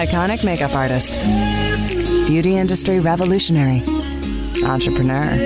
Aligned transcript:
Iconic 0.00 0.42
makeup 0.46 0.74
artist. 0.74 1.18
Beauty 2.26 2.56
industry 2.56 3.00
revolutionary. 3.00 3.82
Entrepreneur. 4.64 5.36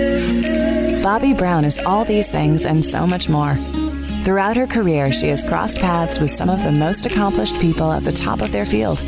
Bobbi 1.02 1.36
Brown 1.36 1.64
is 1.64 1.80
all 1.80 2.04
these 2.04 2.28
things 2.28 2.64
and 2.64 2.84
so 2.84 3.04
much 3.04 3.28
more. 3.28 3.56
Throughout 4.22 4.56
her 4.56 4.68
career, 4.68 5.10
she 5.10 5.26
has 5.26 5.42
crossed 5.42 5.78
paths 5.78 6.20
with 6.20 6.30
some 6.30 6.48
of 6.48 6.62
the 6.62 6.70
most 6.70 7.04
accomplished 7.04 7.58
people 7.60 7.90
at 7.90 8.04
the 8.04 8.12
top 8.12 8.42
of 8.42 8.52
their 8.52 8.64
field. 8.64 8.98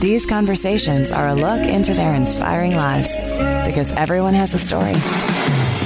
These 0.00 0.26
conversations 0.26 1.12
are 1.12 1.28
a 1.28 1.34
look 1.34 1.60
into 1.60 1.94
their 1.94 2.14
inspiring 2.14 2.74
lives 2.74 3.14
because 3.64 3.92
everyone 3.92 4.34
has 4.34 4.52
a 4.52 4.58
story. 4.58 4.94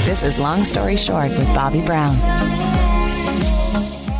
This 0.06 0.22
is 0.22 0.38
Long 0.38 0.64
Story 0.64 0.96
Short 0.96 1.28
with 1.28 1.48
Bobbi 1.48 1.84
Brown. 1.84 2.16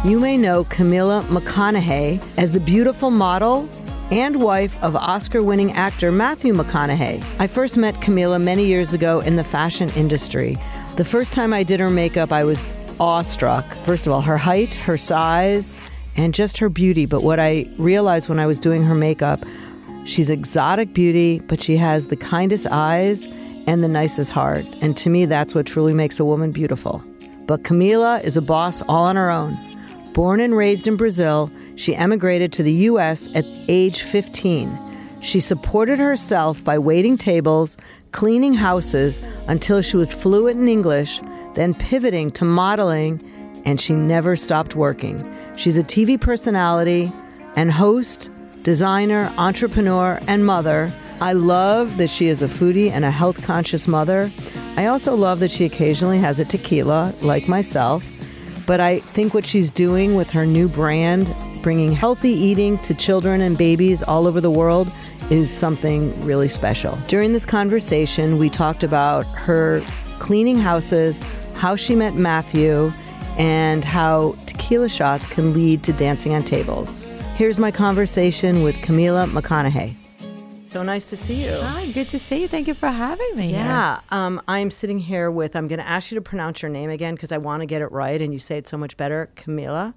You 0.06 0.20
may 0.20 0.36
know 0.36 0.64
Camila 0.64 1.22
McConaughey 1.28 2.22
as 2.36 2.52
the 2.52 2.60
beautiful 2.60 3.10
model 3.10 3.70
and 4.10 4.40
wife 4.40 4.80
of 4.82 4.94
Oscar 4.94 5.42
winning 5.42 5.72
actor 5.72 6.12
Matthew 6.12 6.54
McConaughey. 6.54 7.22
I 7.40 7.46
first 7.46 7.76
met 7.76 7.94
Camila 7.96 8.40
many 8.40 8.64
years 8.64 8.92
ago 8.92 9.20
in 9.20 9.36
the 9.36 9.44
fashion 9.44 9.88
industry. 9.96 10.56
The 10.96 11.04
first 11.04 11.32
time 11.32 11.52
I 11.52 11.62
did 11.62 11.80
her 11.80 11.90
makeup, 11.90 12.32
I 12.32 12.44
was 12.44 12.64
awestruck. 13.00 13.64
First 13.84 14.06
of 14.06 14.12
all, 14.12 14.20
her 14.20 14.38
height, 14.38 14.74
her 14.76 14.96
size, 14.96 15.74
and 16.16 16.32
just 16.32 16.58
her 16.58 16.68
beauty. 16.68 17.06
But 17.06 17.22
what 17.22 17.40
I 17.40 17.66
realized 17.78 18.28
when 18.28 18.38
I 18.38 18.46
was 18.46 18.60
doing 18.60 18.82
her 18.84 18.94
makeup, 18.94 19.42
she's 20.04 20.30
exotic 20.30 20.94
beauty, 20.94 21.40
but 21.40 21.60
she 21.60 21.76
has 21.76 22.06
the 22.06 22.16
kindest 22.16 22.66
eyes 22.70 23.26
and 23.66 23.82
the 23.82 23.88
nicest 23.88 24.30
heart. 24.30 24.64
And 24.80 24.96
to 24.98 25.10
me, 25.10 25.26
that's 25.26 25.54
what 25.54 25.66
truly 25.66 25.94
makes 25.94 26.20
a 26.20 26.24
woman 26.24 26.52
beautiful. 26.52 27.02
But 27.46 27.64
Camila 27.64 28.22
is 28.24 28.36
a 28.36 28.42
boss 28.42 28.82
all 28.82 29.04
on 29.04 29.16
her 29.16 29.30
own. 29.30 29.56
Born 30.16 30.40
and 30.40 30.56
raised 30.56 30.88
in 30.88 30.96
Brazil, 30.96 31.50
she 31.74 31.94
emigrated 31.94 32.50
to 32.54 32.62
the 32.62 32.72
U.S. 32.88 33.28
at 33.34 33.44
age 33.68 34.00
15. 34.00 35.20
She 35.20 35.40
supported 35.40 35.98
herself 35.98 36.64
by 36.64 36.78
waiting 36.78 37.18
tables, 37.18 37.76
cleaning 38.12 38.54
houses 38.54 39.20
until 39.46 39.82
she 39.82 39.98
was 39.98 40.14
fluent 40.14 40.58
in 40.58 40.68
English, 40.68 41.20
then 41.52 41.74
pivoting 41.74 42.30
to 42.30 42.46
modeling, 42.46 43.20
and 43.66 43.78
she 43.78 43.92
never 43.92 44.36
stopped 44.36 44.74
working. 44.74 45.20
She's 45.54 45.76
a 45.76 45.82
TV 45.82 46.18
personality 46.18 47.12
and 47.54 47.70
host, 47.70 48.30
designer, 48.62 49.30
entrepreneur, 49.36 50.18
and 50.26 50.46
mother. 50.46 50.94
I 51.20 51.34
love 51.34 51.98
that 51.98 52.08
she 52.08 52.28
is 52.28 52.40
a 52.40 52.48
foodie 52.48 52.90
and 52.90 53.04
a 53.04 53.10
health 53.10 53.44
conscious 53.44 53.86
mother. 53.86 54.32
I 54.78 54.86
also 54.86 55.14
love 55.14 55.40
that 55.40 55.50
she 55.50 55.66
occasionally 55.66 56.20
has 56.20 56.40
a 56.40 56.46
tequila, 56.46 57.12
like 57.20 57.48
myself. 57.48 58.15
But 58.66 58.80
I 58.80 59.00
think 59.00 59.32
what 59.32 59.46
she's 59.46 59.70
doing 59.70 60.14
with 60.14 60.30
her 60.30 60.44
new 60.44 60.68
brand, 60.68 61.34
bringing 61.62 61.92
healthy 61.92 62.30
eating 62.30 62.78
to 62.78 62.94
children 62.94 63.40
and 63.40 63.56
babies 63.56 64.02
all 64.02 64.26
over 64.26 64.40
the 64.40 64.50
world, 64.50 64.92
is 65.30 65.50
something 65.50 66.18
really 66.24 66.48
special. 66.48 66.98
During 67.08 67.32
this 67.32 67.44
conversation, 67.44 68.38
we 68.38 68.50
talked 68.50 68.82
about 68.82 69.24
her 69.26 69.82
cleaning 70.18 70.58
houses, 70.58 71.20
how 71.56 71.76
she 71.76 71.94
met 71.94 72.14
Matthew, 72.14 72.90
and 73.36 73.84
how 73.84 74.34
tequila 74.46 74.88
shots 74.88 75.28
can 75.28 75.52
lead 75.52 75.82
to 75.84 75.92
dancing 75.92 76.34
on 76.34 76.42
tables. 76.42 77.02
Here's 77.34 77.58
my 77.58 77.70
conversation 77.70 78.62
with 78.62 78.76
Camila 78.76 79.26
McConaughey. 79.28 79.94
So 80.76 80.82
nice 80.82 81.06
to 81.06 81.16
see 81.16 81.42
you. 81.42 81.52
Hi, 81.58 81.90
good 81.92 82.06
to 82.10 82.18
see 82.18 82.42
you. 82.42 82.48
Thank 82.48 82.68
you 82.68 82.74
for 82.74 82.88
having 82.88 83.34
me. 83.34 83.50
Yeah, 83.50 84.00
um, 84.10 84.42
I'm 84.46 84.68
sitting 84.70 84.98
here 84.98 85.30
with. 85.30 85.56
I'm 85.56 85.68
going 85.68 85.78
to 85.78 85.88
ask 85.88 86.10
you 86.10 86.16
to 86.16 86.20
pronounce 86.20 86.60
your 86.60 86.70
name 86.70 86.90
again 86.90 87.14
because 87.14 87.32
I 87.32 87.38
want 87.38 87.62
to 87.62 87.66
get 87.66 87.80
it 87.80 87.90
right, 87.90 88.20
and 88.20 88.30
you 88.30 88.38
say 88.38 88.58
it 88.58 88.68
so 88.68 88.76
much 88.76 88.94
better. 88.98 89.30
Camila, 89.36 89.94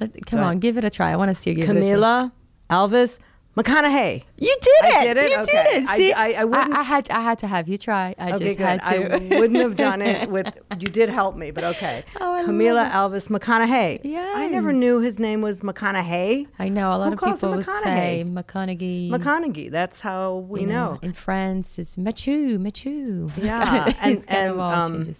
Let- 0.00 0.24
Come 0.24 0.38
Go 0.38 0.42
on, 0.44 0.48
ahead. 0.52 0.60
give 0.60 0.78
it 0.78 0.84
a 0.84 0.88
try. 0.88 1.10
I 1.12 1.16
want 1.16 1.28
to 1.28 1.34
see 1.34 1.50
you 1.50 1.56
give 1.56 1.68
it 1.68 1.76
a 1.76 1.80
try. 1.80 1.96
Camila, 1.98 2.32
Alves 2.70 3.18
McConaughey. 3.56 4.24
You 4.38 4.56
did 4.62 4.84
I 4.84 5.02
it. 5.04 5.06
did 5.08 5.16
it? 5.18 5.30
You 5.30 5.38
Okay. 5.40 5.52
did 5.52 5.66
it. 5.82 5.88
I- 5.88 5.96
See, 5.96 6.12
I- 6.14 6.40
I 6.40 6.44
wouldn't- 6.44 6.74
I, 6.74 6.82
had 6.82 7.10
I 7.10 7.20
had 7.20 7.38
to 7.40 7.46
have 7.46 7.68
you 7.68 7.76
try. 7.76 8.14
I 8.18 8.32
Okay, 8.32 8.44
just 8.46 8.58
good. 8.58 8.66
had 8.66 8.82
to. 8.82 9.14
I 9.34 9.38
wouldn't 9.40 9.58
have 9.58 9.76
done 9.76 10.00
it 10.00 10.30
with. 10.34 10.46
You 10.80 10.88
did 10.88 11.10
help 11.10 11.36
me, 11.36 11.50
but 11.50 11.62
okay. 11.64 12.02
Oh, 12.20 12.42
Camila 12.46 12.90
Alves 12.90 13.28
McConaughey. 13.28 14.00
I 14.34 14.46
never 14.48 14.72
knew 14.72 15.00
his 15.00 15.18
name 15.18 15.42
was 15.42 15.60
McConaughey. 15.60 16.46
I 16.58 16.68
know 16.70 16.88
a 16.92 16.96
lot 16.96 17.08
Who 17.08 17.12
of 17.26 17.34
people 17.38 17.54
would 17.56 17.64
say 17.66 18.24
McConaughey? 18.26 19.10
McConaughey. 19.10 19.70
That's 19.70 20.00
how 20.00 20.36
we 20.48 20.62
you 20.62 20.66
know. 20.66 20.98
In 21.02 21.12
France, 21.12 21.78
it's 21.78 21.96
Machu, 21.96 22.56
Machu. 22.58 23.30
Yeah, 23.36 23.92
and, 24.00 24.24
and 24.28 24.58
um, 24.60 25.14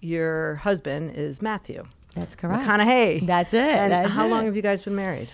your 0.00 0.56
husband 0.56 1.12
is 1.16 1.40
Matthew 1.40 1.84
That's 2.14 2.34
correct. 2.36 2.62
McConaughey. 2.64 3.26
That's 3.26 3.54
it. 3.54 3.62
And 3.64 3.92
that's 3.92 4.10
how 4.10 4.26
it. 4.26 4.30
long 4.30 4.44
have 4.44 4.54
you 4.56 4.62
guys 4.62 4.82
been 4.82 4.96
married? 4.96 5.28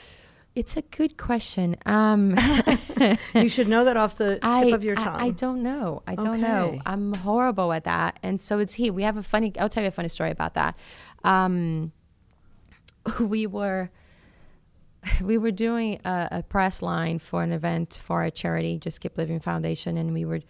It's 0.56 0.74
a 0.74 0.80
good 0.80 1.18
question. 1.18 1.76
Um, 1.84 2.34
You 3.34 3.48
should 3.50 3.68
know 3.68 3.84
that 3.84 3.98
off 3.98 4.16
the 4.16 4.36
tip 4.36 4.42
I, 4.42 4.64
of 4.68 4.82
your 4.82 4.98
I- 4.98 5.04
tongue. 5.04 5.20
I, 5.20 5.30
don't 5.30 5.62
know. 5.62 6.02
I 6.06 6.14
don't 6.14 6.40
know. 6.40 6.80
I'm 6.86 7.12
horrible 7.12 7.74
at 7.74 7.84
that. 7.84 8.18
And 8.22 8.40
so 8.40 8.58
it's 8.58 8.72
he. 8.74 8.90
We 8.90 9.02
have 9.02 9.18
a 9.18 9.22
funny, 9.22 9.52
I'll 9.58 9.68
tell 9.68 9.82
you 9.82 9.88
a 9.88 9.92
funny 9.92 10.08
story 10.08 10.30
about 10.30 10.54
that. 10.54 10.74
Um, 11.24 11.92
we 13.20 13.46
were, 13.46 13.90
we 15.22 15.36
were 15.36 15.50
doing 15.50 16.00
a, 16.06 16.28
a 16.30 16.42
press 16.42 16.80
line 16.80 17.18
for 17.18 17.42
an 17.42 17.52
event 17.52 17.98
for 18.02 18.22
a 18.24 18.30
charity, 18.30 18.78
Just 18.78 19.02
Keep 19.02 19.18
Living 19.18 19.40
Foundation. 19.40 19.98
And 19.98 20.14
we 20.14 20.24
were 20.24 20.40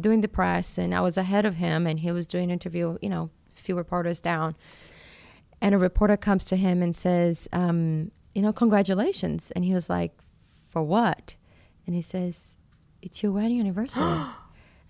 doing 0.00 0.22
the 0.22 0.28
press 0.28 0.76
and 0.76 0.92
I 0.92 1.00
was 1.02 1.16
ahead 1.16 1.46
of 1.46 1.54
him 1.54 1.86
and 1.86 2.00
he 2.00 2.10
was 2.10 2.26
doing 2.26 2.44
an 2.44 2.50
interview, 2.50 2.98
you 3.00 3.08
know, 3.08 3.30
a 3.56 3.60
few 3.60 3.76
reporters 3.76 4.20
down. 4.20 4.56
And 5.60 5.72
a 5.72 5.78
reporter 5.78 6.16
comes 6.16 6.44
to 6.46 6.56
him 6.56 6.82
and 6.82 6.96
says, 6.96 7.48
um, 7.52 8.10
you 8.34 8.42
know, 8.42 8.52
congratulations. 8.52 9.50
And 9.52 9.64
he 9.64 9.74
was 9.74 9.90
like, 9.90 10.12
for 10.68 10.82
what? 10.82 11.36
And 11.86 11.94
he 11.94 12.02
says, 12.02 12.56
it's 13.02 13.22
your 13.22 13.32
wedding 13.32 13.60
anniversary. 13.60 14.02
and 14.02 14.32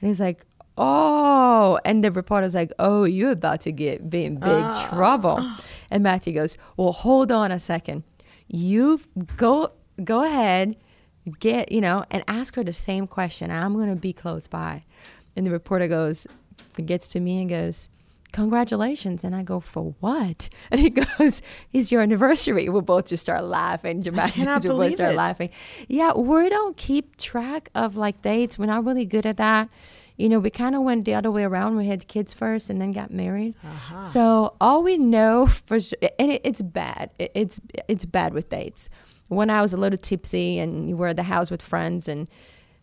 he's 0.00 0.20
like, 0.20 0.44
oh. 0.76 1.78
And 1.84 2.04
the 2.04 2.12
reporter's 2.12 2.54
like, 2.54 2.72
oh, 2.78 3.04
you're 3.04 3.32
about 3.32 3.60
to 3.62 3.72
get 3.72 4.08
be 4.08 4.24
in 4.24 4.36
big 4.36 4.48
ah. 4.48 4.88
trouble. 4.90 5.44
And 5.90 6.02
Matthew 6.02 6.34
goes, 6.34 6.56
well, 6.76 6.92
hold 6.92 7.32
on 7.32 7.50
a 7.50 7.58
second. 7.58 8.04
You 8.46 9.00
go 9.36 9.72
go 10.04 10.22
ahead, 10.22 10.76
get 11.38 11.72
you 11.72 11.80
know, 11.80 12.04
and 12.10 12.22
ask 12.28 12.54
her 12.56 12.64
the 12.64 12.72
same 12.72 13.06
question. 13.06 13.50
I'm 13.50 13.74
going 13.74 13.90
to 13.90 13.96
be 13.96 14.12
close 14.12 14.46
by. 14.46 14.84
And 15.34 15.46
the 15.46 15.50
reporter 15.50 15.88
goes, 15.88 16.26
gets 16.84 17.08
to 17.08 17.20
me 17.20 17.40
and 17.40 17.48
goes, 17.48 17.88
congratulations. 18.32 19.24
And 19.24 19.34
I 19.34 19.42
go, 19.42 19.60
for 19.60 19.94
what? 20.00 20.48
And 20.70 20.80
he 20.80 20.90
goes, 21.18 21.42
it's 21.72 21.92
your 21.92 22.00
anniversary. 22.00 22.68
We 22.68 22.80
both 22.80 23.06
just 23.06 23.22
start 23.22 23.44
laughing. 23.44 24.00
Dramatically, 24.02 24.70
we 24.70 24.76
both 24.76 24.92
start 24.94 25.12
it. 25.12 25.16
laughing. 25.16 25.50
Yeah, 25.88 26.12
we 26.14 26.48
don't 26.48 26.76
keep 26.76 27.16
track 27.16 27.68
of 27.74 27.96
like 27.96 28.22
dates. 28.22 28.58
We're 28.58 28.66
not 28.66 28.84
really 28.84 29.04
good 29.04 29.26
at 29.26 29.36
that. 29.36 29.68
You 30.16 30.28
know, 30.28 30.38
we 30.38 30.50
kind 30.50 30.74
of 30.74 30.82
went 30.82 31.04
the 31.04 31.14
other 31.14 31.30
way 31.30 31.42
around. 31.42 31.76
We 31.76 31.86
had 31.86 32.06
kids 32.06 32.32
first 32.32 32.68
and 32.70 32.80
then 32.80 32.92
got 32.92 33.10
married. 33.10 33.54
So 34.02 34.54
all 34.60 34.82
we 34.82 34.98
know 34.98 35.46
for 35.46 35.80
sure, 35.80 35.98
and 36.18 36.30
it, 36.30 36.42
it's 36.44 36.62
bad. 36.62 37.10
It, 37.18 37.32
it's 37.34 37.60
it's 37.88 38.04
bad 38.04 38.34
with 38.34 38.48
dates. 38.50 38.88
When 39.28 39.48
I 39.48 39.62
was 39.62 39.72
a 39.72 39.78
little 39.78 39.96
tipsy 39.98 40.58
and 40.58 40.88
you 40.88 40.96
were 40.96 41.08
at 41.08 41.16
the 41.16 41.22
house 41.22 41.50
with 41.50 41.62
friends 41.62 42.06
and 42.08 42.28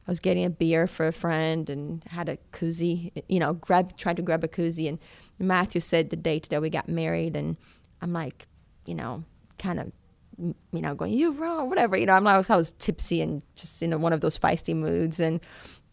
I 0.08 0.12
was 0.12 0.20
getting 0.20 0.44
a 0.44 0.50
beer 0.50 0.88
for 0.88 1.06
a 1.08 1.14
friend 1.14 1.70
and 1.70 2.04
had 2.08 2.30
a 2.30 2.38
koozie, 2.52 3.12
you 3.28 3.40
know, 3.40 3.54
grab 3.54 3.96
tried 3.96 4.18
to 4.18 4.24
grab 4.24 4.44
a 4.44 4.48
koozie 4.48 4.90
and 4.90 4.98
Matthew 5.40 5.82
said 5.82 6.10
the 6.10 6.16
date 6.16 6.50
that 6.50 6.62
we 6.62 6.70
got 6.70 6.90
married 6.90 7.36
and 7.36 7.58
I'm 8.02 8.14
like, 8.14 8.48
you 8.86 8.96
know, 8.96 9.24
kind 9.58 9.80
of 9.80 9.92
you 10.40 10.82
know, 10.82 10.96
going, 10.96 11.14
you 11.14 11.34
wrong, 11.34 11.70
whatever. 11.70 11.98
You 11.98 12.06
know, 12.06 12.14
I'm 12.14 12.24
like, 12.24 12.50
I 12.50 12.56
was 12.56 12.72
tipsy 12.74 13.22
and 13.22 13.42
just 13.56 13.82
in 13.84 14.00
one 14.02 14.14
of 14.14 14.22
those 14.22 14.38
feisty 14.38 14.76
moods 14.76 15.20
and 15.20 15.40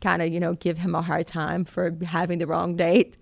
kind 0.03 0.23
of, 0.23 0.33
you 0.33 0.41
know, 0.41 0.55
give 0.55 0.79
him 0.79 0.95
a 0.95 1.03
hard 1.03 1.27
time 1.27 1.65
for 1.65 1.97
having 2.05 2.39
the 2.39 2.47
wrong 2.47 2.77
date. 2.77 3.17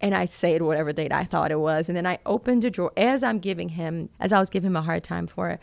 And 0.00 0.14
I 0.14 0.26
say 0.26 0.54
it 0.54 0.62
whatever 0.62 0.92
date 0.92 1.12
I 1.12 1.24
thought 1.24 1.50
it 1.50 1.60
was. 1.60 1.88
And 1.88 1.96
then 1.96 2.06
I 2.06 2.18
opened 2.26 2.62
the 2.62 2.70
drawer 2.70 2.92
as 2.96 3.24
I'm 3.24 3.38
giving 3.38 3.70
him, 3.70 4.10
as 4.20 4.32
I 4.32 4.38
was 4.38 4.50
giving 4.50 4.68
him 4.68 4.76
a 4.76 4.82
hard 4.82 5.04
time 5.04 5.26
for 5.26 5.48
it. 5.48 5.60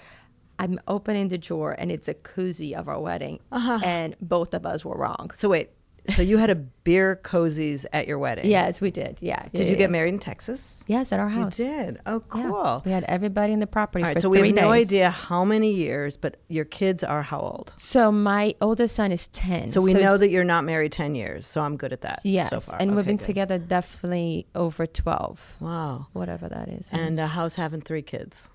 I'm 0.57 0.79
opening 0.87 1.27
the 1.27 1.37
drawer 1.37 1.75
and 1.77 1.91
it's 1.91 2.07
a 2.07 2.13
koozie 2.13 2.73
of 2.73 2.87
our 2.87 2.99
wedding. 2.99 3.39
Uh-huh. 3.51 3.79
And 3.83 4.15
both 4.21 4.53
of 4.53 4.65
us 4.65 4.83
were 4.83 4.97
wrong. 4.97 5.31
so 5.33 5.49
wait, 5.49 5.69
so 6.09 6.21
you 6.21 6.37
had 6.37 6.49
a 6.49 6.55
beer 6.55 7.19
cozies 7.23 7.85
at 7.93 8.07
your 8.07 8.19
wedding? 8.19 8.49
Yes, 8.49 8.81
we 8.81 8.91
did. 8.91 9.19
Yeah. 9.21 9.47
Did 9.53 9.65
yeah, 9.65 9.71
you 9.71 9.75
get 9.77 9.91
married 9.91 10.13
in 10.13 10.19
Texas? 10.19 10.83
Yes, 10.87 11.11
at 11.11 11.19
our 11.19 11.29
house. 11.29 11.59
You 11.59 11.65
did. 11.65 11.99
Oh, 12.05 12.19
cool. 12.21 12.81
We 12.85 12.91
had 12.91 13.03
everybody 13.05 13.53
in 13.53 13.59
the 13.59 13.67
property 13.67 14.03
All 14.03 14.09
right, 14.09 14.21
so 14.21 14.29
we 14.29 14.39
have 14.39 14.55
no 14.55 14.71
idea 14.71 15.09
how 15.09 15.43
many 15.45 15.71
years, 15.71 16.17
but 16.17 16.37
your 16.47 16.65
kids 16.65 17.03
are 17.03 17.23
how 17.23 17.39
old? 17.39 17.73
So 17.77 18.11
my 18.11 18.55
oldest 18.61 18.95
son 18.95 19.11
is 19.11 19.27
10. 19.27 19.71
So 19.71 19.81
we 19.81 19.93
know 19.93 20.17
that 20.17 20.29
you're 20.29 20.43
not 20.43 20.63
married 20.63 20.91
10 20.91 21.15
years, 21.15 21.45
so 21.45 21.61
I'm 21.61 21.77
good 21.77 21.93
at 21.93 22.01
that 22.01 22.19
Yes, 22.23 22.49
so 22.49 22.59
far. 22.59 22.81
and 22.81 22.95
we've 22.95 23.05
been 23.05 23.17
good. 23.17 23.25
together 23.25 23.57
definitely 23.57 24.47
over 24.55 24.85
12, 24.85 25.57
Wow. 25.59 26.07
whatever 26.13 26.47
that 26.49 26.69
is. 26.69 26.87
And 26.91 27.19
uh, 27.19 27.27
how's 27.27 27.55
having 27.55 27.81
three 27.81 28.01
kids? 28.01 28.49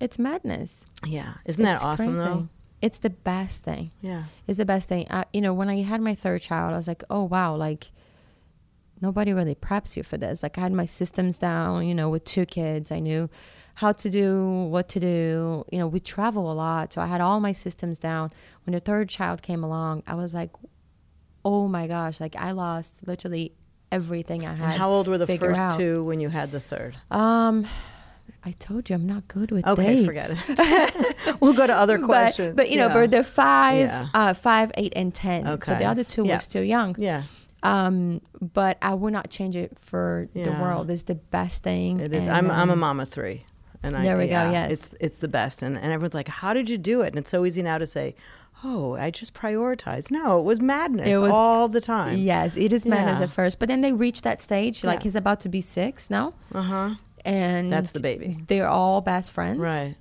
it's 0.00 0.18
madness. 0.18 0.86
Yeah. 1.04 1.34
Isn't 1.44 1.62
that 1.64 1.84
awesome, 1.84 2.14
crazy. 2.14 2.26
though? 2.26 2.48
It's 2.82 2.98
the 2.98 3.10
best 3.10 3.64
thing. 3.64 3.90
Yeah. 4.00 4.24
It's 4.46 4.58
the 4.58 4.64
best 4.64 4.88
thing. 4.88 5.06
Uh, 5.08 5.24
you 5.32 5.40
know, 5.40 5.52
when 5.52 5.68
I 5.68 5.82
had 5.82 6.00
my 6.00 6.14
third 6.14 6.40
child, 6.40 6.72
I 6.72 6.76
was 6.76 6.88
like, 6.88 7.04
oh, 7.10 7.24
wow, 7.24 7.54
like 7.54 7.90
nobody 9.00 9.32
really 9.32 9.54
preps 9.54 9.96
you 9.96 10.02
for 10.02 10.16
this. 10.16 10.42
Like 10.42 10.58
I 10.58 10.62
had 10.62 10.72
my 10.72 10.86
systems 10.86 11.38
down, 11.38 11.86
you 11.86 11.94
know, 11.94 12.08
with 12.08 12.24
two 12.24 12.46
kids. 12.46 12.90
I 12.90 13.00
knew 13.00 13.28
how 13.74 13.92
to 13.92 14.10
do, 14.10 14.68
what 14.70 14.88
to 14.90 15.00
do. 15.00 15.64
You 15.70 15.78
know, 15.78 15.86
we 15.86 16.00
travel 16.00 16.50
a 16.50 16.54
lot, 16.54 16.92
so 16.92 17.00
I 17.00 17.06
had 17.06 17.20
all 17.20 17.40
my 17.40 17.52
systems 17.52 17.98
down. 17.98 18.32
When 18.64 18.72
the 18.72 18.80
third 18.80 19.08
child 19.08 19.42
came 19.42 19.64
along, 19.64 20.02
I 20.06 20.14
was 20.14 20.34
like, 20.34 20.50
oh 21.44 21.68
my 21.68 21.86
gosh, 21.86 22.20
like 22.20 22.36
I 22.36 22.52
lost 22.52 23.06
literally 23.06 23.52
everything 23.90 24.46
I 24.46 24.54
had. 24.54 24.72
And 24.72 24.78
how 24.78 24.90
old 24.90 25.08
were 25.08 25.18
the 25.18 25.26
first 25.26 25.60
out. 25.60 25.76
two 25.76 26.04
when 26.04 26.20
you 26.20 26.28
had 26.28 26.50
the 26.50 26.60
third? 26.60 26.96
Um, 27.10 27.66
I 28.44 28.52
told 28.52 28.88
you 28.88 28.94
I'm 28.96 29.06
not 29.06 29.28
good 29.28 29.50
with 29.50 29.66
it. 29.66 29.70
Okay, 29.70 29.94
dates. 29.96 30.06
forget 30.06 30.34
it. 30.48 31.40
we'll 31.40 31.52
go 31.52 31.66
to 31.66 31.74
other 31.76 31.98
questions. 31.98 32.48
But, 32.50 32.56
but 32.56 32.70
you 32.70 32.78
know, 32.78 32.86
Yeah. 32.88 32.94
but 32.94 33.10
they're 33.10 33.22
five, 33.24 33.80
Yeah. 33.88 34.08
uh, 34.14 34.32
five, 34.34 34.72
eight, 34.76 34.92
and 34.96 35.12
ten. 35.14 35.46
Okay. 35.46 35.64
So 35.66 35.74
the 35.74 35.84
other 35.84 36.04
two 36.04 36.24
Yeah. 36.24 36.34
were 36.36 36.38
still 36.40 36.64
young. 36.64 36.96
yeah, 36.98 37.24
Um, 37.62 38.22
but 38.40 38.78
I 38.80 38.94
would 38.94 39.12
not 39.12 39.28
change 39.30 39.56
it 39.56 39.78
for 39.78 40.28
the 40.34 40.50
world. 40.52 40.90
It's 40.90 41.02
the 41.02 41.16
best 41.16 41.62
thing. 41.62 42.00
it 42.00 42.12
is. 42.14 42.26
and, 42.26 42.34
I'm 42.36 42.50
I'm 42.50 42.70
a 42.70 42.72
um, 42.72 42.78
mom 42.80 43.00
of 43.00 43.08
three. 43.08 43.44
And 43.82 43.96
I, 43.96 44.02
There 44.02 44.18
we 44.18 44.26
go, 44.26 44.32
yeah, 44.32 44.50
yes. 44.52 44.70
It's 44.72 44.94
it's 45.00 45.18
the 45.18 45.28
best. 45.28 45.62
And, 45.62 45.76
and 45.76 45.86
everyone's 45.92 46.14
like, 46.14 46.28
How 46.28 46.52
did 46.54 46.68
you 46.68 46.76
do 46.78 47.00
it? 47.02 47.08
And 47.08 47.16
it's 47.16 47.30
so 47.30 47.44
easy 47.46 47.62
now 47.62 47.78
to 47.78 47.86
say, 47.86 48.14
Oh, 48.62 48.94
I 48.94 49.10
just 49.10 49.32
prioritized. 49.32 50.10
No, 50.10 50.38
it 50.38 50.44
was 50.44 50.60
madness 50.60 51.08
It 51.08 51.18
was- 51.20 51.32
all 51.32 51.66
the 51.68 51.80
time. 51.80 52.18
Yes, 52.18 52.56
it 52.58 52.72
is 52.74 52.84
madness 52.86 53.18
Yeah. 53.20 53.24
at 53.24 53.30
first, 53.30 53.58
but 53.58 53.68
then 53.68 53.80
they 53.80 53.92
reach 53.92 54.20
that 54.22 54.42
stage. 54.42 54.84
Like 54.84 54.98
Yeah. 55.00 55.04
he's 55.04 55.16
about 55.16 55.40
to 55.40 55.48
be 55.48 55.60
six 55.62 56.10
now, 56.10 56.34
Uh-huh. 56.54 56.90
And 57.24 57.70
That's 57.72 57.92
the 57.92 58.00
baby. 58.00 58.38
They're 58.46 58.68
all 58.68 59.00
best 59.00 59.32
friends, 59.32 59.58
Right. 59.58 59.96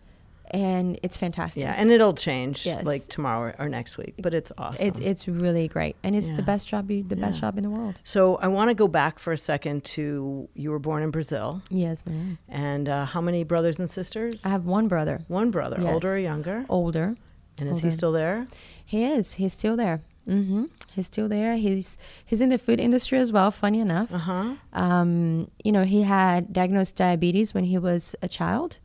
And 0.51 0.99
it's 1.03 1.15
fantastic. 1.15 1.61
Yeah. 1.61 1.75
And 1.77 1.91
it'll 1.91 2.13
change 2.15 2.65
Yes. 2.65 2.83
like 2.83 3.07
tomorrow 3.07 3.53
or 3.59 3.69
next 3.69 3.99
week. 3.99 4.15
But 4.17 4.33
it's 4.33 4.51
awesome. 4.57 4.87
It's 4.87 4.99
it's 4.99 5.27
really 5.27 5.67
great, 5.67 5.95
and 6.01 6.15
it's 6.15 6.31
Yeah. 6.31 6.37
the 6.37 6.41
best 6.41 6.67
job 6.67 6.89
you, 6.89 7.03
the 7.03 7.15
best 7.15 7.39
job 7.39 7.57
in 7.57 7.63
the 7.63 7.69
world. 7.69 8.01
so 8.03 8.37
I 8.37 8.47
want 8.47 8.69
to 8.71 8.73
go 8.73 8.87
back 8.87 9.19
for 9.19 9.31
a 9.31 9.37
second 9.37 9.83
to 9.95 10.49
you 10.55 10.71
were 10.71 10.79
born 10.79 11.03
in 11.03 11.11
Brazil. 11.11 11.61
Yes, 11.69 12.03
ma'am. 12.03 12.39
And 12.49 12.89
uh, 12.89 13.05
how 13.05 13.21
many 13.21 13.43
brothers 13.43 13.77
and 13.77 13.87
sisters? 13.87 14.43
I 14.43 14.49
have 14.49 14.65
one 14.65 14.87
brother, 14.87 15.21
One 15.27 15.51
brother, 15.51 15.77
Yes. 15.79 15.93
older 15.93 16.13
or 16.15 16.19
younger? 16.19 16.65
older. 16.67 17.15
And 17.59 17.69
is 17.69 17.81
he 17.81 17.91
still 17.91 18.11
there? 18.13 18.47
He 18.83 19.03
is. 19.03 19.33
He's 19.33 19.53
still 19.53 19.75
there. 19.75 20.01
Hmm 20.29 20.65
He's 20.91 21.05
still 21.07 21.27
there. 21.29 21.55
He's 21.55 21.97
he's 22.25 22.41
in 22.41 22.49
the 22.49 22.57
food 22.57 22.79
industry 22.79 23.17
as 23.19 23.31
well. 23.31 23.51
Funny 23.51 23.79
enough, 23.79 24.13
Uh 24.13 24.17
huh. 24.17 24.53
um, 24.73 25.47
you 25.63 25.71
know, 25.71 25.83
he 25.83 26.01
had 26.03 26.51
diagnosed 26.53 26.95
diabetes 26.95 27.53
when 27.53 27.63
he 27.65 27.77
was 27.77 28.15
a 28.21 28.27
child. 28.27 28.77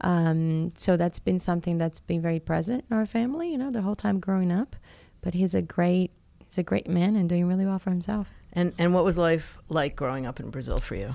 Um, 0.00 0.70
so 0.76 0.96
that's 0.96 1.18
been 1.18 1.38
something 1.40 1.78
that's 1.78 2.00
been 2.00 2.20
very 2.22 2.38
present 2.40 2.84
in 2.90 2.96
our 2.96 3.06
family. 3.06 3.50
You 3.50 3.58
know, 3.58 3.70
the 3.70 3.82
whole 3.82 3.96
time 3.96 4.20
growing 4.20 4.52
up. 4.52 4.76
But 5.22 5.34
he's 5.34 5.54
a 5.54 5.62
great 5.62 6.10
he's 6.46 6.58
a 6.58 6.62
great 6.62 6.86
man 6.88 7.16
and 7.16 7.28
doing 7.28 7.46
really 7.48 7.66
well 7.66 7.78
for 7.78 7.90
himself. 7.90 8.28
And 8.52 8.72
and 8.78 8.94
what 8.94 9.04
was 9.04 9.18
life 9.18 9.58
like 9.68 9.96
growing 9.96 10.26
up 10.26 10.38
in 10.40 10.50
Brazil 10.50 10.78
for 10.78 10.94
you? 10.96 11.14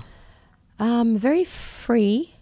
Um, 0.78 1.16
very 1.16 1.44
free, 1.44 2.34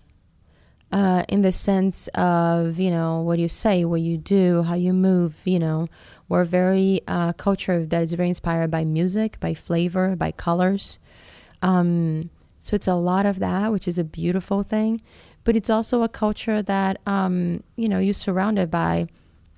uh, 0.90 1.22
in 1.28 1.42
the 1.42 1.52
sense 1.52 2.08
of 2.14 2.78
you 2.80 2.90
know 2.90 3.20
what 3.20 3.38
you 3.38 3.48
say, 3.48 3.84
what 3.84 4.00
you 4.00 4.16
do, 4.18 4.62
how 4.62 4.74
you 4.74 4.92
move. 4.92 5.40
You 5.44 5.58
know, 5.60 5.88
we're 6.32 6.44
very 6.44 7.02
uh, 7.08 7.34
culture 7.34 7.84
that 7.84 8.02
is 8.02 8.14
very 8.14 8.30
inspired 8.30 8.70
by 8.70 8.86
music, 8.86 9.38
by 9.38 9.52
flavor, 9.52 10.16
by 10.16 10.32
colors. 10.32 10.98
Um, 11.60 12.30
so 12.58 12.74
it's 12.74 12.88
a 12.88 12.94
lot 12.94 13.26
of 13.26 13.38
that, 13.40 13.70
which 13.70 13.86
is 13.86 13.98
a 13.98 14.02
beautiful 14.02 14.62
thing. 14.62 15.02
But 15.44 15.56
it's 15.56 15.68
also 15.68 16.02
a 16.02 16.08
culture 16.08 16.62
that 16.62 17.02
um, 17.06 17.62
you 17.76 17.86
know 17.86 17.98
you're 17.98 18.14
surrounded 18.14 18.70
by 18.70 19.08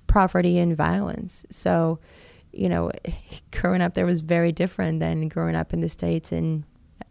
poverty 0.07 0.57
and 0.57 0.75
violence. 0.75 1.45
So, 1.49 1.99
you 2.51 2.67
know, 2.67 2.91
growing 3.51 3.81
up 3.81 3.93
there 3.93 4.05
was 4.05 4.19
very 4.19 4.51
different 4.51 4.99
than 4.99 5.29
growing 5.29 5.55
up 5.55 5.71
in 5.71 5.79
the 5.79 5.87
states 5.87 6.33
and 6.33 6.65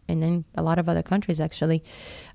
and 0.08 0.22
in 0.22 0.44
a 0.56 0.62
lot 0.62 0.78
of 0.78 0.90
other 0.90 1.02
countries 1.02 1.40
actually. 1.40 1.82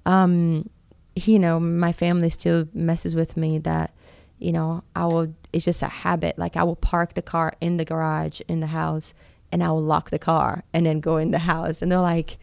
Um, 0.08 0.68
you 1.16 1.38
know, 1.38 1.60
my 1.60 1.92
family 1.92 2.32
still 2.32 2.68
messes 2.74 3.14
with 3.14 3.38
me 3.38 3.60
that, 3.60 3.94
you 4.40 4.52
know, 4.52 4.84
I 4.96 5.06
will. 5.06 5.34
It's 5.54 5.66
just 5.66 5.82
a 5.84 5.88
habit. 5.88 6.38
Like 6.38 6.56
I 6.58 6.64
will 6.64 6.76
park 6.76 7.14
the 7.14 7.22
car 7.22 7.54
in 7.62 7.78
the 7.78 7.86
garage 7.86 8.42
in 8.48 8.60
the 8.60 8.68
house, 8.68 9.14
and 9.52 9.64
I 9.64 9.70
will 9.70 9.84
lock 9.84 10.10
the 10.10 10.20
car 10.20 10.64
and 10.74 10.86
then 10.86 11.00
go 11.00 11.18
in 11.18 11.32
the 11.32 11.40
house, 11.40 11.82
and 11.82 11.92
they're 11.92 12.00
like. 12.00 12.38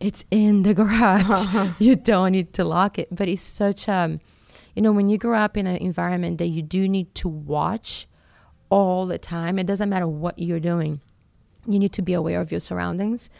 It's 0.00 0.24
in 0.30 0.62
the 0.62 0.72
garage. 0.72 1.44
you 1.78 1.94
don't 1.94 2.32
need 2.32 2.54
to 2.54 2.64
lock 2.64 2.98
it. 2.98 3.14
But 3.14 3.28
it's 3.28 3.42
such 3.42 3.86
um 3.86 4.20
you 4.74 4.82
know, 4.82 4.92
when 4.92 5.08
you 5.08 5.18
grow 5.18 5.38
up 5.38 5.56
in 5.56 5.66
an 5.66 5.76
environment 5.76 6.38
that 6.38 6.46
you 6.46 6.62
do 6.62 6.88
need 6.88 7.14
to 7.16 7.28
watch 7.28 8.06
all 8.70 9.06
the 9.06 9.18
time, 9.18 9.58
it 9.58 9.66
doesn't 9.66 9.88
matter 9.88 10.06
what 10.06 10.38
you're 10.38 10.60
doing. 10.60 11.00
You 11.66 11.78
need 11.78 11.92
to 11.94 12.02
be 12.02 12.12
aware 12.12 12.40
of 12.40 12.50
your 12.50 12.60
surroundings. 12.60 13.30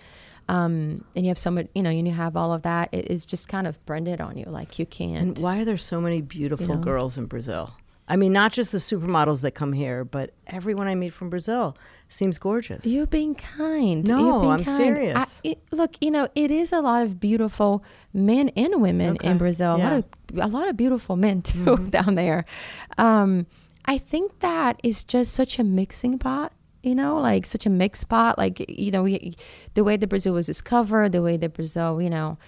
Um, 0.48 1.04
and 1.14 1.24
you 1.24 1.28
have 1.28 1.38
so 1.38 1.50
much, 1.50 1.68
you 1.74 1.82
know, 1.82 1.90
you 1.90 2.10
have 2.10 2.36
all 2.36 2.52
of 2.52 2.62
that. 2.62 2.88
It's 2.92 3.24
just 3.24 3.48
kind 3.48 3.66
of 3.66 3.84
branded 3.86 4.20
on 4.20 4.36
you. 4.36 4.46
Like 4.46 4.78
you 4.78 4.86
can't. 4.86 5.16
And 5.16 5.38
why 5.38 5.60
are 5.60 5.64
there 5.64 5.78
so 5.78 6.00
many 6.00 6.20
beautiful 6.20 6.66
You 6.66 6.74
know? 6.74 6.80
girls 6.80 7.16
in 7.16 7.26
Brazil? 7.26 7.72
I 8.10 8.16
mean, 8.16 8.32
not 8.32 8.52
just 8.52 8.72
the 8.72 8.78
supermodels 8.78 9.40
that 9.42 9.52
come 9.52 9.72
here, 9.72 10.04
but 10.04 10.32
everyone 10.46 10.88
I 10.88 10.94
meet 10.96 11.10
from 11.12 11.30
Brazil 11.30 11.76
seems 12.08 12.38
gorgeous. 12.38 12.84
You're 12.84 13.06
being 13.06 13.36
kind. 13.36 14.06
No, 14.06 14.40
being 14.40 14.52
I'm 14.52 14.64
kind. 14.64 14.76
serious. 14.76 15.40
I, 15.44 15.48
it, 15.50 15.62
look, 15.70 15.92
you 16.00 16.10
know, 16.10 16.28
it 16.34 16.50
is 16.50 16.72
a 16.72 16.80
lot 16.80 17.02
of 17.02 17.20
beautiful 17.20 17.84
men 18.12 18.48
and 18.56 18.82
women 18.82 19.14
Okay. 19.14 19.28
in 19.30 19.38
Brazil. 19.38 19.76
A 19.76 19.78
lot 19.78 19.92
of 19.92 20.04
a 20.38 20.48
lot 20.48 20.68
of 20.68 20.76
beautiful 20.76 21.16
men 21.16 21.40
too 21.42 21.64
Mm-hmm. 21.64 21.84
down 21.98 22.14
there. 22.16 22.44
Um, 22.98 23.46
I 23.84 23.96
think 23.96 24.40
that 24.40 24.80
is 24.82 25.04
just 25.04 25.32
such 25.32 25.58
a 25.58 25.64
mixing 25.64 26.18
pot. 26.18 26.52
You 26.82 26.94
know, 26.94 27.20
like 27.20 27.46
such 27.46 27.64
a 27.66 27.70
mixed 27.70 28.08
pot. 28.08 28.38
Like 28.38 28.64
you 28.68 28.90
know, 28.90 29.02
we, 29.04 29.36
the 29.74 29.84
way 29.84 29.96
that 29.96 30.06
Brazil 30.08 30.32
was 30.34 30.46
discovered, 30.46 31.12
the 31.12 31.22
way 31.22 31.36
that 31.36 31.52
Brazil, 31.54 32.02
you 32.02 32.10
know, 32.10 32.38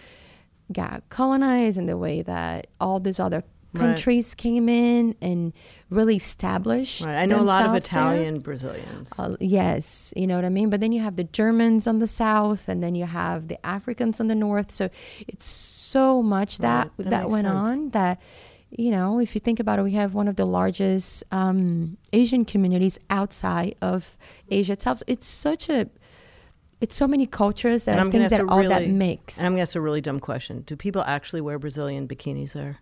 got 0.73 1.03
colonized, 1.08 1.76
and 1.79 1.88
the 1.88 1.97
way 1.99 2.23
that 2.23 2.67
all 2.81 2.99
these 2.99 3.20
other 3.20 3.44
Right. 3.75 3.81
countries 3.87 4.35
came 4.35 4.69
in 4.69 5.15
and 5.23 5.53
really 5.89 6.17
established. 6.17 7.05
Right. 7.07 7.23
I 7.23 7.27
know 7.27 7.41
a 7.41 7.43
lot 7.43 7.63
of 7.63 7.73
themselves 7.73 7.89
there. 7.91 8.01
Italian 8.13 8.39
Brazilians. 8.41 9.13
Uh, 9.19 9.35
yes, 9.41 10.13
you 10.17 10.27
know 10.27 10.37
what 10.37 10.45
I 10.45 10.51
mean. 10.51 10.69
But 10.69 10.81
then 10.81 10.93
you 10.93 11.01
have 11.01 11.17
the 11.17 11.25
Germans 11.25 11.87
on 11.87 11.99
the 11.99 12.07
south, 12.07 12.69
and 12.69 12.83
then 12.83 12.95
you 12.95 13.07
have 13.07 13.49
the 13.49 13.65
Africans 13.65 14.21
on 14.21 14.27
the 14.29 14.35
north. 14.35 14.73
So 14.73 14.91
it's 15.27 15.45
so 15.47 16.23
much 16.23 16.59
that 16.59 16.87
Right, 16.87 16.97
that 16.99 17.11
that, 17.11 17.29
went 17.31 17.47
sense. 17.47 17.57
on 17.57 17.89
that 17.91 18.21
you 18.75 18.91
know, 18.91 19.19
if 19.19 19.35
you 19.35 19.41
think 19.41 19.61
about 19.61 19.79
it, 19.79 19.83
we 19.83 19.93
have 19.93 20.15
one 20.15 20.29
of 20.29 20.37
the 20.37 20.47
largest 20.47 21.23
um, 21.31 21.99
Asian 22.15 22.45
communities 22.47 22.99
outside 23.11 23.75
of 23.83 24.17
Asia 24.51 24.73
itself. 24.73 24.99
So 24.99 25.05
it's 25.07 25.27
such 25.27 25.69
a 25.69 25.89
it's 26.81 26.97
so 26.97 27.07
many 27.07 27.27
cultures 27.27 27.85
that 27.85 27.99
I 27.99 28.11
think 28.11 28.29
that 28.31 28.41
all 28.49 28.63
that 28.63 28.81
really- 28.81 28.89
mix. 28.93 29.39
and 29.39 29.47
I'm 29.47 29.53
going 29.53 29.59
to 29.59 29.63
ask 29.63 29.77
a 29.77 29.81
really 29.81 30.01
dumb 30.01 30.19
question. 30.21 30.63
Do 30.63 30.75
people 30.75 31.03
actually 31.07 31.41
wear 31.43 31.59
Brazilian 31.59 32.09
bikinis 32.09 32.53
there? 32.55 32.79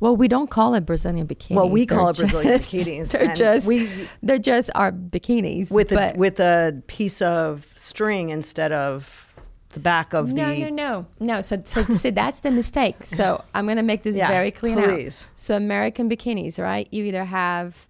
Well, 0.00 0.16
we 0.16 0.28
don't 0.28 0.50
call 0.50 0.74
it 0.74 0.86
Brazilian 0.86 1.26
bikinis. 1.26 1.56
Well, 1.56 1.68
we 1.68 1.86
call 1.86 2.12
They're 2.12 2.26
it 2.26 2.30
Brazilian 2.32 2.58
just- 2.58 2.72
bikinis. 2.72 3.10
They're 3.12 3.34
just 3.34 3.66
we 3.66 3.88
they're 4.22 4.38
just 4.38 4.70
our 4.74 4.92
bikinis 4.92 5.70
with 5.70 5.92
a, 5.92 6.14
with 6.16 6.40
a 6.40 6.82
piece 6.86 7.20
of 7.22 7.72
string 7.76 8.30
instead 8.30 8.72
of 8.72 9.18
the 9.70 9.80
back 9.80 10.12
of 10.12 10.32
no, 10.32 10.50
the 10.54 10.64
no, 10.64 10.68
no, 10.68 11.06
no. 11.20 11.40
So, 11.40 11.62
so, 11.64 11.84
so 11.84 12.10
that's 12.10 12.40
the 12.40 12.50
mistake. 12.50 12.96
So 13.04 13.42
I'm 13.54 13.64
going 13.64 13.78
to 13.78 13.82
make 13.82 14.02
this 14.02 14.16
Yeah, 14.16 14.28
very 14.28 14.50
clear 14.50 14.76
please. 14.76 15.22
now. 15.22 15.32
So 15.36 15.56
American 15.56 16.10
bikinis, 16.10 16.58
right? 16.62 16.86
You 16.90 17.04
either 17.04 17.24
have 17.24 17.86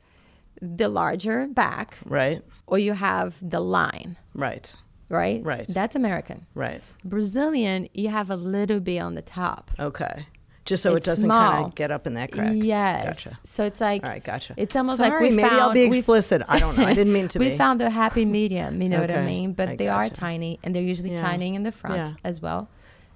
the 0.61 0.89
larger 0.89 1.49
back 1.49 1.99
right, 2.05 2.41
or 2.69 2.79
you 2.79 2.93
have 2.93 3.35
the 3.43 3.59
line, 3.59 4.17
right, 4.33 4.73
right? 5.09 5.43
Right. 5.43 5.67
That's 5.67 5.97
American. 5.97 6.47
right. 6.55 6.81
Brazilian, 7.05 7.89
you 7.95 8.11
have 8.11 8.31
a 8.31 8.37
little 8.37 8.79
bit 8.79 9.01
on 9.01 9.15
the 9.17 9.23
top. 9.23 9.73
Okay, 9.81 10.27
just 10.65 10.83
so 10.83 10.95
it 10.95 11.03
doesn't 11.05 11.29
kind 11.29 11.67
of 11.67 11.75
get 11.75 11.91
up 11.91 12.07
in 12.07 12.15
that 12.15 12.31
crack. 12.33 12.53
Yes. 12.55 13.25
Gotcha. 13.25 13.39
So 13.45 13.65
it's 13.65 13.81
like 13.81 14.05
All 14.05 14.11
right, 14.11 14.23
gotcha. 14.23 14.55
It's 14.57 14.77
almost 14.77 14.99
Sorry, 14.99 15.11
like 15.11 15.21
we 15.21 15.37
maybe 15.37 15.49
found 15.49 15.61
I'll 15.61 15.73
be 15.73 15.83
explicit. 15.83 16.43
I 16.49 16.59
don't 16.59 16.77
know. 16.79 16.85
I 16.85 16.95
didn't 16.95 17.13
mean 17.13 17.29
to 17.35 17.39
we 17.39 17.51
be. 17.51 17.57
found 17.57 17.83
a 17.83 17.91
happy 17.91 18.25
medium, 18.25 18.81
you 18.81 18.89
know 18.89 19.01
what 19.01 19.11
I 19.11 19.15
Okay, 19.15 19.27
mean? 19.27 19.53
But 19.55 19.69
I 19.71 19.77
they 19.77 19.89
are 19.89 20.09
tiny, 20.09 20.59
and 20.63 20.75
they're 20.75 20.83
usually 20.83 21.11
Yeah. 21.13 21.21
tiny 21.21 21.55
in 21.55 21.63
the 21.65 21.73
front 21.73 21.97
Yeah. 21.97 22.13
as 22.25 22.41
well, 22.41 22.69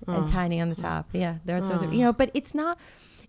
Oh. 0.09 0.13
and 0.15 0.29
tiny 0.29 0.61
on 0.61 0.69
the 0.69 0.75
top. 0.75 1.09
Yeah, 1.13 1.37
there's 1.45 1.69
you 1.69 1.99
know. 2.05 2.13
But 2.13 2.31
it's 2.35 2.55
not. 2.55 2.79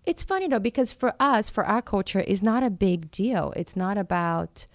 It's 0.04 0.22
funny 0.22 0.48
though 0.48 0.58
because 0.58 0.92
for 0.92 1.14
us, 1.20 1.50
for 1.50 1.64
our 1.66 1.82
culture, 1.82 2.24
it's 2.26 2.42
not 2.42 2.62
a 2.62 2.70
big 2.70 3.10
deal. 3.10 3.52
It's 3.56 3.76
not 3.76 3.98
about. 3.98 4.66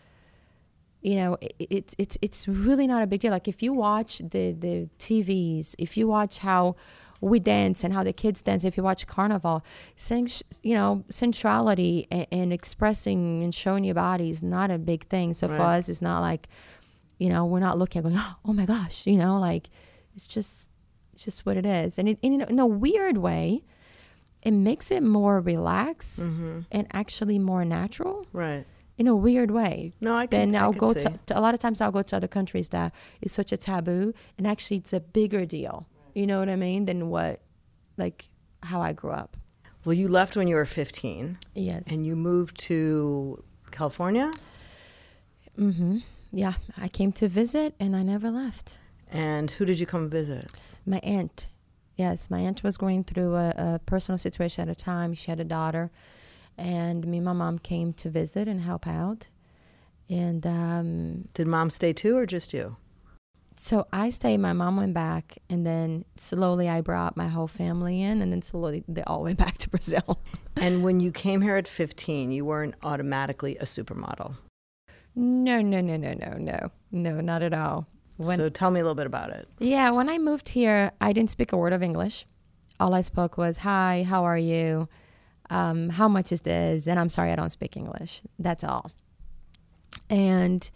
You 1.01 1.15
know, 1.17 1.37
it, 1.41 1.53
it's 1.59 1.95
it's 1.97 2.17
it's 2.21 2.47
really 2.47 2.87
not 2.87 3.03
a 3.03 3.07
big 3.07 3.19
deal. 3.19 3.31
Like 3.31 3.49
if 3.49 3.61
you 3.61 3.73
watch 3.73 4.19
the 4.19 4.53
the 4.53 4.87
TVs, 4.99 5.75
if 5.77 5.97
you 5.97 6.07
watch 6.07 6.37
how 6.37 6.77
we 7.23 7.39
dance 7.39 7.83
and 7.83 7.93
how 7.93 8.03
the 8.03 8.13
kids 8.13 8.41
dance, 8.41 8.63
if 8.63 8.75
you 8.77 8.83
watch 8.83 9.07
Carnival, 9.07 9.63
sens- 9.95 10.43
you 10.61 10.75
know, 10.75 11.03
sensuality 11.09 12.07
and, 12.11 12.27
and 12.31 12.53
expressing 12.53 13.43
and 13.43 13.53
showing 13.55 13.83
your 13.83 13.95
body 13.95 14.29
is 14.29 14.43
not 14.43 14.69
a 14.71 14.77
big 14.77 15.07
thing. 15.07 15.33
So 15.33 15.47
for 15.47 15.61
us, 15.61 15.89
it's 15.89 16.01
not 16.01 16.19
like, 16.21 16.47
you 17.19 17.29
know, 17.29 17.45
we're 17.45 17.59
not 17.59 17.77
looking 17.77 17.99
at 17.99 18.03
going, 18.03 18.17
oh 18.45 18.53
my 18.53 18.65
gosh, 18.65 19.07
you 19.07 19.17
know, 19.17 19.39
like 19.39 19.69
it's 20.15 20.27
just, 20.27 20.69
it's 21.13 21.23
just 21.25 21.45
what 21.45 21.57
it 21.57 21.65
is. 21.65 21.97
And 21.97 22.09
it, 22.09 22.17
in, 22.21 22.41
in 22.41 22.59
a 22.59 22.67
weird 22.67 23.17
way, 23.17 23.63
it 24.41 24.51
makes 24.51 24.91
it 24.91 25.01
more 25.03 25.39
relaxed 25.39 26.19
Mm-hmm. 26.19 26.59
and 26.71 26.87
actually 26.91 27.39
more 27.39 27.63
natural 27.63 28.25
right. 28.33 28.65
in 28.97 29.07
a 29.07 29.15
weird 29.15 29.51
way. 29.51 29.93
No, 30.01 30.15
I 30.15 30.27
can. 30.27 30.51
Then 30.51 30.61
I'll 30.61 30.73
go 30.73 30.93
to, 30.93 31.09
to 31.27 31.39
a 31.39 31.41
lot 31.41 31.53
of 31.53 31.59
times 31.61 31.79
I'll 31.79 31.91
go 31.93 32.01
to 32.01 32.15
other 32.17 32.27
countries 32.27 32.67
that 32.69 32.93
is 33.21 33.31
such 33.31 33.51
a 33.53 33.57
taboo, 33.57 34.13
and 34.37 34.45
actually 34.45 34.77
it's 34.77 34.91
a 34.91 34.99
bigger 34.99 35.45
deal. 35.45 35.87
You 36.13 36.27
know 36.27 36.39
what 36.39 36.49
I 36.49 36.55
mean? 36.55 36.85
Than 36.85 37.09
what, 37.09 37.41
like, 37.97 38.25
how 38.61 38.81
I 38.81 38.93
grew 38.93 39.11
up. 39.11 39.35
Well, 39.85 39.93
you 39.93 40.07
left 40.07 40.37
when 40.37 40.47
you 40.47 40.55
were 40.55 40.65
15, 40.65 41.37
Yes. 41.55 41.87
and 41.87 42.05
you 42.05 42.15
moved 42.15 42.57
to 42.61 43.43
California. 43.71 44.31
mm-hmm. 45.57 45.97
Yeah, 46.31 46.53
I 46.77 46.87
came 46.87 47.11
to 47.13 47.27
visit, 47.27 47.75
and 47.79 47.95
I 47.95 48.01
never 48.01 48.31
left. 48.31 48.77
And 49.11 49.51
who 49.51 49.65
did 49.65 49.79
you 49.79 49.85
come 49.85 50.09
visit? 50.09 50.51
My 50.85 50.99
aunt. 51.03 51.47
Yes, 51.95 52.31
my 52.31 52.39
aunt 52.39 52.63
was 52.63 52.75
going 52.77 53.03
through 53.03 53.35
a, 53.35 53.49
a 53.55 53.79
personal 53.85 54.17
situation 54.17 54.67
at 54.67 54.71
a 54.71 54.75
time. 54.75 55.13
She 55.13 55.29
had 55.29 55.39
a 55.39 55.43
daughter, 55.43 55.91
and 56.57 57.05
me 57.05 57.17
and 57.17 57.25
my 57.25 57.33
mom 57.33 57.59
came 57.59 57.93
to 57.93 58.09
visit 58.09 58.47
and 58.47 58.61
help 58.61 58.87
out. 58.87 59.27
And 60.09 60.45
um, 60.47 61.25
Did 61.35 61.45
mom 61.47 61.69
stay 61.69 61.93
too, 61.93 62.17
or 62.17 62.25
just 62.25 62.51
you? 62.53 62.77
So 63.55 63.87
I 63.91 64.09
stayed. 64.09 64.37
My 64.37 64.53
mom 64.53 64.77
went 64.77 64.93
back, 64.93 65.37
and 65.49 65.65
then 65.65 66.05
slowly 66.15 66.69
I 66.69 66.81
brought 66.81 67.17
my 67.17 67.27
whole 67.27 67.47
family 67.47 68.01
in, 68.01 68.21
and 68.21 68.31
then 68.31 68.41
slowly 68.41 68.83
they 68.87 69.03
all 69.03 69.23
went 69.23 69.37
back 69.45 69.57
to 69.59 69.69
Brazil. 69.69 70.21
And 70.55 70.83
when 70.83 70.99
you 70.99 71.11
came 71.11 71.41
here 71.41 71.55
at 71.57 71.67
15, 71.67 72.31
you 72.31 72.45
weren't 72.45 72.75
automatically 72.83 73.57
a 73.57 73.63
supermodel. 73.65 74.35
no, 75.15 75.61
no, 75.61 75.81
no, 75.81 75.97
no, 75.97 76.13
no, 76.13 76.37
no, 76.37 76.71
no, 76.91 77.21
not 77.21 77.43
at 77.43 77.53
all. 77.53 77.87
When 78.17 78.37
so 78.37 78.49
tell 78.49 78.71
me 78.71 78.79
a 78.79 78.83
little 78.83 78.95
bit 78.95 79.07
about 79.07 79.31
it. 79.31 79.47
Yeah, 79.59 79.89
when 79.89 80.07
I 80.09 80.17
moved 80.17 80.49
here, 80.49 80.91
I 81.01 81.13
didn't 81.13 81.31
speak 81.31 81.51
a 81.51 81.57
word 81.57 81.73
of 81.73 81.81
English. 81.81 82.25
All 82.79 82.93
I 82.93 83.01
spoke 83.01 83.37
was, 83.37 83.57
Hi, 83.57 84.05
how 84.07 84.23
are 84.23 84.37
you? 84.37 84.87
Um, 85.49 85.89
how 85.89 86.07
much 86.07 86.31
is 86.31 86.41
this? 86.41 86.87
And 86.87 86.99
I'm 86.99 87.09
sorry, 87.09 87.31
I 87.31 87.35
don't 87.35 87.51
speak 87.51 87.75
English. 87.75 88.21
That's 88.37 88.63
all. 88.63 88.91
And 90.09 90.69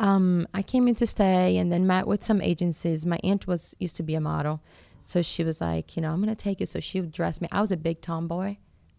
um, 0.00 0.46
I 0.54 0.62
came 0.62 0.88
in 0.88 0.94
to 0.96 1.06
stay 1.06 1.56
and 1.56 1.72
then 1.72 1.86
met 1.86 2.06
with 2.06 2.22
some 2.22 2.40
agencies. 2.40 3.04
My 3.04 3.18
aunt 3.24 3.46
was 3.46 3.74
used 3.78 3.96
to 3.96 4.02
be 4.02 4.14
a 4.14 4.20
model. 4.20 4.60
So 5.02 5.22
she 5.22 5.42
was 5.42 5.60
like, 5.60 5.96
you 5.96 6.02
know, 6.02 6.10
I'm 6.10 6.22
going 6.22 6.34
to 6.34 6.40
take 6.40 6.60
you. 6.60 6.66
So 6.66 6.80
she 6.80 7.00
would 7.00 7.12
dress 7.12 7.40
me. 7.40 7.48
I 7.50 7.60
was 7.60 7.72
a 7.72 7.76
big 7.76 8.02
tomboy, 8.02 8.56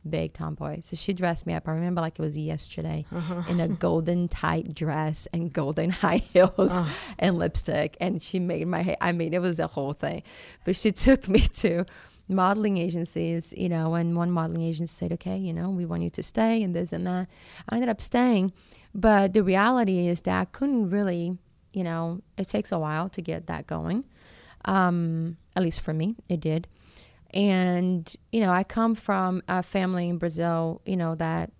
big 0.09 0.33
tomboy. 0.33 0.81
So 0.83 0.95
she 0.95 1.13
dressed 1.13 1.45
me 1.45 1.53
up. 1.53 1.67
I 1.67 1.71
remember 1.71 2.01
like 2.01 2.17
it 2.17 2.21
was 2.21 2.37
yesterday 2.37 3.05
in 3.47 3.59
a 3.59 3.67
golden 3.85 4.27
tight 4.27 4.73
dress 4.73 5.27
and 5.31 5.53
golden 5.53 5.89
high 6.03 6.17
heels 6.17 6.83
and 7.19 7.37
lipstick. 7.37 7.95
And 8.01 8.21
she 8.21 8.39
made 8.39 8.67
my 8.67 8.81
hair. 8.81 8.97
I 8.99 9.11
mean, 9.11 9.33
it 9.33 9.41
was 9.41 9.59
a 9.59 9.67
whole 9.67 9.93
thing. 9.93 10.23
But 10.65 10.75
she 10.75 10.91
took 10.91 11.27
me 11.27 11.41
to 11.41 11.85
modeling 12.29 12.77
agencies, 12.77 13.53
you 13.57 13.67
know, 13.67 13.95
and 13.95 14.15
one 14.15 14.31
modeling 14.31 14.61
agency 14.61 14.93
said, 14.93 15.11
okay, 15.13 15.37
you 15.37 15.53
know, 15.53 15.69
we 15.69 15.85
want 15.85 16.03
you 16.03 16.09
to 16.11 16.23
stay 16.23 16.61
and 16.63 16.75
this 16.75 16.93
and 16.93 17.05
that. 17.07 17.27
I 17.67 17.75
ended 17.75 17.89
up 17.89 18.01
staying. 18.01 18.53
But 18.93 19.33
the 19.33 19.43
reality 19.43 20.07
is 20.07 20.21
that 20.21 20.39
I 20.39 20.45
couldn't 20.45 20.89
really, 20.89 21.37
you 21.73 21.83
know, 21.83 22.21
it 22.37 22.47
takes 22.47 22.71
a 22.71 22.79
while 22.79 23.09
to 23.09 23.21
get 23.21 23.47
that 23.47 23.67
going. 23.67 24.05
Um, 24.65 25.37
at 25.55 25.63
least 25.63 25.81
for 25.81 25.93
me, 25.93 26.15
it 26.27 26.39
did. 26.39 26.67
And, 27.33 28.11
you 28.31 28.41
know, 28.41 28.51
I 28.51 28.63
come 28.63 28.95
from 28.95 29.43
a 29.47 29.61
family 29.61 30.09
in 30.09 30.17
Brazil, 30.17 30.81
you 30.85 30.97
know, 30.97 31.15
that 31.15 31.51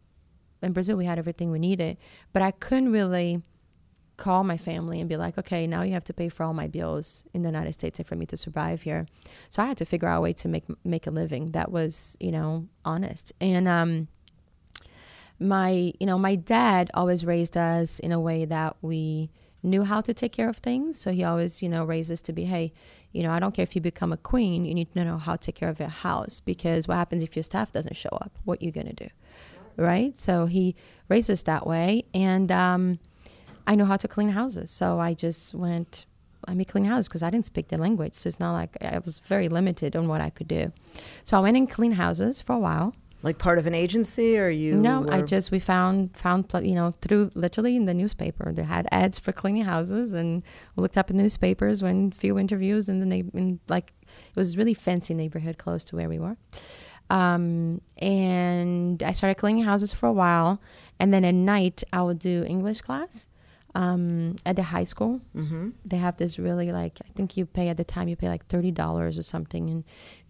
in 0.62 0.74
Brazil 0.74 0.98
we 0.98 1.06
had 1.06 1.20
everything 1.20 1.52
we 1.52 1.60
needed, 1.60 1.98
but 2.34 2.42
I 2.42 2.52
couldn't 2.52 2.92
really 2.92 3.42
call 4.20 4.44
my 4.44 4.58
family 4.58 5.00
and 5.00 5.10
be 5.10 5.18
like, 5.18 5.38
okay, 5.38 5.66
now 5.66 5.82
you 5.82 5.94
have 5.94 6.04
to 6.04 6.14
pay 6.14 6.30
for 6.30 6.44
all 6.44 6.54
my 6.54 6.68
bills 6.68 7.24
in 7.34 7.42
the 7.42 7.50
United 7.50 7.74
States 7.74 8.00
and 8.00 8.08
for 8.08 8.16
me 8.16 8.26
to 8.28 8.38
survive 8.38 8.84
here. 8.84 9.08
So 9.50 9.64
I 9.64 9.66
had 9.66 9.78
to 9.78 9.86
figure 9.86 10.08
out 10.08 10.20
a 10.20 10.22
way 10.22 10.34
to 10.34 10.48
make 10.48 10.66
make 10.84 11.08
a 11.08 11.12
living 11.12 11.52
that 11.52 11.72
was, 11.72 12.18
you 12.20 12.32
know, 12.32 12.68
honest. 12.86 13.32
And 13.42 13.68
um, 13.68 14.08
my, 15.40 15.94
you 16.00 16.06
know, 16.06 16.18
my 16.18 16.36
dad 16.36 16.92
always 16.94 17.26
raised 17.26 17.58
us 17.58 18.00
in 18.00 18.12
a 18.12 18.20
way 18.20 18.46
that 18.46 18.76
we 18.82 19.32
knew 19.64 19.84
how 19.84 20.02
to 20.02 20.14
take 20.14 20.34
care 20.34 20.50
of 20.50 20.58
things. 20.58 21.00
So 21.00 21.12
he 21.12 21.24
always, 21.24 21.62
you 21.62 21.70
know, 21.70 21.84
raised 21.84 22.12
us 22.12 22.22
to 22.24 22.34
be, 22.34 22.46
hey, 22.46 22.72
you 23.12 23.24
know, 23.24 23.32
I 23.32 23.40
don't 23.40 23.54
care 23.54 23.64
if 23.64 23.76
you 23.76 23.82
become 23.82 24.12
a 24.14 24.18
queen, 24.18 24.66
you 24.66 24.74
need 24.74 24.94
to 24.94 25.04
know 25.04 25.18
how 25.18 25.34
to 25.34 25.38
take 25.38 25.56
care 25.56 25.70
of 25.70 25.80
your 25.80 25.90
house 25.90 26.40
because 26.40 26.88
what 26.88 26.96
happens 26.96 27.24
if 27.24 27.36
your 27.36 27.44
staff 27.44 27.72
doesn't 27.72 27.96
show 27.96 28.10
up? 28.22 28.38
What 28.44 28.62
you 28.62 28.72
gonna 28.72 28.94
do, 28.94 29.08
right? 29.78 30.18
So 30.18 30.46
he 30.46 30.76
raised 31.08 31.32
us 31.32 31.42
that 31.44 31.66
way, 31.66 32.04
and 32.14 32.52
um, 32.52 33.00
I 33.70 33.76
know 33.76 33.86
how 33.86 33.98
to 33.98 34.08
clean 34.08 34.30
houses. 34.30 34.72
So 34.72 35.00
I 35.00 35.14
just 35.14 35.54
went. 35.54 36.08
Let 36.48 36.58
me 36.58 36.66
clean 36.66 36.86
houses 36.86 37.08
because 37.08 37.22
I 37.22 37.30
didn't 37.30 37.46
speak 37.46 37.68
the 37.68 37.78
language, 37.78 38.16
so 38.16 38.28
it's 38.28 38.40
not 38.40 38.54
like 38.54 38.76
I 38.82 38.98
was 38.98 39.20
very 39.20 39.50
limited 39.50 39.96
on 39.96 40.08
what 40.08 40.22
I 40.22 40.32
could 40.32 40.48
do. 40.48 40.72
So 41.24 41.38
I 41.38 41.42
went 41.42 41.58
and 41.58 41.70
cleaned 41.70 41.96
houses 41.96 42.42
for 42.42 42.54
a 42.54 42.60
while. 42.60 42.96
Like 43.22 43.38
part 43.38 43.60
of 43.60 43.68
an 43.68 43.76
agency, 43.76 44.40
or 44.40 44.50
you? 44.50 44.74
No, 44.74 45.06
I 45.10 45.22
just 45.22 45.52
we 45.52 45.60
found 45.60 46.18
found 46.18 46.46
you 46.64 46.74
know 46.74 46.96
through 47.02 47.30
literally 47.36 47.76
in 47.76 47.86
the 47.86 47.94
newspaper 47.94 48.52
they 48.54 48.64
had 48.64 48.88
ads 48.92 49.20
for 49.20 49.32
cleaning 49.34 49.66
houses 49.66 50.14
and 50.14 50.42
we 50.76 50.82
looked 50.82 50.98
up 50.98 51.12
in 51.12 51.18
the 51.18 51.24
newspapers 51.24 51.84
when 51.84 52.12
few 52.12 52.40
interviews 52.40 52.90
and 52.90 53.02
then 53.02 53.10
they 53.10 53.24
in 53.40 53.60
like 53.68 53.94
it 54.08 54.36
was 54.36 54.58
really 54.58 54.74
fancy 54.74 55.14
neighborhood 55.14 55.58
close 55.58 55.84
to 55.84 55.96
where 55.98 56.10
we 56.10 56.18
were, 56.18 56.38
um, 57.10 57.82
and 57.98 59.04
I 59.04 59.12
started 59.12 59.36
cleaning 59.36 59.66
houses 59.66 59.92
for 59.94 60.08
a 60.08 60.14
while 60.14 60.60
and 61.00 61.14
then 61.14 61.24
at 61.26 61.36
night 61.36 61.84
I 61.92 62.02
would 62.02 62.20
do 62.20 62.46
English 62.48 62.82
class 62.82 63.28
um, 63.76 64.36
at 64.46 64.56
the 64.56 64.64
high 64.64 64.84
school. 64.84 65.22
Mm-hmm. 65.36 65.70
They 65.86 65.98
have 65.98 66.18
this 66.18 66.40
really 66.40 66.72
like 66.72 67.00
I 67.08 67.12
think 67.16 67.38
you 67.38 67.46
pay 67.46 67.70
at 67.70 67.78
the 67.78 67.84
time 67.84 68.08
you 68.08 68.16
pay 68.16 68.30
like 68.30 68.46
thirty 68.48 68.72
dollars 68.72 69.18
or 69.18 69.24
something 69.24 69.70
and 69.70 69.84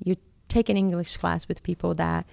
you 0.04 0.16
take 0.50 0.68
an 0.70 0.78
English 0.78 1.18
class 1.18 1.48
with 1.48 1.62
people 1.64 1.94
that 1.96 2.26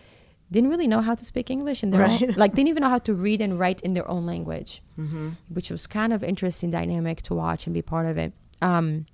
didn't 0.50 0.70
really 0.70 0.86
know 0.86 1.00
how 1.00 1.14
to 1.14 1.24
speak 1.24 1.50
English 1.50 1.82
and 1.82 1.92
own, 1.94 2.00
Right. 2.00 2.36
like 2.36 2.54
didn't 2.54 2.68
even 2.68 2.82
know 2.82 2.88
how 2.88 2.98
to 3.00 3.14
read 3.14 3.40
and 3.40 3.58
write 3.58 3.80
in 3.82 3.94
their 3.94 4.08
own 4.10 4.26
language, 4.26 4.82
Mm-hmm. 4.98 5.30
which 5.48 5.70
was 5.70 5.86
kind 5.86 6.12
of 6.12 6.22
interesting 6.22 6.70
dynamic 6.70 7.22
to 7.22 7.34
watch 7.34 7.66
and 7.66 7.74
be 7.74 7.82
part 7.82 8.06
of 8.06 8.16
it. 8.16 8.32
Um, 8.62 9.06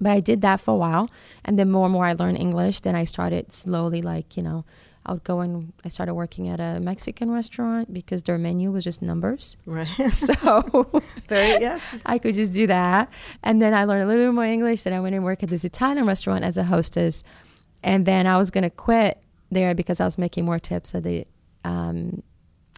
but 0.00 0.12
I 0.12 0.20
did 0.20 0.40
that 0.40 0.60
for 0.60 0.72
a 0.72 0.76
while, 0.76 1.10
and 1.44 1.58
then 1.58 1.70
more 1.70 1.84
and 1.86 1.92
more 1.92 2.06
I 2.06 2.12
learned 2.14 2.38
English. 2.38 2.80
Then 2.80 2.94
I 2.96 3.04
started 3.04 3.52
slowly, 3.52 4.02
like 4.02 4.36
you 4.36 4.42
know, 4.42 4.64
I 5.04 5.12
would 5.12 5.24
go 5.24 5.40
and 5.40 5.72
I 5.84 5.88
started 5.88 6.14
working 6.14 6.48
at 6.48 6.60
a 6.60 6.78
Mexican 6.78 7.30
restaurant 7.30 7.92
because 7.92 8.22
their 8.22 8.38
menu 8.38 8.70
was 8.70 8.84
just 8.84 9.02
numbers. 9.02 9.56
Right. 9.66 9.88
So 10.12 11.02
Very 11.28 11.60
yes. 11.60 12.00
I 12.06 12.18
could 12.18 12.34
just 12.34 12.52
do 12.52 12.66
that. 12.68 13.10
And 13.42 13.60
then 13.60 13.74
I 13.74 13.84
learned 13.84 14.04
a 14.04 14.06
little 14.06 14.26
bit 14.26 14.34
more 14.34 14.44
English. 14.44 14.82
Then 14.82 14.92
I 14.92 15.00
went 15.00 15.14
and 15.14 15.24
worked 15.24 15.42
at 15.42 15.48
this 15.48 15.64
Italian 15.64 16.06
restaurant 16.06 16.44
as 16.44 16.56
a 16.56 16.64
hostess. 16.64 17.24
And 17.82 18.06
then 18.06 18.26
I 18.26 18.38
was 18.38 18.50
going 18.50 18.62
to 18.62 18.70
quit 18.70 19.20
there 19.50 19.74
because 19.74 20.00
I 20.00 20.04
was 20.04 20.18
making 20.18 20.44
more 20.44 20.60
tips 20.60 20.94
at 20.94 21.02
the 21.02 21.26
um, 21.64 22.22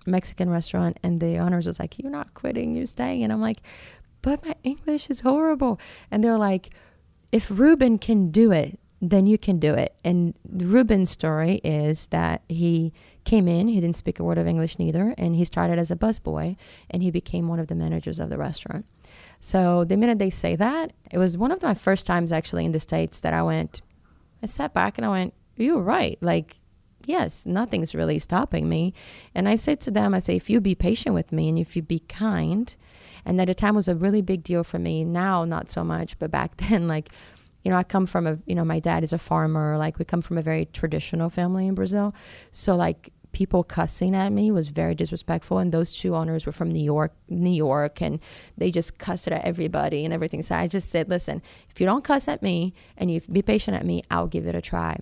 Mexican 0.06 0.48
restaurant. 0.48 0.98
And 1.02 1.20
the 1.20 1.36
owners 1.38 1.66
was 1.66 1.78
like, 1.78 1.98
You're 1.98 2.12
not 2.12 2.32
quitting, 2.32 2.74
you're 2.74 2.86
staying. 2.86 3.22
And 3.22 3.32
I'm 3.32 3.42
like, 3.42 3.58
But 4.22 4.44
my 4.46 4.54
English 4.62 5.10
is 5.10 5.20
horrible. 5.20 5.78
And 6.10 6.24
they're 6.24 6.38
like, 6.38 6.70
If 7.32 7.50
Ruben 7.50 7.98
can 7.98 8.30
do 8.30 8.50
it, 8.50 8.78
then 9.10 9.26
you 9.26 9.38
can 9.38 9.58
do 9.58 9.74
it. 9.74 9.94
And 10.04 10.34
Ruben's 10.50 11.10
story 11.10 11.60
is 11.64 12.06
that 12.08 12.42
he 12.48 12.92
came 13.24 13.48
in, 13.48 13.68
he 13.68 13.80
didn't 13.80 13.96
speak 13.96 14.18
a 14.18 14.24
word 14.24 14.38
of 14.38 14.46
English 14.46 14.78
neither, 14.78 15.14
and 15.16 15.34
he 15.36 15.44
started 15.44 15.78
as 15.78 15.90
a 15.90 15.96
busboy 15.96 16.56
and 16.90 17.02
he 17.02 17.10
became 17.10 17.48
one 17.48 17.58
of 17.58 17.68
the 17.68 17.74
managers 17.74 18.20
of 18.20 18.30
the 18.30 18.38
restaurant. 18.38 18.86
So 19.40 19.84
the 19.84 19.96
minute 19.96 20.18
they 20.18 20.30
say 20.30 20.56
that, 20.56 20.92
it 21.10 21.18
was 21.18 21.36
one 21.36 21.52
of 21.52 21.62
my 21.62 21.74
first 21.74 22.06
times 22.06 22.32
actually 22.32 22.64
in 22.64 22.72
the 22.72 22.80
States 22.80 23.20
that 23.20 23.34
I 23.34 23.42
went, 23.42 23.82
I 24.42 24.46
sat 24.46 24.72
back 24.72 24.98
and 24.98 25.04
I 25.04 25.10
went, 25.10 25.34
You're 25.56 25.80
right. 25.80 26.18
Like, 26.20 26.56
yes, 27.06 27.46
nothing's 27.46 27.94
really 27.94 28.18
stopping 28.18 28.68
me. 28.68 28.94
And 29.34 29.48
I 29.48 29.56
said 29.56 29.80
to 29.82 29.90
them, 29.90 30.14
I 30.14 30.18
say, 30.18 30.36
if 30.36 30.48
you 30.48 30.60
be 30.60 30.74
patient 30.74 31.14
with 31.14 31.32
me 31.32 31.48
and 31.48 31.58
if 31.58 31.76
you 31.76 31.82
be 31.82 32.00
kind, 32.00 32.74
and 33.24 33.40
at 33.40 33.46
the 33.46 33.54
time 33.54 33.74
was 33.74 33.88
a 33.88 33.94
really 33.94 34.22
big 34.22 34.42
deal 34.42 34.64
for 34.64 34.78
me. 34.78 35.04
Now, 35.04 35.44
not 35.44 35.70
so 35.70 35.82
much, 35.84 36.18
but 36.18 36.30
back 36.30 36.56
then, 36.68 36.88
like, 36.88 37.10
you 37.64 37.70
know, 37.70 37.76
I 37.76 37.82
come 37.82 38.06
from 38.06 38.26
a, 38.26 38.38
you 38.46 38.54
know, 38.54 38.64
my 38.64 38.78
dad 38.78 39.02
is 39.02 39.12
a 39.12 39.18
farmer. 39.18 39.76
Like, 39.78 39.98
we 39.98 40.04
come 40.04 40.22
from 40.22 40.36
a 40.36 40.42
very 40.42 40.66
traditional 40.66 41.30
family 41.30 41.66
in 41.66 41.74
Brazil. 41.74 42.14
So, 42.52 42.76
like, 42.76 43.10
people 43.32 43.64
cussing 43.64 44.14
at 44.14 44.32
me 44.32 44.50
was 44.50 44.68
very 44.68 44.94
disrespectful. 44.94 45.58
And 45.58 45.72
those 45.72 45.92
two 45.92 46.14
owners 46.14 46.46
were 46.46 46.52
from 46.52 46.70
New 46.70 46.82
York, 46.82 47.12
New 47.28 47.50
York, 47.50 48.00
and 48.00 48.20
they 48.56 48.70
just 48.70 48.98
cussed 48.98 49.26
at 49.28 49.44
everybody 49.44 50.04
and 50.04 50.14
everything. 50.14 50.42
So 50.42 50.54
I 50.54 50.68
just 50.68 50.90
said, 50.90 51.08
listen, 51.08 51.42
if 51.70 51.80
you 51.80 51.86
don't 51.86 52.04
cuss 52.04 52.28
at 52.28 52.42
me 52.42 52.74
and 52.96 53.10
you 53.10 53.20
be 53.32 53.42
patient 53.42 53.76
at 53.76 53.84
me, 53.84 54.02
I'll 54.10 54.28
give 54.28 54.46
it 54.46 54.54
a 54.54 54.62
try. 54.62 54.98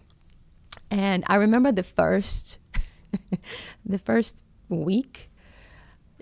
And 0.91 1.25
I 1.27 1.35
remember 1.37 1.73
the 1.73 1.83
first, 1.83 2.59
the 3.85 3.99
first 3.99 4.45
week, 4.69 5.31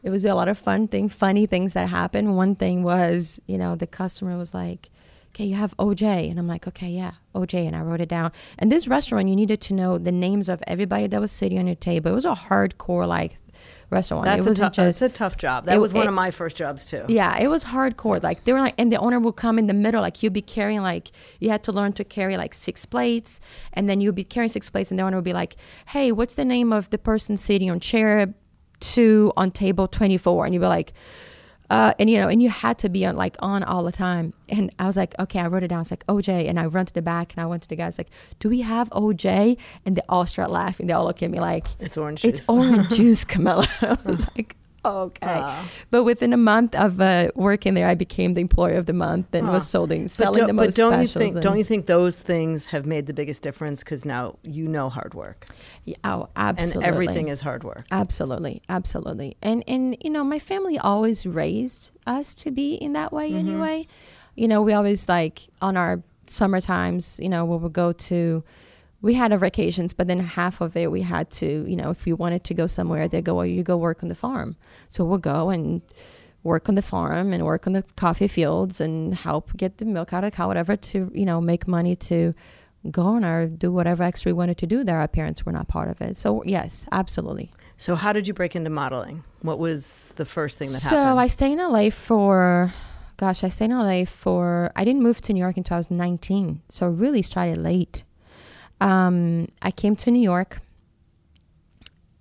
it 0.03 0.11
was 0.11 0.25
a 0.25 0.35
lot 0.35 0.49
of 0.49 0.59
fun 0.59 0.89
thing, 0.89 1.09
funny 1.09 1.47
things 1.47 1.75
that 1.75 1.89
happened. 1.89 2.37
One 2.37 2.55
thing 2.55 2.83
was, 2.83 3.41
you 3.47 3.59
know, 3.59 3.77
the 3.77 3.87
customer 3.87 4.37
was 4.37 4.55
like, 4.55 4.91
"Okay, 5.35 5.45
you 5.45 5.55
have 5.57 5.75
OJ," 5.79 6.03
and 6.31 6.39
I'm 6.39 6.47
like, 6.47 6.67
"Okay, 6.69 6.89
yeah, 6.89 7.13
OJ," 7.35 7.67
and 7.67 7.75
I 7.77 7.81
wrote 7.81 8.01
it 8.01 8.09
down. 8.09 8.33
And 8.59 8.71
this 8.71 8.87
restaurant, 8.89 9.29
you 9.29 9.37
needed 9.37 9.61
to 9.63 9.75
know 9.75 9.99
the 9.99 10.13
names 10.13 10.49
of 10.49 10.63
everybody 10.67 11.07
that 11.07 11.21
was 11.21 11.33
sitting 11.33 11.59
on 11.59 11.67
your 11.67 11.77
table. 11.77 12.11
It 12.11 12.15
was 12.15 12.25
a 12.25 12.35
hardcore 12.35 13.07
like 13.07 13.39
restaurant. 13.91 14.25
That's 14.25 14.41
it 14.43 14.47
a, 14.47 14.51
wasn't 14.51 14.75
just 14.75 15.03
a 15.03 15.09
tough 15.09 15.37
job. 15.37 15.67
That 15.67 15.75
it- 15.77 15.81
was 15.81 15.93
one 15.93 16.05
it- 16.05 16.09
of 16.09 16.15
my 16.15 16.31
first 16.31 16.57
jobs 16.57 16.85
too. 16.85 17.05
yeah, 17.09 17.39
it 17.39 17.49
was 17.49 17.65
hardcore. 17.65 18.23
Like 18.23 18.45
they 18.45 18.53
were 18.53 18.61
like, 18.61 18.75
and 18.79 18.93
the 18.93 18.97
owner 18.97 19.19
would 19.19 19.37
come 19.37 19.59
in 19.59 19.67
the 19.67 19.75
middle. 19.75 20.01
Like 20.01 20.23
you'd 20.23 20.33
be 20.33 20.43
carrying 20.43 20.81
like 20.83 21.11
you 21.41 21.51
had 21.51 21.63
to 21.65 21.73
learn 21.73 21.93
to 21.95 22.05
carry 22.05 22.37
like 22.37 22.55
six 22.55 22.85
plates, 22.87 23.41
and 23.73 23.89
then 23.89 24.01
you'd 24.01 24.15
be 24.15 24.25
carrying 24.25 24.49
six 24.51 24.71
plates, 24.71 24.91
and 24.91 24.99
the 24.99 25.03
owner 25.05 25.17
would 25.17 25.25
be 25.25 25.33
like, 25.33 25.57
"Hey, 25.89 26.13
what's 26.13 26.35
the 26.35 26.45
name 26.45 26.73
of 26.73 26.91
the 26.91 26.99
person 26.99 27.37
sitting 27.37 27.71
on 27.71 27.81
chair 27.81 28.35
two 28.81 29.31
on 29.37 29.51
table 29.51 29.87
24 29.87 30.47
and 30.47 30.55
you'd 30.55 30.61
be 30.61 30.67
like 30.67 30.95
uh, 31.71 31.95
and 32.01 32.11
you 32.11 32.19
know, 32.19 32.29
and 32.29 32.43
you 32.43 32.51
had 32.51 32.79
to 32.79 32.89
be 32.89 33.07
on 33.07 33.17
like 33.17 33.37
on 33.39 33.63
all 33.63 33.85
the 33.85 33.93
time. 33.93 34.35
And 34.49 34.75
I 34.79 34.87
was 34.87 34.97
like, 34.97 35.15
okay, 35.21 35.39
I 35.39 35.47
wrote 35.47 35.63
it 35.63 35.69
down. 35.69 35.83
It's 35.83 35.93
like 35.93 36.05
OJ, 36.07 36.49
and 36.49 36.59
I 36.59 36.67
run 36.67 36.87
to 36.87 36.93
the 36.93 37.03
back 37.03 37.33
and 37.33 37.41
I 37.41 37.47
went 37.47 37.63
to 37.63 37.69
the 37.69 37.77
guys 37.77 37.97
like, 37.97 38.09
do 38.41 38.49
we 38.49 38.63
have 38.63 38.91
OJ? 38.91 39.57
And 39.87 39.97
they 39.97 40.03
all 40.09 40.27
start 40.27 40.51
laughing. 40.51 40.89
They 40.89 40.93
all 40.93 41.05
look 41.05 41.23
at 41.23 41.31
me 41.31 41.39
like, 41.39 41.67
it's 41.79 41.97
orange. 41.97 42.23
Juice. 42.23 42.41
It's 42.41 42.49
orange 42.49 42.89
juice, 42.97 43.25
Camila. 43.25 43.69
I 43.83 44.09
was 44.09 44.27
like, 44.37 44.57
okay. 44.85 45.27
Uh, 45.27 45.65
but 45.91 46.05
within 46.05 46.33
a 46.33 46.37
month 46.37 46.75
of 46.75 47.01
uh, 47.01 47.31
working 47.35 47.75
there, 47.75 47.89
I 47.89 47.95
became 47.95 48.35
the 48.35 48.41
employee 48.41 48.77
of 48.77 48.87
the 48.87 48.93
month 48.93 49.35
and 49.35 49.49
uh, 49.49 49.53
was 49.53 49.69
solding, 49.69 50.09
selling 50.09 50.47
the 50.47 50.53
most 50.53 50.77
But 50.77 50.83
don't 50.83 50.93
specials. 50.93 51.15
you 51.15 51.33
think? 51.33 51.43
Don't 51.43 51.59
you 51.59 51.65
think 51.65 51.87
those 51.87 52.23
things 52.23 52.67
have 52.67 52.87
made 52.87 53.07
the 53.07 53.13
biggest 53.13 53.43
difference? 53.43 53.81
Because 53.81 54.05
now 54.05 54.37
you 54.43 54.69
know 54.69 54.89
hard 54.89 55.15
work. 55.15 55.47
Yeah, 55.85 55.97
oh, 56.05 56.29
absolutely. 56.37 56.85
And 56.85 56.95
everything 56.95 57.29
is 57.29 57.41
hard 57.41 57.65
work. 57.65 57.87
Absolutely, 57.91 58.63
absolutely. 58.69 59.37
And 59.43 59.65
and 59.67 59.97
you 60.01 60.11
know, 60.11 60.25
my 60.25 60.39
family 60.39 60.79
always 60.79 61.27
raised 61.27 61.93
us 62.07 62.35
to 62.37 62.51
be 62.51 62.75
in 62.75 62.93
that 62.95 63.13
way. 63.13 63.31
Mm-hmm. 63.31 63.49
Anyway, 63.49 63.87
you 64.35 64.49
know, 64.49 64.63
we 64.63 64.73
always 64.73 65.09
like 65.09 65.49
on 65.61 65.77
our 65.77 66.03
summer 66.27 66.61
times. 66.61 67.19
You 67.23 67.29
know, 67.29 67.45
we 67.45 67.57
would 67.57 67.73
go 67.73 67.93
to 67.93 68.43
we 69.03 69.15
had 69.15 69.33
our 69.33 69.39
vacations, 69.39 69.93
but 69.93 70.09
then 70.09 70.21
half 70.21 70.61
of 70.61 70.77
it 70.77 70.91
we 70.91 71.03
had 71.03 71.31
to, 71.31 71.65
you 71.67 71.77
know, 71.77 71.91
if 71.91 72.05
we 72.05 72.13
wanted 72.13 72.45
to 72.45 72.55
go 72.55 72.67
somewhere, 72.67 73.09
they 73.09 73.23
go, 73.23 73.35
well, 73.35 73.47
you 73.47 73.63
go 73.63 73.77
work 73.77 74.03
on 74.03 74.09
the 74.09 74.15
farm. 74.15 74.57
So 74.89 75.05
we'll 75.05 75.19
go 75.19 75.51
and 75.51 75.81
work 76.43 76.69
on 76.69 76.75
the 76.75 76.83
farm 76.83 77.33
and 77.33 77.45
work 77.45 77.67
on 77.67 77.73
the 77.75 77.85
coffee 77.97 78.29
fields 78.29 78.81
and 78.81 79.15
help 79.15 79.57
get 79.57 79.79
the 79.79 79.85
milk 79.85 80.13
out 80.13 80.25
of 80.25 80.33
the 80.33 80.37
cow, 80.37 80.49
whatever, 80.49 80.77
to, 80.77 81.11
you 81.15 81.25
know, 81.25 81.41
make 81.41 81.67
money 81.67 81.97
to 81.97 82.33
go 82.91 83.03
on 83.03 83.25
or 83.25 83.47
do 83.47 83.71
whatever 83.71 84.03
extra 84.03 84.31
we 84.31 84.33
wanted 84.35 84.59
to 84.59 84.67
do 84.67 84.85
there. 84.85 84.99
Our 84.99 85.09
parents 85.09 85.45
were 85.45 85.53
not 85.53 85.69
part 85.69 85.91
of 85.91 86.01
it. 86.01 86.17
So, 86.17 86.43
yes, 86.45 86.87
absolutely. 86.93 87.51
So, 87.77 87.95
how 87.95 88.13
did 88.13 88.29
you 88.29 88.35
break 88.35 88.55
into 88.55 88.71
modeling? 88.71 89.25
What 89.41 89.59
was 89.59 90.13
the 90.17 90.27
first 90.27 90.59
thing 90.59 90.69
that 90.69 90.81
so 90.81 90.97
happened? 90.97 91.17
So, 91.17 91.19
I 91.19 91.27
stayed 91.27 91.53
in 91.53 91.59
LA 91.59 91.91
for, 91.91 92.73
gosh, 93.17 93.45
I 93.45 93.49
stayed 93.49 93.71
in 93.71 93.79
LA 93.79 94.05
for, 94.05 94.71
I 94.77 94.85
didn't 94.85 95.03
move 95.03 95.21
to 95.23 95.33
New 95.33 95.41
York 95.41 95.57
until 95.57 95.77
I 95.77 95.79
was 95.79 95.91
19. 95.91 96.63
So, 96.69 96.87
I 96.87 96.89
really 96.91 97.23
started 97.23 97.59
late 97.59 98.05
um, 98.81 99.49
I 99.63 99.71
came 99.71 99.97
to 99.97 100.11
New 100.11 100.23
York 100.23 100.61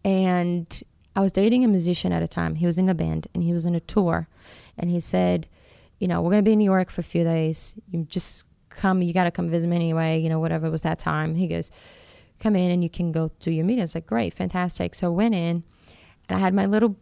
and 0.03 0.81
I 1.15 1.21
was 1.21 1.31
dating 1.31 1.63
a 1.63 1.67
musician 1.67 2.11
at 2.11 2.21
a 2.21 2.27
time. 2.27 2.55
He 2.55 2.65
was 2.65 2.77
in 2.77 2.89
a 2.89 2.93
band 2.93 3.27
and 3.33 3.43
he 3.43 3.53
was 3.53 3.65
in 3.65 3.75
a 3.75 3.79
tour. 3.79 4.27
And 4.77 4.89
he 4.89 4.99
said, 4.99 5.47
You 5.99 6.07
know, 6.07 6.21
we're 6.21 6.31
going 6.31 6.43
to 6.43 6.47
be 6.47 6.53
in 6.53 6.59
New 6.59 6.65
York 6.65 6.89
for 6.89 7.01
a 7.01 7.03
few 7.03 7.23
days. 7.23 7.75
You 7.91 8.05
just 8.05 8.45
come, 8.69 9.01
you 9.01 9.13
got 9.13 9.25
to 9.25 9.31
come 9.31 9.49
visit 9.49 9.67
me 9.67 9.75
anyway, 9.75 10.19
you 10.19 10.29
know, 10.29 10.39
whatever 10.39 10.67
it 10.67 10.71
was 10.71 10.81
that 10.83 10.99
time. 10.99 11.35
He 11.35 11.47
goes, 11.47 11.71
Come 12.39 12.55
in 12.55 12.71
and 12.71 12.83
you 12.83 12.89
can 12.89 13.11
go 13.11 13.31
do 13.39 13.51
your 13.51 13.65
meeting. 13.65 13.81
I 13.81 13.83
was 13.83 13.95
like, 13.95 14.07
Great, 14.07 14.33
fantastic. 14.33 14.95
So 14.95 15.07
I 15.07 15.09
went 15.09 15.35
in 15.35 15.63
and 16.27 16.37
I 16.37 16.39
had 16.39 16.53
my 16.53 16.65
little 16.65 16.95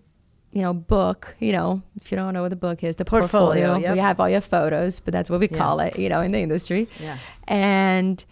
you 0.54 0.62
know, 0.62 0.74
book, 0.74 1.36
you 1.40 1.52
know, 1.52 1.84
if 1.98 2.10
you 2.10 2.18
don't 2.18 2.34
know 2.34 2.42
what 2.42 2.50
the 2.50 2.56
book 2.56 2.84
is, 2.84 2.96
the 2.96 3.06
portfolio. 3.06 3.74
portfolio 3.74 3.90
yep. 3.90 3.94
We 3.94 4.00
have 4.00 4.20
all 4.20 4.30
your 4.30 4.42
photos, 4.42 5.00
but 5.00 5.12
that's 5.12 5.30
what 5.30 5.40
we 5.40 5.50
yeah. 5.52 5.58
call 5.58 5.80
it, 5.82 6.00
you 6.00 6.10
know, 6.10 6.22
in 6.22 6.32
the 6.32 6.40
industry. 6.40 6.90
Yeah. 7.00 7.18
And 7.48 8.26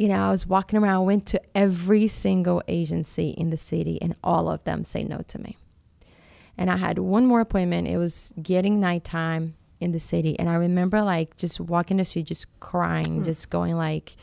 you 0.00 0.08
know, 0.08 0.14
I 0.14 0.30
was 0.30 0.46
walking 0.46 0.78
around, 0.78 1.04
went 1.04 1.26
to 1.26 1.42
every 1.54 2.08
single 2.08 2.62
agency 2.66 3.34
in 3.36 3.50
the 3.50 3.58
city, 3.58 4.00
and 4.00 4.16
all 4.24 4.48
of 4.48 4.64
them 4.64 4.82
say 4.82 5.04
no 5.04 5.18
to 5.28 5.38
me. 5.38 5.58
And 6.56 6.70
I 6.70 6.78
had 6.78 6.98
one 6.98 7.26
more 7.26 7.42
appointment. 7.42 7.86
It 7.86 7.98
was 7.98 8.32
getting 8.42 8.80
nighttime 8.80 9.56
in 9.78 9.92
the 9.92 10.00
city, 10.00 10.38
and 10.38 10.48
I 10.48 10.54
remember 10.54 11.02
like 11.02 11.36
just 11.36 11.60
walking 11.60 11.98
the 11.98 12.06
street, 12.06 12.24
just 12.24 12.46
crying, 12.60 13.20
mm. 13.20 13.24
just 13.26 13.50
going 13.50 13.76
like, 13.76 14.16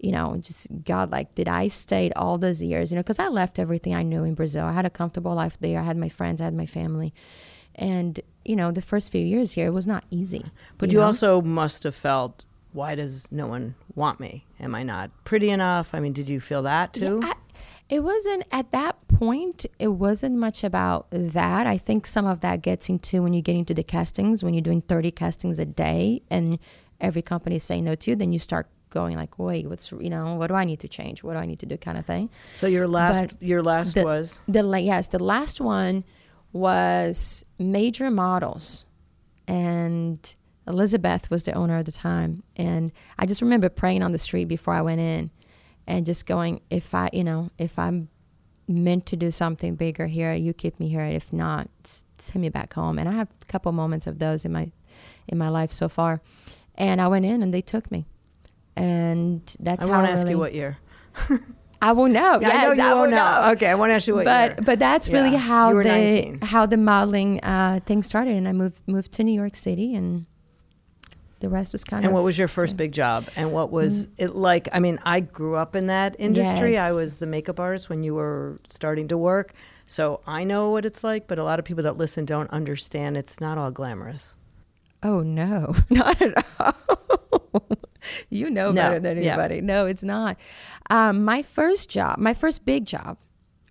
you 0.00 0.10
know, 0.10 0.36
just 0.40 0.66
God, 0.84 1.12
like, 1.12 1.32
did 1.36 1.46
I 1.46 1.68
stay 1.68 2.10
all 2.16 2.36
those 2.36 2.60
years? 2.60 2.90
You 2.90 2.96
know, 2.96 3.02
because 3.04 3.20
I 3.20 3.28
left 3.28 3.60
everything 3.60 3.94
I 3.94 4.02
knew 4.02 4.24
in 4.24 4.34
Brazil. 4.34 4.64
I 4.64 4.72
had 4.72 4.84
a 4.84 4.90
comfortable 4.90 5.32
life 5.32 5.56
there. 5.60 5.78
I 5.78 5.84
had 5.84 5.96
my 5.96 6.08
friends, 6.08 6.40
I 6.40 6.46
had 6.46 6.56
my 6.56 6.66
family, 6.66 7.14
and 7.76 8.18
you 8.44 8.56
know, 8.56 8.72
the 8.72 8.82
first 8.82 9.12
few 9.12 9.24
years 9.24 9.52
here, 9.52 9.68
it 9.68 9.74
was 9.74 9.86
not 9.86 10.02
easy. 10.10 10.46
But 10.76 10.88
you, 10.88 10.94
you 10.94 11.02
know? 11.02 11.06
also 11.06 11.40
must 11.40 11.84
have 11.84 11.94
felt 11.94 12.42
why 12.78 12.94
does 12.94 13.30
no 13.32 13.48
one 13.48 13.74
want 13.96 14.20
me? 14.20 14.46
Am 14.60 14.72
I 14.72 14.84
not 14.84 15.10
pretty 15.24 15.50
enough? 15.50 15.96
I 15.96 15.98
mean, 15.98 16.12
did 16.12 16.28
you 16.28 16.38
feel 16.38 16.62
that 16.62 16.94
too? 16.94 17.18
Yeah, 17.20 17.32
I, 17.32 17.34
it 17.88 18.00
wasn't 18.04 18.44
at 18.52 18.70
that 18.70 19.08
point, 19.08 19.66
it 19.80 19.88
wasn't 19.88 20.36
much 20.36 20.62
about 20.62 21.08
that. 21.10 21.66
I 21.66 21.76
think 21.76 22.06
some 22.06 22.24
of 22.24 22.40
that 22.40 22.62
gets 22.62 22.88
into 22.88 23.20
when 23.20 23.32
you 23.32 23.42
get 23.42 23.56
into 23.56 23.74
the 23.74 23.82
castings, 23.82 24.44
when 24.44 24.54
you're 24.54 24.62
doing 24.62 24.82
30 24.82 25.10
castings 25.10 25.58
a 25.58 25.64
day 25.64 26.22
and 26.30 26.60
every 27.00 27.20
company 27.20 27.56
is 27.56 27.64
saying 27.64 27.82
no 27.82 27.96
to 27.96 28.12
you, 28.12 28.16
then 28.16 28.32
you 28.32 28.38
start 28.38 28.68
going 28.90 29.16
like, 29.16 29.40
wait, 29.40 29.68
what's 29.68 29.90
you 29.90 30.08
know, 30.08 30.36
what 30.36 30.46
do 30.46 30.54
I 30.54 30.64
need 30.64 30.78
to 30.80 30.88
change? 30.88 31.24
What 31.24 31.32
do 31.32 31.40
I 31.40 31.46
need 31.46 31.58
to 31.58 31.66
do, 31.66 31.76
kind 31.76 31.98
of 31.98 32.06
thing. 32.06 32.30
So 32.54 32.68
your 32.68 32.86
last, 32.86 33.26
but 33.26 33.42
your 33.42 33.62
last 33.62 33.96
the, 33.96 34.04
was 34.04 34.38
the 34.46 34.62
yes, 34.80 35.08
the 35.08 35.22
last 35.22 35.60
one 35.60 36.04
was 36.52 37.44
major 37.58 38.08
models, 38.08 38.86
and 39.48 40.36
Elizabeth 40.68 41.30
was 41.30 41.42
the 41.42 41.52
owner 41.52 41.78
at 41.78 41.86
the 41.86 41.92
time. 41.92 42.42
And 42.56 42.92
I 43.18 43.26
just 43.26 43.42
remember 43.42 43.68
praying 43.68 44.02
on 44.02 44.12
the 44.12 44.18
street 44.18 44.44
before 44.44 44.74
I 44.74 44.82
went 44.82 45.00
in 45.00 45.30
and 45.86 46.04
just 46.04 46.26
going, 46.26 46.60
if 46.70 46.94
I, 46.94 47.08
you 47.12 47.24
know, 47.24 47.50
if 47.58 47.78
I'm 47.78 48.08
meant 48.68 49.06
to 49.06 49.16
do 49.16 49.30
something 49.30 49.74
bigger 49.74 50.06
here, 50.06 50.34
you 50.34 50.52
keep 50.52 50.78
me 50.78 50.88
here. 50.88 51.00
If 51.00 51.32
not, 51.32 51.68
send 52.18 52.42
me 52.42 52.50
back 52.50 52.74
home. 52.74 52.98
And 52.98 53.08
I 53.08 53.12
have 53.12 53.28
a 53.40 53.44
couple 53.46 53.72
moments 53.72 54.06
of 54.06 54.18
those 54.18 54.44
in 54.44 54.52
my 54.52 54.70
in 55.26 55.38
my 55.38 55.48
life 55.48 55.70
so 55.70 55.88
far. 55.88 56.20
And 56.74 57.00
I 57.00 57.08
went 57.08 57.24
in 57.24 57.42
and 57.42 57.52
they 57.52 57.60
took 57.60 57.90
me. 57.90 58.04
And 58.76 59.42
that's 59.58 59.84
I 59.84 59.88
how 59.88 59.94
I 59.98 60.02
won't 60.02 60.12
ask 60.12 60.28
you 60.28 60.38
what 60.38 60.54
year. 60.54 60.78
I 61.80 61.92
will 61.92 62.08
know. 62.08 62.38
Yeah, 62.40 62.48
yes, 62.48 62.54
I 62.54 62.66
know 62.66 62.72
you 62.72 62.90
I 62.90 62.94
won't 62.94 63.10
know. 63.10 63.16
know. 63.16 63.50
Okay, 63.52 63.68
I 63.68 63.74
won't 63.74 63.92
ask 63.92 64.06
you 64.06 64.14
what 64.16 64.24
but, 64.24 64.50
year. 64.50 64.58
But 64.64 64.78
that's 64.78 65.08
really 65.08 65.32
yeah. 65.32 65.38
how 65.38 65.72
the 65.72 65.84
19. 65.84 66.40
how 66.42 66.66
the 66.66 66.76
modeling 66.76 67.40
uh, 67.42 67.80
thing 67.86 68.02
started. 68.02 68.36
And 68.36 68.48
I 68.48 68.52
moved 68.52 68.80
moved 68.86 69.12
to 69.12 69.24
New 69.24 69.32
York 69.32 69.56
City 69.56 69.94
and 69.94 70.26
the 71.40 71.48
rest 71.48 71.72
was 71.72 71.84
kind 71.84 71.98
and 71.98 72.06
of. 72.06 72.08
And 72.10 72.14
what 72.14 72.24
was 72.24 72.38
your 72.38 72.48
first 72.48 72.76
big 72.76 72.92
job? 72.92 73.26
And 73.36 73.52
what 73.52 73.70
was 73.70 74.06
mm. 74.06 74.12
it 74.18 74.34
like? 74.34 74.68
I 74.72 74.80
mean, 74.80 74.98
I 75.04 75.20
grew 75.20 75.56
up 75.56 75.76
in 75.76 75.86
that 75.86 76.16
industry. 76.18 76.72
Yes. 76.72 76.88
I 76.88 76.92
was 76.92 77.16
the 77.16 77.26
makeup 77.26 77.60
artist 77.60 77.88
when 77.88 78.02
you 78.02 78.14
were 78.14 78.60
starting 78.68 79.08
to 79.08 79.18
work. 79.18 79.54
So 79.86 80.20
I 80.26 80.44
know 80.44 80.70
what 80.70 80.84
it's 80.84 81.02
like, 81.04 81.26
but 81.26 81.38
a 81.38 81.44
lot 81.44 81.58
of 81.58 81.64
people 81.64 81.84
that 81.84 81.96
listen 81.96 82.24
don't 82.24 82.50
understand 82.50 83.16
it's 83.16 83.40
not 83.40 83.56
all 83.56 83.70
glamorous. 83.70 84.36
Oh, 85.02 85.20
no, 85.20 85.76
not 85.90 86.20
at 86.20 86.44
all. 86.58 86.74
you 88.30 88.50
know 88.50 88.72
no. 88.72 88.82
better 88.82 89.00
than 89.00 89.18
anybody. 89.18 89.56
Yeah. 89.56 89.62
No, 89.62 89.86
it's 89.86 90.02
not. 90.02 90.36
Um, 90.90 91.24
my 91.24 91.42
first 91.42 91.88
job, 91.88 92.18
my 92.18 92.34
first 92.34 92.64
big 92.64 92.84
job 92.84 93.16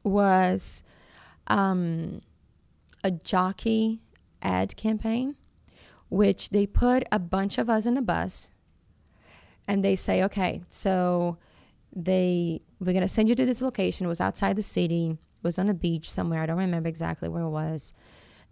was 0.03 0.83
um, 1.47 2.21
a 3.03 3.11
jockey 3.11 4.01
ad 4.41 4.75
campaign 4.77 5.35
which 6.09 6.49
they 6.49 6.65
put 6.65 7.03
a 7.11 7.19
bunch 7.19 7.57
of 7.57 7.69
us 7.69 7.85
in 7.85 7.97
a 7.97 8.01
bus 8.01 8.51
and 9.67 9.83
they 9.83 9.95
say, 9.95 10.23
okay, 10.23 10.61
so 10.69 11.37
they 11.95 12.61
we're 12.79 12.93
gonna 12.93 13.07
send 13.07 13.27
you 13.27 13.35
to 13.35 13.45
this 13.45 13.61
location. 13.61 14.05
It 14.05 14.09
was 14.09 14.21
outside 14.21 14.55
the 14.55 14.61
city. 14.61 15.11
It 15.11 15.43
was 15.43 15.59
on 15.59 15.69
a 15.69 15.73
beach 15.73 16.09
somewhere. 16.09 16.41
I 16.41 16.45
don't 16.45 16.57
remember 16.57 16.89
exactly 16.89 17.27
where 17.27 17.43
it 17.43 17.49
was. 17.49 17.93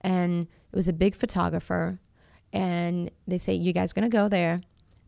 And 0.01 0.47
it 0.71 0.75
was 0.75 0.87
a 0.87 0.93
big 0.93 1.15
photographer. 1.15 1.99
And 2.51 3.11
they 3.27 3.37
say, 3.37 3.53
you 3.53 3.73
guys 3.73 3.93
gonna 3.93 4.09
go 4.09 4.27
there. 4.27 4.61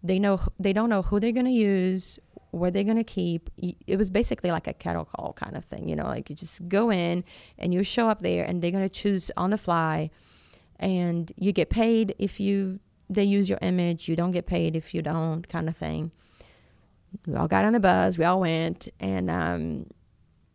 They 0.03 0.19
know 0.19 0.39
they 0.60 0.73
don't 0.73 0.89
know 0.89 1.01
who 1.01 1.19
they're 1.19 1.31
gonna 1.31 1.49
use, 1.49 2.19
where 2.51 2.71
they're 2.71 2.83
gonna 2.83 3.03
keep. 3.03 3.49
It 3.57 3.97
was 3.97 4.10
basically 4.10 4.51
like 4.51 4.67
a 4.67 4.73
kettle 4.73 5.05
call 5.05 5.33
kind 5.33 5.57
of 5.57 5.65
thing, 5.65 5.89
you 5.89 5.95
know, 5.95 6.05
like 6.05 6.29
you 6.29 6.36
just 6.36 6.67
go 6.69 6.91
in 6.91 7.23
and 7.57 7.73
you 7.73 7.83
show 7.83 8.07
up 8.07 8.21
there 8.21 8.45
and 8.45 8.62
they're 8.62 8.71
gonna 8.71 8.89
choose 8.89 9.31
on 9.36 9.49
the 9.49 9.57
fly 9.57 10.12
and 10.79 11.31
you 11.35 11.51
get 11.51 11.69
paid 11.69 12.15
if 12.19 12.39
you 12.39 12.79
they 13.09 13.23
use 13.23 13.49
your 13.49 13.59
image 13.61 14.07
you 14.07 14.15
don't 14.15 14.31
get 14.31 14.45
paid 14.45 14.75
if 14.75 14.93
you 14.93 15.01
don't 15.01 15.47
kind 15.47 15.67
of 15.67 15.75
thing 15.75 16.11
we 17.25 17.35
all 17.35 17.47
got 17.47 17.65
on 17.65 17.73
the 17.73 17.79
bus 17.79 18.17
we 18.17 18.25
all 18.25 18.39
went 18.39 18.87
and 18.99 19.29
um, 19.29 19.85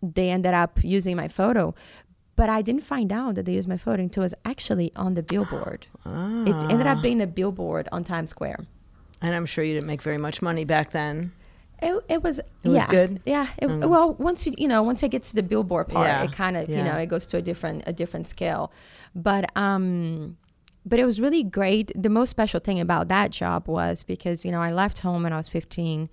they 0.02 0.30
ended 0.30 0.54
up 0.54 0.82
using 0.82 1.16
my 1.16 1.28
photo 1.28 1.74
but 2.36 2.48
i 2.48 2.62
didn't 2.62 2.82
find 2.82 3.12
out 3.12 3.34
that 3.34 3.46
they 3.46 3.54
used 3.54 3.68
my 3.68 3.76
photo 3.76 4.02
until 4.02 4.22
it 4.22 4.26
was 4.26 4.34
actually 4.44 4.92
on 4.96 5.14
the 5.14 5.22
billboard 5.22 5.86
ah. 6.06 6.44
it 6.44 6.70
ended 6.70 6.86
up 6.86 7.02
being 7.02 7.20
a 7.20 7.26
billboard 7.26 7.88
on 7.90 8.04
times 8.04 8.30
square 8.30 8.58
and 9.20 9.34
i'm 9.34 9.46
sure 9.46 9.64
you 9.64 9.74
didn't 9.74 9.88
make 9.88 10.02
very 10.02 10.18
much 10.18 10.42
money 10.42 10.64
back 10.64 10.90
then 10.90 11.32
it, 11.82 12.04
it 12.08 12.22
was 12.22 12.38
it 12.38 12.46
yeah, 12.62 12.70
was 12.72 12.86
good 12.86 13.20
yeah 13.26 13.48
it, 13.58 13.66
mm. 13.66 13.88
well 13.88 14.14
once 14.14 14.46
you 14.46 14.54
you 14.56 14.68
know 14.68 14.82
once 14.82 15.02
I 15.02 15.08
get 15.08 15.24
to 15.24 15.34
the 15.34 15.42
billboard 15.42 15.88
part 15.88 16.06
yeah. 16.06 16.22
it 16.22 16.32
kind 16.32 16.56
of 16.56 16.68
yeah. 16.68 16.78
you 16.78 16.84
know 16.84 16.96
it 16.96 17.06
goes 17.06 17.26
to 17.28 17.38
a 17.38 17.42
different 17.42 17.82
a 17.86 17.92
different 17.92 18.28
scale 18.28 18.72
but 19.14 19.54
um 19.56 20.36
but 20.84 20.98
it 20.98 21.04
was 21.04 21.20
really 21.20 21.44
great. 21.44 21.92
The 21.94 22.08
most 22.08 22.30
special 22.30 22.58
thing 22.58 22.80
about 22.80 23.06
that 23.06 23.30
job 23.30 23.68
was 23.68 24.04
because 24.04 24.44
you 24.44 24.50
know 24.50 24.60
i 24.60 24.72
left 24.72 25.00
home 25.00 25.22
when 25.22 25.32
i 25.32 25.36
was 25.36 25.48
15 25.48 26.08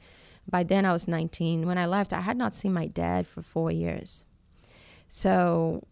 by 0.47 0.63
then 0.63 0.85
i 0.85 0.91
was 0.91 1.07
19 1.07 1.65
when 1.65 1.77
i 1.77 1.85
left 1.85 2.13
i 2.13 2.21
had 2.21 2.37
not 2.37 2.53
seen 2.53 2.73
my 2.73 2.87
dad 2.87 3.27
for 3.27 3.41
four 3.41 3.71
years. 3.71 4.25
So 5.07 5.87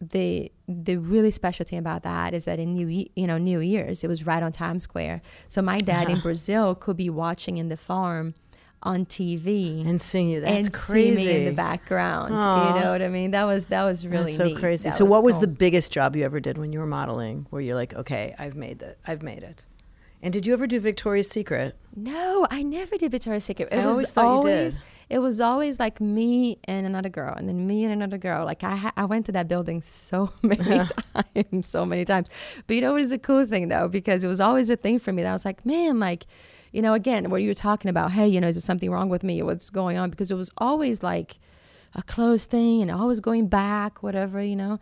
the 0.00 0.52
the 0.68 0.96
really 0.96 1.32
special 1.32 1.64
thing 1.64 1.78
about 1.78 2.04
that 2.04 2.32
is 2.32 2.44
that 2.44 2.60
in 2.60 2.74
new 2.74 3.06
you 3.16 3.26
know 3.26 3.36
new 3.36 3.58
year's 3.58 4.04
it 4.04 4.08
was 4.08 4.26
right 4.26 4.42
on 4.42 4.52
times 4.52 4.82
square. 4.82 5.22
So 5.48 5.62
my 5.62 5.78
dad 5.78 6.10
in 6.10 6.20
brazil 6.28 6.74
could 6.74 6.96
be 6.96 7.10
watching 7.10 7.56
in 7.56 7.68
the 7.68 7.76
farm 7.76 8.34
on 8.82 9.06
TV 9.06 9.86
and 9.86 10.00
sing 10.00 10.28
you. 10.28 10.40
That's 10.40 10.66
and 10.66 10.72
crazy. 10.72 11.16
see 11.16 11.26
me 11.26 11.36
in 11.36 11.44
the 11.46 11.52
background. 11.52 12.34
Aw. 12.34 12.74
You 12.74 12.80
know 12.80 12.92
what 12.92 13.02
I 13.02 13.08
mean? 13.08 13.32
That 13.32 13.44
was 13.44 13.66
that 13.66 13.84
was 13.84 14.06
really 14.06 14.34
so 14.34 14.44
neat. 14.44 14.58
crazy. 14.58 14.88
That 14.88 14.96
so, 14.96 15.04
what 15.04 15.22
was 15.22 15.38
the 15.38 15.46
biggest 15.46 15.92
job 15.92 16.16
you 16.16 16.24
ever 16.24 16.40
did 16.40 16.58
when 16.58 16.72
you 16.72 16.78
were 16.78 16.86
modeling? 16.86 17.46
Where 17.50 17.60
you're 17.60 17.74
like, 17.74 17.94
okay, 17.94 18.34
I've 18.38 18.56
made 18.56 18.82
it. 18.82 18.98
I've 19.06 19.22
made 19.22 19.42
it. 19.42 19.66
And 20.20 20.32
did 20.32 20.46
you 20.48 20.52
ever 20.52 20.66
do 20.66 20.80
Victoria's 20.80 21.28
Secret? 21.28 21.76
No, 21.94 22.46
I 22.50 22.64
never 22.64 22.96
did 22.96 23.12
Victoria's 23.12 23.44
Secret. 23.44 23.68
It 23.70 23.78
I 23.78 23.86
was 23.86 23.96
always 23.96 24.10
thought 24.10 24.44
you 24.44 24.50
did. 24.50 24.78
it 25.08 25.18
was 25.20 25.40
always 25.40 25.78
like 25.78 26.00
me 26.00 26.58
and 26.64 26.86
another 26.86 27.08
girl, 27.08 27.34
and 27.36 27.48
then 27.48 27.68
me 27.68 27.84
and 27.84 27.92
another 27.92 28.18
girl. 28.18 28.44
Like 28.44 28.64
I 28.64 28.74
ha- 28.74 28.92
I 28.96 29.04
went 29.04 29.26
to 29.26 29.32
that 29.32 29.46
building 29.46 29.80
so 29.80 30.32
many 30.42 30.80
uh-huh. 30.80 31.22
times, 31.34 31.68
so 31.68 31.86
many 31.86 32.04
times. 32.04 32.28
But 32.66 32.74
you 32.74 32.82
know 32.82 32.92
what 32.92 33.02
is 33.02 33.12
a 33.12 33.18
cool 33.18 33.46
thing 33.46 33.68
though, 33.68 33.88
because 33.88 34.24
it 34.24 34.28
was 34.28 34.40
always 34.40 34.70
a 34.70 34.76
thing 34.76 34.98
for 34.98 35.12
me 35.12 35.22
that 35.22 35.30
I 35.30 35.32
was 35.32 35.44
like, 35.44 35.64
man, 35.64 36.00
like, 36.00 36.26
you 36.78 36.82
know, 36.82 36.94
again, 36.94 37.28
what 37.28 37.42
you 37.42 37.48
were 37.48 37.54
talking 37.54 37.88
about, 37.88 38.12
hey, 38.12 38.28
you 38.28 38.40
know, 38.40 38.46
is 38.46 38.54
there 38.54 38.62
something 38.62 38.88
wrong 38.88 39.08
with 39.08 39.24
me? 39.24 39.42
What's 39.42 39.68
going 39.68 39.96
on? 39.98 40.10
Because 40.10 40.30
it 40.30 40.36
was 40.36 40.48
always 40.58 41.02
like 41.02 41.40
a 41.96 42.04
close 42.04 42.46
thing, 42.46 42.82
and 42.82 42.88
always 42.88 43.18
going 43.18 43.48
back, 43.48 44.00
whatever, 44.00 44.40
you 44.40 44.54
know, 44.54 44.78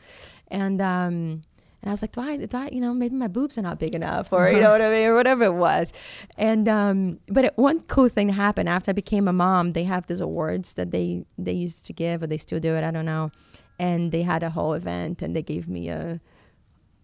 and 0.49 0.83
um. 0.83 1.43
And 1.83 1.91
I 1.91 1.93
was 1.93 2.03
like, 2.03 2.13
do 2.13 2.21
I, 2.21 2.37
do 2.37 2.57
I, 2.57 2.69
you 2.73 2.81
know, 2.81 2.93
maybe 2.93 3.15
my 3.15 3.29
boobs 3.29 3.57
are 3.57 3.63
not 3.63 3.79
big 3.79 3.95
enough 3.95 4.33
or, 4.33 4.51
you 4.51 4.61
know 4.61 4.73
what 4.73 4.83
I 4.83 4.91
mean, 4.91 5.09
or 5.09 5.15
whatever 5.15 5.45
it 5.45 5.55
was. 5.55 5.93
And, 6.37 6.69
um, 6.69 7.21
but 7.29 7.45
it, 7.45 7.53
one 7.57 7.81
cool 7.83 8.09
thing 8.09 8.31
happened 8.31 8.69
after 8.69 8.91
I 8.91 8.93
became 8.93 9.29
a 9.29 9.33
mom, 9.33 9.73
they 9.73 9.85
have 9.85 10.05
these 10.09 10.19
awards 10.19 10.75
that 10.75 10.91
they, 10.91 11.27
they 11.39 11.53
used 11.53 11.85
to 11.87 11.93
give, 11.93 12.25
or 12.25 12.27
they 12.27 12.39
still 12.39 12.59
do 12.59 12.75
it, 12.75 12.83
I 12.83 12.91
don't 12.91 13.05
know. 13.05 13.31
And 13.79 14.11
they 14.11 14.23
had 14.23 14.43
a 14.43 14.51
whole 14.51 14.73
event 14.73 15.23
and 15.23 15.37
they 15.37 15.43
gave 15.43 15.69
me 15.69 15.89
a, 15.89 16.21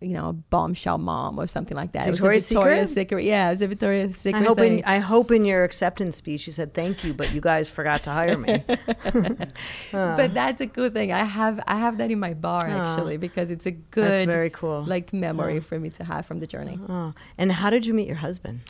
you 0.03 0.15
know, 0.15 0.29
a 0.31 0.33
bombshell 0.33 0.99
mom 0.99 1.39
or 1.39 1.47
something 1.47 1.77
like 1.77 1.93
that. 1.93 2.07
Victoria's 2.11 2.21
it 2.21 2.23
was 2.47 2.53
a 2.53 2.55
Victoria's 2.55 2.89
Secret? 2.91 3.03
Secret. 3.09 3.25
Yeah, 3.25 3.49
it 3.49 3.51
was 3.53 3.63
a 3.63 3.69
Victoria's 3.69 4.17
Secret 4.17 4.43
I 4.43 4.45
hope 4.45 4.59
thing. 4.59 4.79
in 4.81 4.85
I 4.85 4.99
hope 4.99 5.31
in 5.31 5.45
your 5.45 5.65
acceptance 5.65 6.17
speech 6.17 6.47
you 6.47 6.53
said 6.53 6.75
thank 6.75 7.05
you, 7.05 7.15
but 7.15 7.33
you 7.33 7.41
guys 7.41 7.71
forgot 7.71 8.03
to 8.05 8.11
hire 8.11 8.37
me. 8.39 8.65
but 9.93 10.35
that's 10.35 10.61
a 10.61 10.67
good 10.67 10.95
thing. 10.95 11.13
I 11.13 11.25
have 11.25 11.61
I 11.67 11.77
have 11.77 11.99
that 11.99 12.11
in 12.11 12.19
my 12.19 12.35
bar 12.35 12.67
actually 12.67 13.17
because 13.17 13.51
it's 13.51 13.67
a 13.67 13.71
good 13.71 14.11
That's 14.11 14.27
very 14.27 14.51
cool. 14.51 14.85
like 14.85 15.13
memory 15.13 15.61
for 15.61 15.79
me 15.79 15.91
to 15.91 16.05
have 16.05 16.27
from 16.27 16.41
the 16.41 16.47
journey. 16.47 16.79
And 17.39 17.53
how 17.53 17.71
did 17.71 17.87
you 17.87 17.95
meet 17.95 18.07
your 18.07 18.17
husband? 18.17 18.61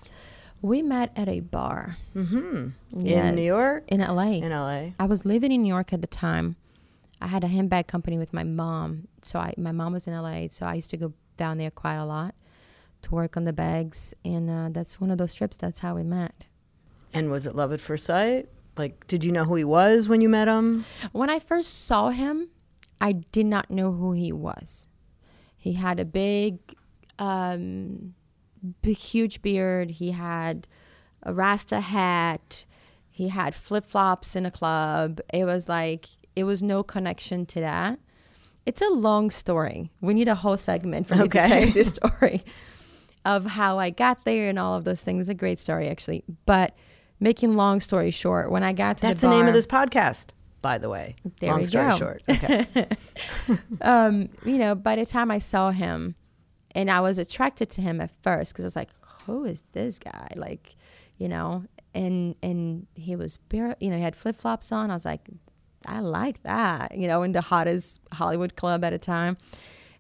We 0.61 0.81
met 0.81 1.11
at 1.17 1.29
a 1.29 1.41
bar 1.41 1.97
Mm-hmm. 2.15 2.69
Yes, 2.99 3.29
In 3.31 3.35
New 3.35 3.43
York? 3.43 3.85
in 3.89 4.01
LA. 4.01 4.33
In 4.47 4.51
LA. 4.51 4.91
I 4.99 5.07
was 5.07 5.25
living 5.25 5.51
in 5.51 5.63
New 5.63 5.69
York 5.69 5.93
at 5.93 6.01
the 6.03 6.07
time. 6.07 6.57
I 7.21 7.27
had 7.27 7.43
a 7.45 7.49
handbag 7.49 7.87
company 7.87 8.19
with 8.19 8.33
my 8.33 8.43
mom, 8.45 9.09
so 9.23 9.39
I 9.39 9.55
my 9.57 9.73
mom 9.73 9.93
was 9.93 10.07
in 10.09 10.15
LA, 10.15 10.49
so 10.51 10.67
I 10.67 10.75
used 10.75 10.91
to 10.91 10.97
go 10.97 11.13
down 11.43 11.59
there 11.59 11.73
quite 11.73 11.97
a 11.97 12.05
lot 12.05 12.37
to 13.03 13.11
work 13.11 13.37
on 13.37 13.45
the 13.45 13.53
bags, 13.53 14.15
and 14.25 14.49
uh, 14.49 14.69
that's 14.71 15.01
one 15.01 15.11
of 15.11 15.19
those 15.19 15.35
trips. 15.35 15.57
That's 15.57 15.81
how 15.81 15.97
we 15.97 16.05
met. 16.05 16.47
And 17.13 17.33
was 17.33 17.47
it 17.47 17.57
love 17.57 17.73
at 17.73 17.81
first 17.81 18.07
sight? 18.07 18.49
Like, 18.77 19.09
did 19.09 19.25
you 19.25 19.33
know 19.33 19.43
who 19.43 19.57
he 19.57 19.65
was 19.65 20.07
when 20.07 20.21
you 20.21 20.29
met 20.29 20.47
him? 20.47 20.85
When 21.11 21.29
I 21.29 21.41
first 21.41 21.85
saw 21.85 22.11
him, 22.11 22.51
I 23.01 23.11
did 23.11 23.47
not 23.47 23.73
know 23.73 23.91
who 23.91 24.13
he 24.13 24.33
was. 24.33 24.87
He 25.57 25.73
had 25.73 25.99
a 25.99 26.05
big, 26.05 26.61
um, 27.19 28.15
big, 28.81 28.97
huge 28.97 29.43
beard. 29.43 29.91
He 30.03 30.13
had 30.13 30.69
a 31.25 31.35
Rasta 31.35 31.81
hat. 31.81 32.65
He 33.11 33.29
had 33.29 33.53
flip 33.53 33.85
flops 33.85 34.37
in 34.37 34.47
a 34.47 34.51
club. 34.53 35.21
It 35.35 35.45
was 35.45 35.69
like, 35.69 36.07
it 36.37 36.45
was 36.45 36.63
no 36.63 36.85
connection 36.85 37.47
to 37.47 37.59
that. 37.59 37.99
It's 38.65 38.81
a 38.81 38.89
long 38.89 39.31
story. 39.31 39.91
We 40.01 40.15
need 40.15 40.29
a 40.29 40.35
whole 40.35 40.57
segment 40.57 41.07
for 41.07 41.17
me 41.17 41.29
to 41.29 41.41
tell 41.41 41.65
you 41.65 41.73
this 41.73 41.89
story 41.89 42.45
of 43.25 43.47
how 43.47 43.79
I 43.79 43.91
got 43.91 44.25
there 44.25 44.49
and 44.49 44.59
all 44.59 44.75
of 44.75 44.85
those 44.85 45.01
things. 45.01 45.23
It's 45.23 45.31
a 45.31 45.35
great 45.35 45.59
story, 45.59 45.89
actually. 45.89 46.25
But 46.47 46.77
making 47.21 47.55
long 47.55 47.81
story 47.81 48.11
short, 48.11 48.51
when 48.51 48.63
I 48.63 48.73
got 48.73 48.99
to 48.99 49.03
That's 49.03 49.21
the 49.21 49.29
the, 49.29 49.37
name 49.37 49.47
of 49.47 49.55
this 49.55 49.67
podcast, 49.67 50.29
by 50.61 50.79
the 50.79 50.89
way. 50.89 51.17
There 51.41 51.51
Long 51.51 51.61
we 51.61 51.65
story 51.65 51.91
go. 51.91 51.97
short. 51.97 52.23
Okay. 52.29 52.67
um, 53.81 54.29
you 54.45 54.59
know, 54.59 54.75
by 54.75 54.97
the 54.97 55.07
time 55.07 55.31
I 55.31 55.39
saw 55.39 55.71
him, 55.71 56.15
and 56.75 56.91
I 56.91 57.01
was 57.01 57.19
attracted 57.19 57.69
to 57.71 57.83
him 57.83 58.01
at 58.01 58.11
first 58.23 58.53
because 58.53 58.65
I 58.65 58.67
was 58.67 58.77
like, 58.77 58.91
who 59.27 59.45
is 59.45 59.63
this 59.73 59.99
guy? 59.99 60.29
Like, 60.37 60.75
you 61.19 61.29
know, 61.29 61.65
and 61.95 62.37
and 62.43 62.87
he 62.95 63.15
was 63.17 63.37
bare, 63.37 63.77
you 63.81 63.91
know, 63.91 63.97
he 63.97 64.03
had 64.03 64.17
flip 64.17 64.37
flops 64.37 64.73
on. 64.73 64.91
I 64.91 64.95
was 64.95 65.05
like, 65.05 65.21
I 65.87 66.01
like 66.01 66.43
that, 66.43 66.97
you 66.97 67.09
know, 67.09 67.23
in 67.23 67.33
the 67.33 67.41
hottest 67.41 68.01
Hollywood 68.13 68.57
club 68.57 68.85
at 68.85 68.93
a 68.93 68.99
time, 68.99 69.37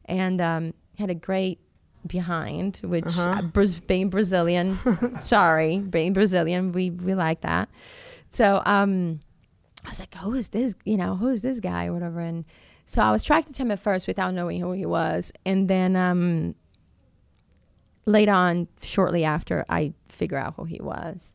and 0.06 0.40
um, 0.40 0.74
had 0.98 1.10
a 1.10 1.14
great 1.14 1.58
behind, 2.06 2.80
which 2.82 3.04
uh, 3.18 3.42
Braz- 3.42 3.86
being 3.86 4.10
Brazilian, 4.10 4.78
sorry, 5.20 5.78
being 5.78 6.12
Brazilian, 6.12 6.72
we 6.72 6.90
we 6.90 7.14
like 7.14 7.42
that. 7.42 7.68
So 8.30 8.62
um, 8.64 9.20
I 9.84 9.88
was 9.88 10.00
like, 10.00 10.14
who 10.14 10.34
is 10.34 10.48
this? 10.48 10.74
You 10.84 10.96
know, 10.96 11.16
who 11.16 11.28
is 11.28 11.42
this 11.42 11.60
guy 11.60 11.86
or 11.86 11.92
whatever? 11.92 12.20
And 12.20 12.44
so 12.86 13.02
I 13.02 13.10
was 13.10 13.22
attracted 13.22 13.54
to 13.56 13.62
him 13.62 13.70
at 13.70 13.80
first 13.80 14.06
without 14.06 14.34
knowing 14.34 14.60
who 14.60 14.72
he 14.72 14.86
was, 14.86 15.32
and 15.44 15.68
then 15.68 15.96
um, 15.96 16.54
later 18.06 18.32
on, 18.32 18.68
shortly 18.82 19.24
after, 19.24 19.64
I 19.68 19.92
figure 20.08 20.38
out 20.38 20.54
who 20.56 20.64
he 20.64 20.80
was 20.80 21.34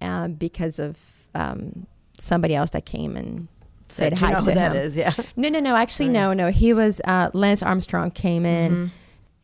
um, 0.00 0.34
because 0.34 0.78
of 0.78 0.98
um, 1.34 1.86
somebody 2.18 2.54
else 2.54 2.70
that 2.70 2.86
came 2.86 3.16
and 3.16 3.48
said 3.88 4.18
hi 4.18 4.40
to 4.40 4.52
him. 4.52 4.72
is? 4.76 4.96
Yeah. 4.96 5.12
No, 5.36 5.48
no, 5.48 5.60
no. 5.60 5.76
Actually, 5.76 6.08
no, 6.08 6.32
no. 6.32 6.50
He 6.50 6.72
was 6.72 7.00
uh, 7.04 7.30
Lance 7.32 7.62
Armstrong 7.62 8.10
came 8.10 8.44
in 8.46 8.72
Mm-hmm. 8.72 8.86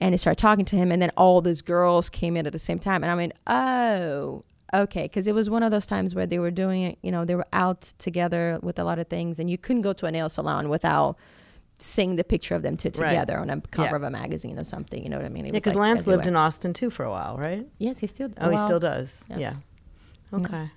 and 0.00 0.12
he 0.14 0.18
started 0.18 0.40
talking 0.40 0.64
to 0.66 0.76
him, 0.76 0.90
and 0.92 1.00
then 1.00 1.10
all 1.16 1.40
those 1.40 1.62
girls 1.62 2.08
came 2.10 2.36
in 2.36 2.46
at 2.46 2.52
the 2.52 2.58
same 2.58 2.78
time, 2.78 3.02
and 3.04 3.10
I 3.10 3.14
went, 3.14 3.32
oh, 3.46 4.44
okay, 4.74 5.02
because 5.04 5.26
it 5.28 5.34
was 5.34 5.48
one 5.50 5.62
of 5.62 5.70
those 5.70 5.86
times 5.86 6.14
where 6.14 6.26
they 6.26 6.38
were 6.38 6.50
doing 6.50 6.82
it. 6.82 6.98
You 7.02 7.12
know, 7.12 7.24
they 7.24 7.34
were 7.36 7.46
out 7.52 7.82
together 7.98 8.58
with 8.62 8.78
a 8.78 8.84
lot 8.84 8.98
of 8.98 9.06
things, 9.08 9.38
and 9.38 9.48
you 9.50 9.58
couldn't 9.58 9.82
go 9.82 9.92
to 9.92 10.06
a 10.06 10.10
nail 10.10 10.28
salon 10.28 10.68
without 10.68 11.16
seeing 11.78 12.16
the 12.16 12.24
picture 12.24 12.54
of 12.54 12.62
them 12.62 12.76
two 12.76 12.88
Right. 12.96 13.08
together 13.10 13.38
on 13.38 13.50
a 13.50 13.60
cover 13.60 13.90
Yeah. 13.90 13.96
of 13.96 14.02
a 14.04 14.10
magazine 14.10 14.58
or 14.58 14.64
something. 14.64 15.02
You 15.02 15.08
know 15.08 15.16
what 15.18 15.26
I 15.26 15.28
mean? 15.28 15.46
It 15.46 15.48
Yeah, 15.48 15.58
because 15.58 15.74
like, 15.74 15.82
Lance 15.82 16.06
lived 16.06 16.26
in. 16.26 16.36
Austin 16.36 16.72
too 16.72 16.90
for 16.90 17.04
a 17.04 17.10
while, 17.10 17.36
right? 17.38 17.66
Yes, 17.78 17.98
he 17.98 18.06
still. 18.06 18.30
Oh, 18.40 18.50
he 18.50 18.56
still 18.56 18.78
does. 18.80 19.24
yeah. 19.28 19.38
Yeah. 19.38 19.54
Okay. 20.32 20.70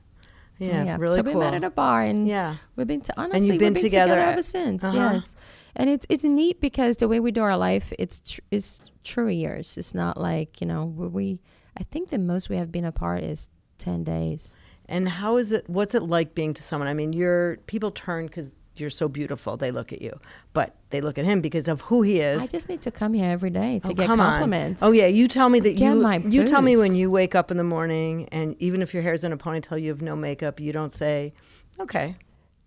Yeah, 0.58 0.84
yeah. 0.84 0.98
really 1.00 1.16
so 1.16 1.24
cool. 1.24 1.34
we 1.34 1.40
met 1.40 1.54
at 1.54 1.64
a 1.64 1.70
bar, 1.70 2.04
and 2.04 2.28
yeah. 2.28 2.56
We've 2.76 2.88
been 2.88 3.02
to, 3.02 3.14
honestly, 3.18 3.48
you've 3.48 3.60
been 3.60 3.74
we've 3.74 3.82
been 3.82 3.84
together 3.84 4.14
together, 4.14 4.32
ever 4.32 4.44
since. 4.44 4.84
Uh-huh. 4.84 4.96
Yes, 4.96 5.36
and 5.76 5.90
it's 5.90 6.06
it's 6.10 6.24
neat 6.24 6.62
because 6.62 6.98
the 6.98 7.08
way 7.08 7.20
we 7.20 7.32
do 7.32 7.42
our 7.42 7.58
life, 7.58 7.92
it's 8.00 8.20
tr- 8.22 8.42
it's 8.52 8.80
true 9.04 9.28
years. 9.28 9.78
It's 9.78 9.94
not 9.94 10.20
like 10.20 10.62
you 10.62 10.68
know 10.68 10.86
where 10.86 11.10
we. 11.10 11.40
I 11.78 11.84
think 11.84 12.10
the 12.10 12.18
most 12.18 12.50
we 12.50 12.56
have 12.56 12.72
been 12.72 12.86
apart 12.86 13.24
is 13.24 13.50
ten 13.78 14.04
days. 14.04 14.56
And 14.88 15.10
how 15.10 15.38
is 15.38 15.52
it? 15.52 15.70
What's 15.70 15.96
it 15.96 16.04
like 16.04 16.36
being 16.36 16.54
to 16.54 16.64
someone? 16.64 16.88
I 16.88 16.94
mean, 16.94 17.12
you're 17.12 17.58
people 17.68 17.92
turn 17.92 18.28
because 18.28 18.52
you're 18.80 18.90
so 18.90 19.08
beautiful. 19.08 19.58
They 19.58 19.72
look 19.72 19.92
at 19.94 20.02
you, 20.02 20.20
but 20.54 20.76
they 20.90 21.02
look 21.02 21.18
at 21.18 21.26
him 21.26 21.42
because 21.42 21.68
of 21.68 21.82
who 21.82 22.02
he 22.02 22.20
is. 22.20 22.44
I 22.44 22.48
just 22.48 22.70
need 22.70 22.82
to 22.82 22.92
come 22.92 23.14
here 23.14 23.30
every 23.30 23.50
day 23.50 23.80
to 23.80 23.92
Oh, 23.92 23.94
get 23.94 24.08
come 24.08 24.20
on. 24.20 24.32
compliments. 24.32 24.82
Oh 24.84 24.92
yeah, 24.92 25.08
you 25.08 25.28
tell 25.28 25.50
me 25.50 25.60
that 25.62 25.76
Get 25.78 25.86
you 25.94 25.96
my 26.02 26.18
you 26.18 26.46
tell 26.46 26.62
me 26.62 26.78
when 26.78 26.96
you 26.96 27.10
wake 27.12 27.36
up 27.36 27.52
in 27.52 27.58
the 27.58 27.64
morning 27.64 28.28
and 28.32 28.56
even 28.60 28.82
if 28.82 28.94
your 28.94 29.04
hair's 29.04 29.24
in 29.24 29.32
a 29.32 29.38
ponytail, 29.38 29.82
you 29.82 29.90
have 29.90 30.02
no 30.02 30.16
makeup. 30.16 30.60
You 30.60 30.72
don't 30.74 30.92
say, 30.92 31.34
"Okay." 31.80 32.16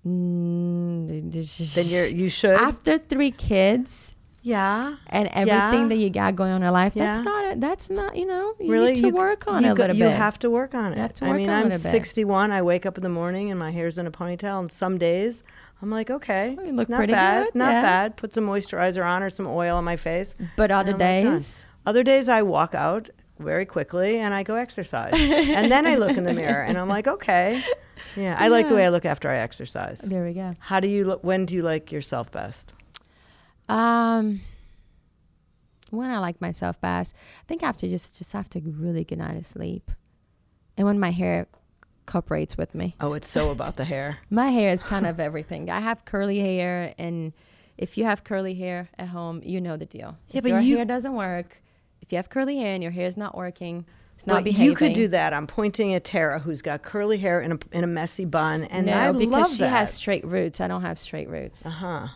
Mm, 0.07 1.75
Then 1.75 1.87
you're 1.89 2.07
you 2.07 2.29
should. 2.29 2.53
after 2.53 2.99
three 2.99 3.31
kids 3.31 4.15
yeah. 4.43 4.97
and 5.09 5.29
everything 5.29 5.83
Yeah. 5.83 5.89
that 5.89 5.97
you 5.97 6.09
got 6.11 6.37
going 6.37 6.51
on 6.53 6.57
in 6.59 6.63
your 6.63 6.71
life. 6.71 6.95
That's 6.95 7.19
Yeah. 7.19 7.25
not. 7.25 7.53
A, 7.57 7.57
that's 7.61 7.91
not. 7.91 8.17
You 8.17 8.27
know. 8.27 8.55
You 8.61 8.73
really 8.73 8.93
need 8.95 9.01
to 9.03 9.09
you, 9.09 9.15
work 9.15 9.47
on 9.49 9.63
you 9.65 9.71
it 9.71 9.73
a 9.73 9.75
little 9.75 9.97
you 9.97 10.05
bit. 10.05 10.17
have 10.17 10.39
to 10.41 10.51
work 10.51 10.75
on 10.75 10.93
it. 10.93 10.97
You 10.97 11.03
have 11.03 11.13
to 11.15 11.25
I 11.27 11.33
mean, 11.33 11.51
on 11.51 11.59
it 11.59 11.61
a 11.61 11.65
I'm 11.65 11.71
bit. 11.71 11.81
61. 11.81 12.53
I 12.53 12.63
wake 12.63 12.87
up 12.87 12.97
in 12.97 13.03
the 13.03 13.09
morning 13.09 13.51
and 13.51 13.59
my 13.59 13.71
hair's 13.73 13.99
in 13.99 14.07
a 14.07 14.11
ponytail, 14.11 14.61
and 14.61 14.71
some 14.71 14.99
days 14.99 15.43
I'm 15.81 15.91
like, 15.91 16.11
okay, 16.11 16.57
Oh, 16.59 16.65
you 16.65 16.73
look 16.73 16.89
not 16.89 16.97
pretty 16.97 17.13
bad, 17.13 17.45
good, 17.47 17.55
not 17.55 17.71
yeah. 17.73 17.83
bad. 17.83 18.17
Put 18.17 18.33
some 18.33 18.45
moisturizer 18.47 19.05
on 19.05 19.23
or 19.23 19.31
some 19.31 19.47
oil 19.47 19.77
on 19.77 19.85
my 19.85 19.97
face. 19.97 20.35
But 20.57 20.71
other 20.71 20.93
days. 20.93 21.67
Other 21.87 22.03
days 22.03 22.29
I 22.29 22.43
walk 22.43 22.75
out 22.75 23.11
very 23.39 23.65
quickly 23.65 24.19
and 24.19 24.35
I 24.35 24.43
go 24.43 24.57
exercise. 24.57 25.13
and 25.15 25.71
then 25.71 25.87
I 25.87 25.95
look 25.95 26.17
in 26.17 26.25
the 26.25 26.33
mirror 26.35 26.63
and 26.63 26.77
I'm 26.77 26.89
like, 26.89 27.07
okay. 27.07 27.63
Yeah, 28.17 28.37
I 28.39 28.49
like 28.49 28.69
the 28.69 28.75
way 28.75 28.85
I 28.87 28.89
look 28.89 29.05
after 29.05 29.31
I 29.31 29.39
exercise. 29.39 30.01
There 30.01 30.25
we 30.25 30.33
go. 30.33 30.53
How 30.59 30.81
do 30.81 30.89
you 30.89 31.05
look, 31.05 31.23
when 31.23 31.47
do 31.47 31.55
you 31.55 31.63
like 31.63 31.93
yourself 31.93 32.31
best? 32.33 32.73
Um, 33.69 34.41
when 35.91 36.11
I 36.11 36.19
like 36.19 36.41
myself 36.41 36.81
best, 36.81 37.15
I 37.17 37.45
think 37.47 37.63
after 37.63 37.87
just 37.89 38.17
just 38.19 38.35
after 38.35 38.59
a 38.59 38.63
really 38.63 39.05
good 39.05 39.19
night 39.19 39.37
of 39.37 39.47
sleep, 39.47 39.91
and 40.77 40.87
when 40.87 40.99
my 40.99 41.11
hair 41.11 41.47
cooperates 42.09 42.57
with 42.57 42.75
me. 42.75 42.97
Oh, 43.01 43.13
it's 43.13 43.29
so 43.29 43.51
about 43.51 43.77
the 43.77 43.85
hair. 43.85 44.19
My 44.31 44.51
hair 44.51 44.71
is 44.71 44.83
kind 44.83 45.07
of 45.07 45.21
everything. 45.21 45.71
I 45.71 45.79
have 45.81 46.05
curly 46.05 46.41
hair, 46.41 46.95
and 46.99 47.33
if 47.77 47.97
you 47.97 48.05
have 48.05 48.25
curly 48.25 48.55
hair 48.55 48.89
at 48.99 49.09
home, 49.09 49.41
you 49.45 49.61
know 49.61 49.77
the 49.77 49.87
deal. 49.87 50.17
Yeah, 50.31 50.39
if 50.39 50.43
but 50.43 50.49
your 50.51 50.61
you- 50.61 50.77
hair 50.77 50.85
doesn't 50.85 51.15
work, 51.15 51.63
if 52.03 52.11
you 52.11 52.17
have 52.17 52.29
curly 52.29 52.59
hair 52.59 52.75
and 52.75 52.83
your 52.83 52.91
hair 52.93 53.07
is 53.07 53.17
not 53.17 53.37
working, 53.37 53.85
it's 54.17 54.27
not 54.27 54.35
But 54.39 54.45
behaving. 54.45 54.67
you 54.67 54.75
could 54.75 54.93
do 54.95 55.07
that. 55.09 55.33
I'm 55.33 55.47
pointing 55.47 55.95
at 55.95 56.03
Tara, 56.05 56.41
who's 56.41 56.61
got 56.61 56.83
curly 56.83 57.19
hair 57.19 57.41
in 57.41 57.53
a, 57.53 57.59
in 57.71 57.85
a 57.85 57.87
messy 57.87 58.25
bun, 58.25 58.65
and 58.65 58.87
no, 58.87 58.93
I 58.97 59.13
because 59.13 59.31
love 59.31 59.51
she 59.53 59.59
that. 59.59 59.69
has 59.69 59.93
straight 59.95 60.25
roots. 60.27 60.61
I 60.61 60.67
don't 60.67 60.83
have 60.83 60.99
straight 60.99 61.29
roots. 61.29 61.65
uh 61.65 61.71
huh. 61.71 62.09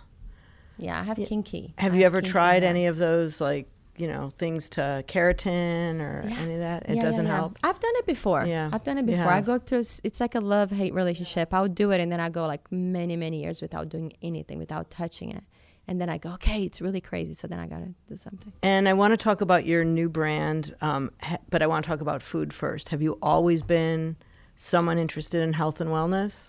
Yeah, 0.79 0.99
I 0.99 1.05
have 1.05 1.17
kinky. 1.19 1.75
Have 1.79 1.95
I 1.95 1.99
you 1.99 2.05
ever 2.07 2.21
tried 2.21 2.63
hair. 2.65 2.71
any 2.71 2.87
of 2.87 2.97
those, 2.97 3.41
like 3.41 3.69
you 4.03 4.09
know, 4.09 4.31
things 4.37 4.69
to 4.71 5.05
keratin 5.07 6.01
or 6.01 6.25
Yeah. 6.29 6.37
any 6.41 6.55
of 6.55 6.59
that? 6.61 6.81
It 6.91 6.97
Yeah, 6.97 7.03
doesn't 7.03 7.27
yeah, 7.27 7.31
yeah. 7.33 7.37
help. 7.37 7.53
I've 7.63 7.79
done 7.87 7.93
it 8.01 8.07
before. 8.07 8.45
Yeah. 8.45 8.69
I've 8.73 8.83
done 8.83 8.99
it 8.99 9.07
before. 9.07 9.29
I 9.39 9.41
go 9.41 9.59
through. 9.59 9.85
It's 10.09 10.21
like 10.21 10.35
a 10.35 10.41
love 10.41 10.71
hate 10.73 10.93
relationship. 10.93 11.55
I'll 11.55 11.69
do 11.69 11.93
it, 11.93 12.01
and 12.03 12.11
then 12.13 12.19
I 12.21 12.29
go 12.29 12.47
like 12.47 12.65
many 12.73 13.15
many 13.17 13.39
years 13.45 13.63
without 13.63 13.89
doing 13.89 14.13
anything, 14.31 14.59
without 14.59 14.91
touching 14.91 15.31
it, 15.31 15.45
and 15.89 16.01
then 16.01 16.09
I 16.09 16.19
go, 16.19 16.31
okay, 16.39 16.65
it's 16.65 16.81
really 16.81 17.01
crazy. 17.01 17.35
So 17.35 17.47
then 17.47 17.61
I 17.61 17.67
gotta 17.69 17.91
do 18.09 18.17
something. 18.17 18.53
And 18.63 18.89
I 18.89 18.93
want 18.93 19.13
to 19.13 19.17
talk 19.17 19.41
about 19.41 19.63
your 19.67 19.85
new 19.85 20.09
brand, 20.09 20.75
um, 20.81 21.11
but 21.49 21.63
I 21.63 21.67
want 21.69 21.85
to 21.85 21.89
talk 21.93 22.01
about 22.01 22.23
food 22.23 22.53
first. 22.53 22.89
Have 22.89 23.03
you 23.03 23.19
always 23.23 23.63
been 23.63 24.17
someone 24.57 24.99
interested 24.99 25.41
in 25.43 25.53
health 25.53 25.81
and 25.81 25.91
wellness? 25.91 26.49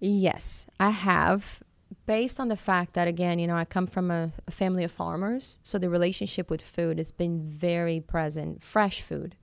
Yes, 0.00 0.66
I 0.80 0.90
have. 0.90 1.62
Based 2.06 2.38
on 2.38 2.48
the 2.48 2.56
fact 2.56 2.92
that, 2.94 3.08
again, 3.08 3.38
you 3.38 3.46
know, 3.46 3.56
I 3.56 3.64
come 3.64 3.86
from 3.86 4.10
a, 4.10 4.30
a 4.46 4.50
family 4.50 4.84
of 4.84 4.92
farmers, 4.92 5.58
so 5.62 5.78
the 5.78 5.88
relationship 5.88 6.50
with 6.50 6.60
food 6.60 6.98
has 6.98 7.10
been 7.10 7.48
very 7.48 7.98
present. 8.00 8.62
Fresh 8.62 9.00
food 9.00 9.36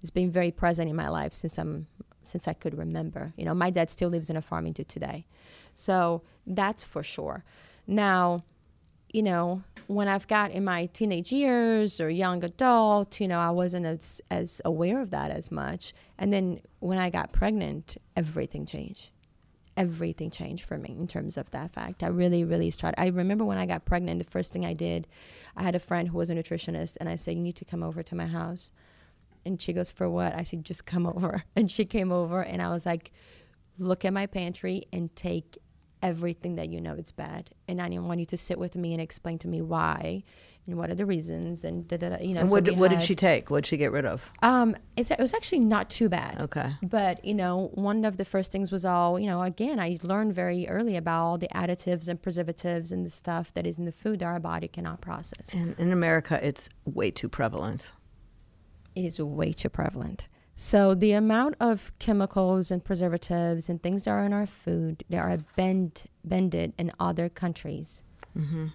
has 0.00 0.08
been 0.08 0.30
very 0.30 0.50
present 0.50 0.88
in 0.88 0.96
my 0.96 1.08
life 1.08 1.34
since 1.34 1.58
I'm 1.58 1.86
since 2.24 2.46
I 2.46 2.52
could 2.52 2.76
remember. 2.76 3.32
You 3.36 3.46
know, 3.46 3.54
my 3.54 3.70
dad 3.70 3.90
still 3.90 4.10
lives 4.10 4.28
in 4.30 4.36
a 4.36 4.42
farming 4.42 4.74
to 4.74 4.84
today, 4.84 5.26
so 5.74 6.22
that's 6.46 6.82
for 6.82 7.02
sure. 7.02 7.44
Now, 7.86 8.44
you 9.12 9.22
know, 9.22 9.62
when 9.86 10.08
I've 10.08 10.28
got 10.28 10.50
in 10.50 10.64
my 10.64 10.86
teenage 10.86 11.32
years 11.32 12.00
or 12.00 12.08
young 12.08 12.42
adult, 12.42 13.20
you 13.20 13.28
know, 13.28 13.38
I 13.38 13.50
wasn't 13.50 13.84
as 13.84 14.22
as 14.30 14.62
aware 14.64 15.02
of 15.02 15.10
that 15.10 15.30
as 15.30 15.50
much. 15.50 15.92
And 16.18 16.32
then 16.32 16.60
when 16.80 16.98
I 16.98 17.10
got 17.10 17.32
pregnant, 17.32 17.98
everything 18.16 18.64
changed 18.64 19.10
everything 19.78 20.28
changed 20.28 20.64
for 20.64 20.76
me 20.76 20.90
in 20.98 21.06
terms 21.06 21.36
of 21.36 21.50
that 21.52 21.72
fact. 21.72 22.02
I 22.02 22.08
really, 22.08 22.44
really 22.44 22.70
started. 22.70 23.00
I 23.00 23.06
remember 23.06 23.44
when 23.44 23.56
I 23.56 23.64
got 23.64 23.84
pregnant, 23.84 24.18
the 24.18 24.30
first 24.30 24.52
thing 24.52 24.66
I 24.66 24.74
did, 24.74 25.06
I 25.56 25.62
had 25.62 25.76
a 25.76 25.78
friend 25.78 26.08
who 26.08 26.18
was 26.18 26.28
a 26.28 26.34
nutritionist, 26.34 26.96
and 26.98 27.08
I 27.08 27.16
said, 27.16 27.36
"You 27.36 27.42
need 27.42 27.56
to 27.56 27.64
come 27.64 27.84
over 27.84 28.02
to 28.02 28.14
my 28.14 28.26
house." 28.26 28.72
And 29.46 29.62
she 29.62 29.72
goes, 29.72 29.88
"For 29.88 30.10
what?" 30.10 30.34
I 30.34 30.42
said, 30.42 30.64
"Just 30.64 30.84
come 30.84 31.06
over." 31.14 31.44
And 31.56 31.70
she 31.70 31.84
came 31.84 32.10
over, 32.12 32.42
and 32.42 32.60
I 32.60 32.70
was 32.70 32.84
like, 32.84 33.12
"Look 33.78 34.04
at 34.04 34.12
my 34.12 34.26
pantry 34.26 34.84
and 34.92 35.14
take." 35.14 35.56
Everything 36.02 36.56
that 36.56 36.68
you 36.68 36.80
know 36.80 36.94
it's 36.94 37.12
bad, 37.12 37.50
and 37.66 37.82
I 37.82 37.88
didn't 37.88 38.06
want 38.06 38.20
you 38.20 38.26
to 38.26 38.36
sit 38.36 38.58
with 38.58 38.76
me 38.76 38.92
and 38.92 39.02
explain 39.02 39.38
to 39.40 39.48
me 39.48 39.60
why, 39.60 40.22
and 40.68 40.76
what 40.76 40.90
are 40.90 40.94
the 40.94 41.06
reasons, 41.06 41.64
and 41.64 41.88
da, 41.88 41.96
da, 41.96 42.10
da, 42.10 42.18
you 42.20 42.34
know. 42.34 42.40
And 42.40 42.48
so 42.48 42.54
what, 42.54 42.68
we 42.68 42.74
what 42.74 42.90
did 42.90 43.02
she 43.02 43.14
take? 43.14 43.50
What 43.50 43.64
did 43.64 43.66
she 43.66 43.76
get 43.78 43.90
rid 43.90 44.04
of? 44.04 44.30
um, 44.42 44.76
it's, 44.96 45.10
it 45.10 45.18
was 45.18 45.34
actually 45.34 45.60
not 45.60 45.90
too 45.90 46.08
bad. 46.08 46.40
Okay. 46.40 46.74
But, 46.82 47.24
you 47.24 47.34
know, 47.34 47.70
one 47.74 48.04
of 48.04 48.16
the 48.16 48.24
first 48.24 48.52
things 48.52 48.70
was 48.70 48.84
all, 48.84 49.18
you 49.18 49.26
know, 49.26 49.42
again, 49.42 49.80
I 49.80 49.98
learned 50.02 50.34
very 50.34 50.68
early 50.68 50.96
about 50.96 51.24
all 51.24 51.38
the 51.38 51.48
additives 51.48 52.08
and 52.08 52.20
preservatives 52.20 52.92
and 52.92 53.04
the 53.04 53.10
stuff 53.10 53.52
that 53.54 53.66
is 53.66 53.78
in 53.78 53.84
the 53.84 53.92
food 53.92 54.20
that 54.20 54.26
our 54.26 54.40
body 54.40 54.68
cannot 54.68 55.00
process. 55.00 55.54
And 55.54 55.74
in 55.78 55.90
America, 55.90 56.38
it's 56.42 56.68
way 56.84 57.10
too 57.10 57.28
prevalent. 57.28 57.92
It 58.94 59.04
is 59.04 59.20
way 59.20 59.52
too 59.52 59.68
prevalent. 59.68 60.28
So 60.60 60.92
the 60.92 61.12
amount 61.12 61.54
of 61.60 61.92
chemicals 62.00 62.72
and 62.72 62.84
preservatives 62.84 63.68
and 63.68 63.80
things 63.80 64.02
that 64.04 64.10
are 64.10 64.24
in 64.26 64.32
our 64.32 64.44
food 64.44 65.04
that 65.08 65.18
are 65.18 65.38
bend, 65.54 66.08
bended 66.24 66.72
in 66.76 66.90
other 66.98 67.28
countries, 67.28 68.02
mm-hmm. 68.36 68.66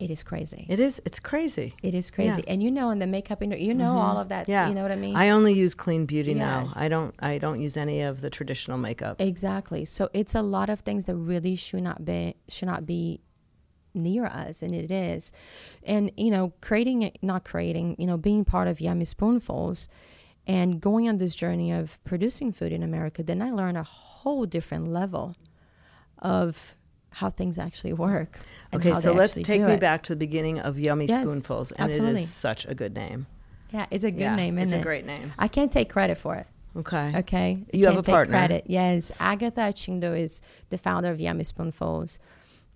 it 0.00 0.10
is 0.10 0.24
crazy. 0.24 0.66
It 0.68 0.80
is. 0.80 1.00
It's 1.04 1.20
crazy. 1.20 1.76
it 1.84 1.94
is 1.94 2.10
crazy. 2.10 2.42
Yeah. 2.44 2.52
And 2.52 2.64
you 2.64 2.72
know, 2.72 2.90
in 2.90 2.98
the 2.98 3.06
makeup, 3.06 3.44
industry, 3.44 3.64
you 3.64 3.74
know 3.74 3.90
mm-hmm. 3.90 3.96
all 3.96 4.18
of 4.18 4.28
that. 4.30 4.48
Yeah. 4.48 4.68
You 4.68 4.74
know 4.74 4.82
what 4.82 4.90
I 4.90 4.96
mean? 4.96 5.14
I 5.14 5.30
only 5.30 5.52
use 5.52 5.72
clean 5.72 6.04
beauty 6.04 6.34
now. 6.34 6.66
I 6.74 6.88
don't. 6.88 7.14
I 7.20 7.38
don't 7.38 7.60
use 7.60 7.76
any 7.76 8.00
of 8.00 8.20
the 8.20 8.28
traditional 8.28 8.76
makeup. 8.76 9.20
Exactly. 9.20 9.84
So 9.84 10.10
it's 10.12 10.34
a 10.34 10.42
lot 10.42 10.68
of 10.68 10.80
things 10.80 11.04
that 11.04 11.14
really 11.14 11.54
should 11.54 11.84
not 11.84 12.04
be 12.04 12.34
should 12.48 12.66
not 12.66 12.86
be 12.86 13.20
near 13.94 14.24
us, 14.24 14.62
and 14.62 14.74
it 14.74 14.90
is. 14.90 15.30
And 15.84 16.10
you 16.16 16.32
know, 16.32 16.54
creating 16.60 17.12
not 17.22 17.44
creating, 17.44 17.94
you 18.00 18.06
know, 18.08 18.16
being 18.16 18.44
part 18.44 18.66
of 18.66 18.80
Yummy 18.80 19.04
Spoonfuls, 19.04 19.88
and 20.48 20.80
going 20.80 21.08
on 21.08 21.18
this 21.18 21.34
journey 21.36 21.70
of 21.70 22.02
producing 22.04 22.52
food 22.52 22.72
in 22.72 22.82
America, 22.82 23.22
then 23.22 23.40
I 23.42 23.50
learned 23.50 23.76
a 23.76 23.82
whole 23.84 24.46
different 24.46 24.88
level 24.90 25.36
of 26.18 26.74
how 27.12 27.30
things 27.30 27.58
actually 27.58 27.92
work. 27.92 28.38
Okay, 28.74 28.94
so 28.94 29.12
let's 29.12 29.34
take 29.34 29.60
me 29.62 29.72
it. 29.74 29.80
back 29.80 30.02
to 30.04 30.12
the 30.12 30.16
beginning 30.16 30.58
of 30.58 30.78
Yummy 30.78 31.06
Yes, 31.06 31.22
Spoonfuls, 31.22 31.72
and 31.72 31.90
it 31.90 31.94
absolutely. 31.94 32.22
is 32.22 32.30
such 32.30 32.66
a 32.66 32.74
good 32.74 32.94
name. 32.96 33.26
Yeah, 33.72 33.86
it's 33.90 34.04
a 34.04 34.10
good 34.10 34.20
Yeah, 34.20 34.34
name, 34.36 34.58
isn't 34.58 34.68
It's 34.68 34.78
it? 34.78 34.80
a 34.80 34.82
great 34.82 35.04
name. 35.06 35.32
I 35.38 35.46
can't 35.48 35.70
take 35.70 35.90
credit 35.90 36.16
for 36.18 36.34
it. 36.36 36.46
Okay. 36.76 37.12
Okay. 37.16 37.64
You 37.72 37.86
have 37.86 37.94
Can't 37.94 38.06
a 38.06 38.06
take 38.06 38.14
partner. 38.14 38.32
Credit. 38.38 38.64
Yes. 38.66 39.12
Agatha 39.20 39.60
Achindu 39.62 40.18
is 40.18 40.40
the 40.70 40.78
founder 40.78 41.10
of 41.10 41.20
Yummy 41.20 41.44
Spoonfuls. 41.44 42.18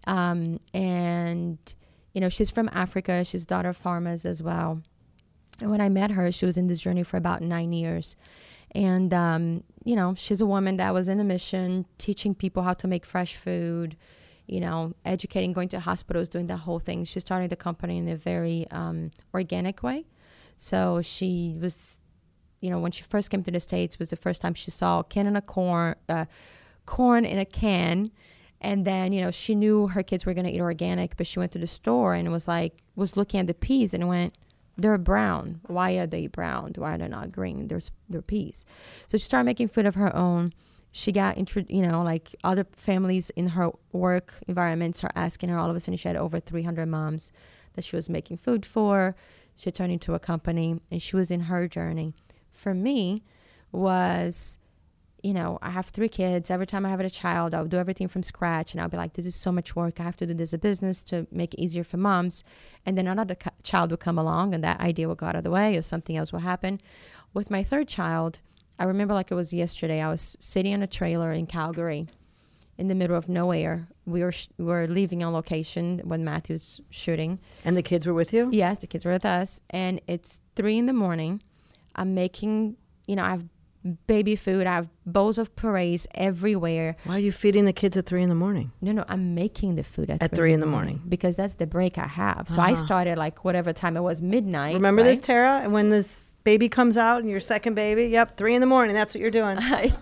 Um, 0.07 0.59
and, 0.75 1.59
you 2.13 2.21
know, 2.21 2.29
she's 2.29 2.51
from 2.51 2.69
Africa. 2.73 3.25
She's 3.25 3.47
daughter 3.47 3.69
of 3.69 3.77
farmers 3.77 4.27
as 4.27 4.43
well. 4.43 4.83
And 5.63 5.71
when 5.71 5.81
I 5.81 5.89
met 5.89 6.11
her, 6.11 6.31
she 6.33 6.45
was 6.45 6.59
in 6.59 6.67
this 6.67 6.81
journey 6.81 7.05
for 7.05 7.17
about 7.17 7.41
nine 7.41 7.73
years. 7.73 8.17
And, 8.75 9.15
um, 9.15 9.65
you 9.85 9.95
know, 9.95 10.15
she's 10.17 10.41
a 10.41 10.47
woman 10.47 10.77
that 10.79 10.93
was 10.93 11.09
in 11.09 11.21
a 11.21 11.25
mission 11.25 11.87
teaching 11.99 12.35
people 12.35 12.63
how 12.65 12.75
to 12.75 12.89
make 12.89 13.07
fresh 13.07 13.37
food, 13.37 13.97
you 14.47 14.61
know, 14.61 14.95
educating, 15.05 15.53
going 15.53 15.69
to 15.69 15.81
hospitals, 15.81 16.29
doing 16.29 16.49
that 16.49 16.59
whole 16.59 16.81
thing. 16.81 17.05
She 17.05 17.21
started 17.21 17.51
the 17.51 17.57
company 17.57 17.99
in 17.99 18.09
a 18.09 18.17
very 18.17 18.67
um, 18.71 19.13
organic 19.33 19.83
way. 19.83 20.07
So 20.57 21.01
she 21.03 21.57
was 21.61 22.01
you 22.61 22.71
know, 22.71 22.79
when 22.79 22.93
she 22.93 23.03
first 23.03 23.29
came 23.29 23.43
to 23.43 23.51
the 23.51 23.61
States 23.61 23.99
was 23.99 24.11
the 24.11 24.17
first 24.17 24.41
time 24.41 24.55
she 24.55 24.71
saw 24.71 25.01
a 25.01 25.05
can 25.05 25.27
in 25.27 25.35
a 25.35 25.43
corn, 25.43 25.97
uh, 26.09 26.27
corn 26.87 27.25
in 27.25 27.39
a 27.39 27.45
can. 27.45 28.13
And 28.61 28.85
then, 28.85 29.13
you 29.13 29.21
know, 29.21 29.33
she 29.33 29.57
knew 29.57 29.89
her 29.89 30.05
kids 30.05 30.25
were 30.25 30.33
going 30.33 30.47
to 30.47 30.53
eat 30.53 30.61
organic, 30.61 31.17
but 31.17 31.27
she 31.27 31.41
went 31.41 31.51
to 31.53 31.59
the 31.59 31.67
store 31.67 32.15
and 32.15 32.31
was 32.31 32.47
like, 32.47 32.81
was 32.95 33.17
looking 33.17 33.41
at 33.41 33.49
the 33.49 33.55
peas 33.55 33.93
and 33.93 34.07
went, 34.09 34.37
they're 34.77 34.99
brown. 34.99 35.61
Why 35.67 35.93
are 35.99 36.07
they 36.07 36.27
brown? 36.27 36.73
Why 36.77 36.95
are 36.95 36.99
they 36.99 37.09
not 37.09 37.33
green? 37.33 37.69
There's, 37.69 37.91
they're 38.09 38.23
peas. 38.23 38.65
So 39.07 39.19
she 39.19 39.25
started 39.25 39.45
making 39.45 39.69
food 39.69 39.87
of 39.87 39.95
her 39.95 40.15
own. 40.15 40.53
She 40.91 41.13
got, 41.13 41.39
intro, 41.39 41.65
you 41.69 41.83
know, 41.83 42.03
like 42.03 42.35
other 42.45 42.67
families 42.77 43.31
in 43.31 43.49
her 43.49 43.71
work 43.93 44.35
environments 44.47 45.03
are 45.05 45.13
asking 45.15 45.49
her. 45.49 45.59
All 45.59 45.71
of 45.71 45.77
a 45.77 45.81
sudden, 45.81 45.97
she 45.97 46.09
had 46.09 46.17
over 46.17 46.39
300 46.41 46.87
moms 46.87 47.33
that 47.75 47.85
she 47.85 47.97
was 47.97 48.11
making 48.11 48.37
food 48.37 48.67
for. 48.67 49.17
She 49.57 49.71
turned 49.71 49.93
into 49.93 50.15
a 50.15 50.19
company 50.19 50.81
and 50.91 51.01
she 51.01 51.17
was 51.17 51.31
in 51.31 51.43
her 51.43 51.69
journey 51.69 52.15
for 52.53 52.75
me 52.75 53.23
was 53.73 54.59
you 55.23 55.33
know 55.33 55.59
i 55.63 55.71
have 55.71 55.87
three 55.87 56.09
kids. 56.09 56.51
Every 56.51 56.67
time 56.67 56.85
i 56.85 56.91
have 56.91 57.01
a 57.01 57.11
child 57.11 57.55
i'll 57.55 57.67
do 57.67 57.79
everything 57.79 58.09
from 58.09 58.23
scratch 58.23 58.73
and 58.73 58.81
i'll 58.81 58.89
be 58.89 58.97
like 58.97 59.15
this 59.15 59.27
is 59.27 59.35
so 59.35 59.53
much 59.53 59.77
work. 59.77 60.01
I 60.01 60.05
have 60.05 60.17
to 60.19 60.27
do 60.27 60.35
this 60.35 60.51
as 60.51 60.55
a 60.55 60.59
business 60.59 61.03
to 61.05 61.27
make 61.31 61.55
it 61.55 61.61
easier 61.61 61.85
for 61.85 61.97
moms. 61.97 62.45
And 62.85 62.99
then 62.99 63.07
another 63.07 63.37
child 63.63 63.91
will 63.91 63.99
come 63.99 64.19
along 64.19 64.55
and 64.55 64.63
that 64.65 64.81
idea 64.81 65.09
will 65.09 65.15
go 65.15 65.27
out 65.27 65.37
of 65.37 65.45
the 65.45 65.51
way 65.51 65.77
or 65.77 65.83
something 65.83 66.17
else 66.17 66.33
will 66.33 66.41
happen. 66.41 66.81
With 67.35 67.51
my 67.51 67.63
third 67.63 67.89
child 67.89 68.41
i 68.79 68.85
remember 68.85 69.15
like 69.15 69.31
it 69.31 69.35
was 69.35 69.53
yesterday 69.53 70.01
i 70.01 70.09
was 70.09 70.37
sitting 70.41 70.73
in 70.73 70.83
a 70.83 70.87
trailer 70.87 71.31
in 71.33 71.47
calgary 71.47 72.09
in 72.79 72.89
the 72.89 72.95
middle 72.95 73.17
of 73.17 73.29
nowhere. 73.29 73.87
We 74.07 74.23
were 74.23 74.33
sh- 74.33 74.49
we 74.59 74.65
were 74.65 74.87
leaving 74.89 75.23
on 75.23 75.33
location 75.33 76.01
when 76.05 76.25
matthew's 76.25 76.81
shooting. 76.91 77.39
And 77.65 77.77
the 77.77 77.83
kids 77.83 78.07
were 78.07 78.15
with 78.15 78.33
you? 78.33 78.49
Yes, 78.53 78.79
the 78.79 78.87
kids 78.87 79.05
were 79.05 79.13
with 79.13 79.25
us, 79.25 79.61
and 79.71 80.01
it's 80.07 80.41
three 80.57 80.79
in 80.79 80.87
the 80.87 80.93
morning. 80.93 81.43
I'm 81.95 82.15
making, 82.15 82.77
you 83.07 83.17
know, 83.17 83.25
I 83.25 83.31
have 83.31 83.45
baby 84.07 84.37
food. 84.37 84.67
I 84.67 84.75
have 84.75 84.89
bowls 85.05 85.39
of 85.39 85.55
purees 85.57 86.07
everywhere. 86.15 86.97
Why 87.05 87.17
are 87.17 87.19
you 87.19 87.33
feeding 87.33 87.65
the 87.65 87.73
kids 87.73 87.97
at 87.97 88.07
three 88.07 88.23
in 88.23 88.29
the 88.29 88.35
morning? 88.35 88.71
No, 88.81 88.93
no, 88.93 89.05
I'm 89.09 89.35
making 89.35 89.75
the 89.75 89.83
food 89.83 90.09
at, 90.11 90.23
At 90.23 90.35
three 90.35 90.53
in 90.53 90.61
the 90.61 90.67
morning. 90.67 91.03
because 91.09 91.35
that's 91.37 91.55
the 91.55 91.67
break 91.67 91.99
I 91.99 92.07
have. 92.07 92.49
So 92.49 92.61
I 92.61 92.73
Uh-huh. 92.73 92.77
started 92.77 93.19
like 93.19 93.45
whatever 93.45 93.73
time 93.73 93.97
it 93.97 94.01
was, 94.03 94.23
midnight. 94.23 94.75
Remember 94.75 95.03
this, 95.03 95.17
right? 95.19 95.23
Tara? 95.25 95.61
And 95.65 95.73
when 95.73 95.89
this 95.89 96.37
baby 96.45 96.69
comes 96.69 96.97
out 96.97 97.21
and 97.23 97.29
your 97.31 97.41
second 97.41 97.75
baby, 97.75 98.07
yep, 98.07 98.37
three 98.37 98.55
in 98.55 98.61
the 98.61 98.67
morning. 98.67 98.95
That's 98.95 99.15
what 99.15 99.21
you're 99.21 99.31
doing. 99.31 99.59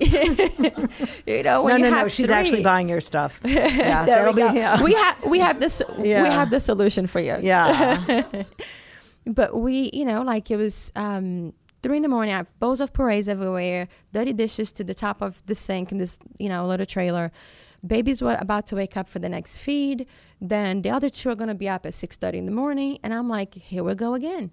you 1.26 1.42
know, 1.42 1.62
when 1.62 1.72
no, 1.80 1.84
you 1.86 1.90
no, 1.90 1.96
have 1.96 2.04
no. 2.06 2.08
She's 2.08 2.26
three. 2.26 2.34
actually 2.34 2.62
buying 2.62 2.88
your 2.88 3.00
stuff. 3.00 3.40
Yeah, 3.50 4.04
There 4.04 4.26
we 4.26 4.34
go. 4.34 4.52
be. 4.52 4.58
Yeah. 4.58 4.82
We 4.82 4.92
have 4.94 5.16
we 5.24 5.38
have 5.38 5.60
this 5.60 5.82
Yeah. 5.98 6.22
we 6.22 6.28
have 6.28 6.50
the 6.50 6.60
solution 6.60 7.06
for 7.06 7.20
you. 7.20 7.38
yeah. 7.40 8.22
But 9.26 9.54
we, 9.54 9.90
you 9.92 10.06
know, 10.06 10.22
like 10.22 10.50
it 10.50 10.56
was 10.56 10.90
um, 10.96 11.52
three 11.82 11.96
in 11.96 12.02
the 12.02 12.08
morning. 12.08 12.34
I 12.34 12.38
have 12.38 12.58
bowls 12.58 12.80
of 12.80 12.92
purees 12.92 13.28
everywhere, 13.28 13.88
dirty 14.12 14.32
dishes 14.32 14.72
to 14.72 14.84
the 14.84 14.94
top 14.94 15.22
of 15.22 15.42
the 15.46 15.54
sink 15.54 15.92
in 15.92 15.98
this, 15.98 16.18
you 16.38 16.48
know, 16.48 16.66
little 16.66 16.86
trailer. 16.86 17.32
Babies 17.86 18.20
were 18.20 18.36
about 18.38 18.66
to 18.66 18.76
wake 18.76 18.96
up 18.96 19.08
for 19.08 19.18
the 19.18 19.28
next 19.28 19.58
feed. 19.58 20.06
Then 20.40 20.82
the 20.82 20.90
other 20.90 21.08
two 21.08 21.30
are 21.30 21.34
going 21.34 21.48
to 21.48 21.54
be 21.54 21.68
up 21.68 21.86
at 21.86 21.94
six 21.94 22.16
thirty 22.16 22.38
in 22.38 22.46
the 22.46 22.52
morning, 22.52 22.98
and 23.02 23.14
I'm 23.14 23.28
like, 23.28 23.54
here 23.54 23.82
we 23.84 23.94
go 23.94 24.14
again, 24.14 24.50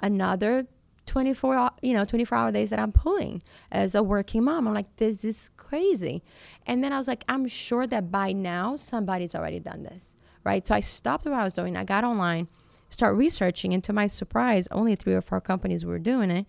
another. 0.00 0.66
24 1.06 1.56
hou- 1.56 1.68
you 1.82 1.92
know 1.92 2.02
24 2.04 2.38
hour 2.38 2.50
days 2.50 2.70
that 2.70 2.78
i'm 2.78 2.90
pulling 2.90 3.42
as 3.70 3.94
a 3.94 4.02
working 4.02 4.42
mom 4.42 4.66
i'm 4.66 4.72
like 4.72 4.96
this 4.96 5.22
is 5.22 5.50
crazy 5.58 6.22
and 6.66 6.82
then 6.82 6.94
i 6.94 6.96
was 6.96 7.06
like 7.06 7.22
i'm 7.28 7.46
sure 7.46 7.86
that 7.86 8.10
by 8.10 8.32
now 8.32 8.74
somebody's 8.74 9.34
already 9.34 9.60
done 9.60 9.82
this 9.82 10.16
right 10.44 10.66
so 10.66 10.74
i 10.74 10.80
stopped 10.80 11.26
what 11.26 11.34
i 11.34 11.44
was 11.44 11.52
doing 11.52 11.76
i 11.76 11.84
got 11.84 12.04
online 12.04 12.48
start 12.90 13.16
researching 13.16 13.72
and 13.72 13.82
to 13.84 13.92
my 13.92 14.06
surprise 14.06 14.68
only 14.70 14.94
three 14.94 15.14
or 15.14 15.20
four 15.20 15.40
companies 15.40 15.84
were 15.84 15.98
doing 15.98 16.30
it 16.30 16.46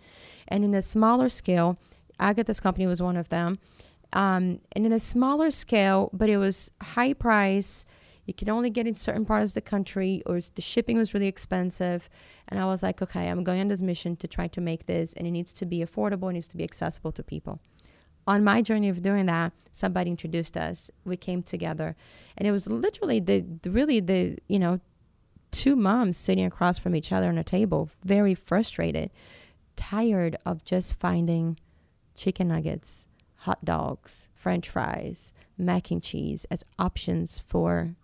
and 0.47 0.63
in 0.63 0.73
a 0.73 0.81
smaller 0.81 1.29
scale 1.29 1.77
agatha's 2.19 2.59
company 2.59 2.85
was 2.85 3.01
one 3.01 3.17
of 3.17 3.29
them 3.29 3.57
um, 4.13 4.59
and 4.73 4.85
in 4.85 4.93
a 4.93 4.99
smaller 4.99 5.51
scale 5.51 6.09
but 6.13 6.29
it 6.29 6.37
was 6.37 6.71
high 6.81 7.13
price 7.13 7.85
You 8.25 8.33
can 8.33 8.49
only 8.49 8.69
get 8.69 8.87
in 8.87 8.93
certain 8.93 9.25
parts 9.25 9.51
of 9.51 9.55
the 9.55 9.61
country, 9.61 10.23
or 10.25 10.41
the 10.55 10.61
shipping 10.61 10.97
was 10.97 11.13
really 11.13 11.27
expensive. 11.27 12.09
And 12.47 12.59
I 12.59 12.65
was 12.65 12.81
like, 12.81 13.01
okay, 13.01 13.29
I'm 13.29 13.43
going 13.43 13.61
on 13.61 13.67
this 13.67 13.81
mission 13.81 14.15
to 14.17 14.27
try 14.27 14.47
to 14.47 14.61
make 14.61 14.87
this, 14.87 15.13
and 15.13 15.27
it 15.27 15.31
needs 15.31 15.53
to 15.53 15.65
be 15.65 15.79
affordable, 15.79 16.29
it 16.29 16.33
needs 16.33 16.47
to 16.49 16.57
be 16.57 16.63
accessible 16.63 17.11
to 17.13 17.23
people. 17.23 17.59
On 18.27 18.43
my 18.43 18.63
journey 18.63 18.89
of 18.89 19.03
doing 19.03 19.27
that, 19.27 19.53
somebody 19.71 20.09
introduced 20.09 20.57
us. 20.57 20.89
We 21.05 21.17
came 21.17 21.43
together, 21.43 21.95
and 22.35 22.47
it 22.47 22.51
was 22.51 22.67
literally 22.67 23.19
the, 23.19 23.45
the 23.61 23.69
really 23.69 23.99
the 23.99 24.37
you 24.47 24.57
know 24.57 24.79
two 25.55 25.75
moms 25.75 26.17
sitting 26.17 26.45
across 26.45 26.77
from 26.77 26.95
each 26.95 27.11
other 27.11 27.29
on 27.29 27.37
a 27.37 27.43
table, 27.43 27.89
very 28.03 28.35
frustrated, 28.35 29.09
tired 29.77 30.35
of 30.45 30.65
just 30.65 30.93
finding 30.93 31.57
chicken 32.13 32.49
nuggets, 32.49 33.05
hot 33.35 33.63
dogs, 33.63 34.27
french 34.33 34.67
fries, 34.67 35.31
mac 35.57 35.91
and 35.91 36.03
cheese 36.03 36.45
as 36.51 36.65
options 36.77 37.39
for 37.39 37.95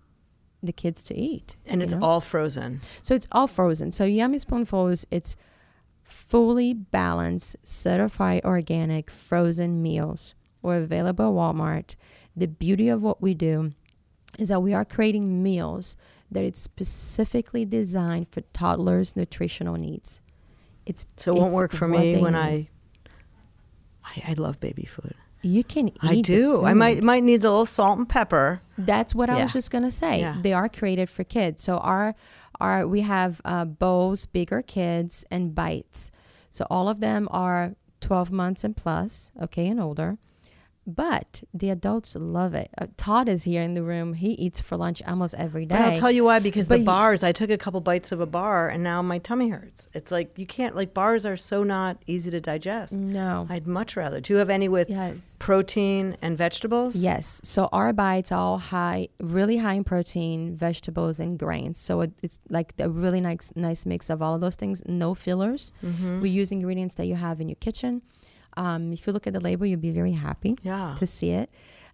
the 0.64 0.72
kids 0.72 1.04
to 1.04 1.16
eat. 1.16 1.56
And 1.66 1.84
it's 1.84 1.94
know? 1.94 2.06
all 2.06 2.22
frozen. 2.22 2.82
So 3.02 3.16
it's 3.16 3.28
all 3.32 3.48
frozen. 3.48 3.92
So 3.92 4.06
Yummy 4.06 4.38
Spoonfuls, 4.38 5.06
it's 5.12 5.36
fully 6.04 6.74
balanced, 6.74 7.58
certified 7.64 8.46
organic 8.46 9.10
frozen 9.10 9.82
meals. 9.82 10.36
We're 10.62 10.78
available 10.78 11.26
at 11.26 11.56
Walmart. 11.56 11.96
The 12.36 12.48
beauty 12.48 12.88
of 12.88 13.02
what 13.02 13.22
we 13.22 13.34
do 13.34 13.74
is 14.40 14.48
that 14.48 14.62
we 14.62 14.74
are 14.74 14.86
creating 14.86 15.44
meals 15.44 15.98
that 16.32 16.44
it's 16.44 16.62
specifically 16.62 17.66
designed 17.66 18.30
for 18.30 18.42
toddlers' 18.54 19.16
nutritional 19.16 19.76
needs. 19.76 20.22
It's 20.86 21.06
so 21.18 21.36
it 21.36 21.40
won't 21.40 21.54
work 21.54 21.74
for 21.74 21.88
me 21.88 22.18
when. 22.18 22.36
I, 22.36 22.68
I 24.04 24.24
I 24.30 24.34
love 24.34 24.60
baby 24.60 24.86
food. 24.86 25.14
You 25.44 25.64
can 25.64 25.90
eat. 25.90 25.98
I 26.02 26.22
do. 26.22 26.66
I 26.66 26.74
might 26.74 27.04
might 27.04 27.24
need 27.24 27.44
a 27.44 27.50
little 27.50 27.66
salt 27.66 27.98
and 27.98 28.08
pepper. 28.08 28.62
That's 28.78 29.14
what 29.14 29.30
I 29.30 29.42
was 29.42 29.54
just 29.54 29.72
gonna 29.72 29.92
say. 29.92 30.20
Yeah. 30.20 30.38
They 30.42 30.54
are 30.54 30.70
created 30.70 31.10
for 31.10 31.24
kids. 31.24 31.62
So 31.64 31.78
our 31.78 32.16
our 32.60 32.88
we 32.88 33.02
have 33.02 33.42
uh, 33.44 33.66
bowls, 33.66 34.26
bigger 34.26 34.62
kids, 34.62 35.26
and 35.32 35.54
bites. 35.54 36.12
So 36.50 36.68
all 36.70 36.90
of 36.90 37.00
them 37.00 37.28
are 37.32 37.76
12 38.02 38.32
months 38.32 38.64
and 38.64 38.76
plus, 38.76 39.32
okay, 39.42 39.68
and 39.68 39.80
older. 39.80 40.18
But 40.88 41.44
the 41.54 41.70
adults 41.70 42.16
love 42.16 42.56
it. 42.56 42.72
Uh, 42.76 42.88
Todd 42.98 43.30
is 43.30 43.44
here 43.44 43.62
in 43.62 43.76
the 43.76 43.84
room. 43.84 44.14
He 44.16 44.30
eats 44.32 44.60
for 44.60 44.78
lunch 44.78 45.02
almost 45.06 45.36
every 45.36 45.66
day. 45.66 45.76
But 45.76 45.82
I'll 45.84 45.96
tell 45.96 46.10
you 46.12 46.24
why 46.24 46.40
because 46.40 46.68
But 46.68 46.80
the 46.80 46.84
bars, 46.86 47.22
I 47.24 47.32
took 47.32 47.52
a 47.52 47.58
couple 47.58 47.80
bites 47.82 48.12
of 48.12 48.20
a 48.20 48.26
bar 48.26 48.68
and 48.68 48.84
now 48.84 49.02
my 49.04 49.20
tummy 49.20 49.50
hurts. 49.50 49.90
It's 49.94 50.12
like 50.12 50.38
you 50.40 50.48
can't 50.48 50.76
like 50.76 50.94
bars 50.94 51.24
are 51.26 51.38
so 51.38 51.64
not 51.64 51.98
easy 52.08 52.32
to 52.32 52.42
digest. 52.42 52.94
No. 52.94 53.46
I'd 53.50 53.68
much 53.68 53.96
rather. 53.96 54.20
Do 54.20 54.34
you 54.34 54.40
have 54.40 54.50
any 54.50 54.68
with 54.68 54.90
Yes. 54.90 55.36
protein 55.40 56.18
and 56.22 56.36
vegetables? 56.36 56.96
Yes. 56.96 57.40
So 57.44 57.70
our 57.72 57.94
bites 57.94 58.32
are 58.32 58.40
all 58.40 58.58
high, 58.58 59.10
really 59.20 59.58
high 59.58 59.76
in 59.76 59.84
protein, 59.84 60.56
vegetables, 60.56 61.20
and 61.20 61.38
grains. 61.38 61.78
So 61.78 62.02
it, 62.02 62.12
it's 62.24 62.40
like 62.50 62.74
a 62.80 62.90
really 62.90 63.22
nice, 63.22 63.52
nice 63.56 63.86
mix 63.86 64.10
of 64.10 64.22
all 64.24 64.34
of 64.34 64.42
those 64.42 64.56
things. 64.56 64.82
No 64.88 65.14
fillers. 65.14 65.74
Mm-hmm. 65.86 66.22
We 66.22 66.32
use 66.32 66.52
ingredients 66.52 66.96
that 66.96 67.06
you 67.06 67.16
have 67.16 67.40
in 67.40 67.48
your 67.50 67.56
kitchen. 67.58 68.02
Um, 68.58 68.92
if 68.94 69.08
you 69.08 69.14
look 69.14 69.28
at 69.28 69.34
the 69.34 69.40
label, 69.40 69.66
you'll 69.66 69.80
be 69.80 69.92
very 69.92 70.14
happy 70.14 70.58
Yeah. 70.64 70.96
to 70.98 71.08
see 71.08 71.32
it. 71.32 71.50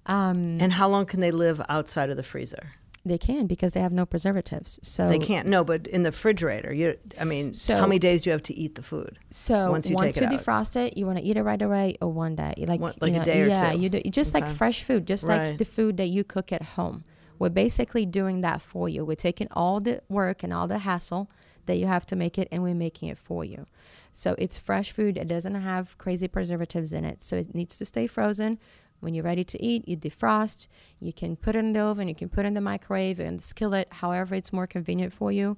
Um, 0.05 0.57
And 0.61 0.71
how 0.73 0.87
long 0.89 1.05
can 1.05 1.19
they 1.19 1.31
live 1.31 1.61
outside 1.69 2.09
of 2.09 2.17
the 2.17 2.23
freezer? 2.23 2.71
they 3.05 3.17
can 3.17 3.47
because 3.47 3.71
they 3.71 3.79
have 3.79 3.93
no 3.93 4.05
preservatives. 4.05 4.79
So 4.83 5.07
They 5.07 5.17
can't. 5.17 5.47
No, 5.47 5.63
but 5.63 5.87
in 5.87 6.03
the 6.03 6.09
refrigerator, 6.11 6.73
you. 6.73 6.97
I 7.17 7.23
mean, 7.23 7.53
So- 7.53 7.77
how 7.77 7.87
many 7.87 7.99
days 7.99 8.23
do 8.23 8.29
you 8.29 8.31
have 8.33 8.43
to 8.43 8.53
eat 8.53 8.75
the 8.75 8.81
food? 8.83 9.17
So 9.31 9.71
once 9.71 9.71
once 9.71 9.89
you 9.89 9.91
you, 9.95 9.97
take 10.11 10.17
it 10.17 10.23
out. 10.25 10.31
defrost 10.33 10.75
it, 10.75 10.97
you 10.97 11.05
want 11.05 11.17
to 11.17 11.23
eat 11.23 11.37
it 11.37 11.43
right 11.43 11.61
away 11.61 11.95
or 12.01 12.09
one 12.11 12.35
day, 12.35 12.53
like 12.67 12.81
One- 12.81 12.95
you 13.01 13.07
like 13.13 13.21
a 13.21 13.23
day 13.23 13.43
or 13.43 13.47
yeah, 13.47 13.71
two. 13.71 13.79
you 13.79 13.87
do 13.89 14.01
just 14.09 14.33
like 14.33 14.45
fresh 14.49 14.83
food, 14.83 15.07
just 15.07 15.23
Right. 15.23 15.51
like 15.51 15.57
the 15.57 15.63
food 15.63 15.95
that 15.95 16.07
you 16.07 16.25
cook 16.25 16.51
at 16.51 16.61
home. 16.75 17.05
We're 17.39 17.47
basically 17.47 18.05
doing 18.05 18.41
that 18.41 18.59
for 18.59 18.89
you. 18.89 19.05
We're 19.05 19.15
taking 19.15 19.47
all 19.51 19.79
the 19.79 20.01
work 20.09 20.43
and 20.43 20.51
all 20.51 20.67
the 20.67 20.79
hassle 20.79 21.29
that 21.65 21.77
you 21.77 21.87
have 21.87 22.05
to 22.07 22.15
make 22.17 22.37
it, 22.37 22.49
and 22.51 22.61
we're 22.61 22.75
making 22.75 23.07
it 23.07 23.17
for 23.17 23.45
you. 23.45 23.67
So 24.11 24.35
it's 24.37 24.57
fresh 24.57 24.91
food. 24.91 25.17
It 25.17 25.27
doesn't 25.27 25.55
have 25.55 25.97
crazy 25.97 26.27
preservatives 26.27 26.93
in 26.93 27.05
it, 27.05 27.21
so 27.21 27.35
it 27.37 27.53
needs 27.53 27.77
to 27.77 27.85
stay 27.85 28.07
frozen. 28.07 28.59
When 28.99 29.13
you're 29.13 29.23
ready 29.23 29.43
to 29.43 29.63
eat, 29.63 29.87
you 29.87 29.95
defrost. 29.95 30.67
You 30.99 31.13
can 31.13 31.35
put 31.35 31.55
it 31.55 31.59
in 31.59 31.73
the 31.73 31.81
oven. 31.81 32.07
You 32.07 32.15
can 32.15 32.29
put 32.29 32.45
it 32.45 32.47
in 32.47 32.53
the 32.55 32.61
microwave 32.61 33.19
and 33.19 33.41
skillet, 33.41 33.87
however 33.91 34.33
it's 34.33 34.51
more 34.51 34.65
convenient 34.67 35.13
for 35.13 35.31
you 35.31 35.57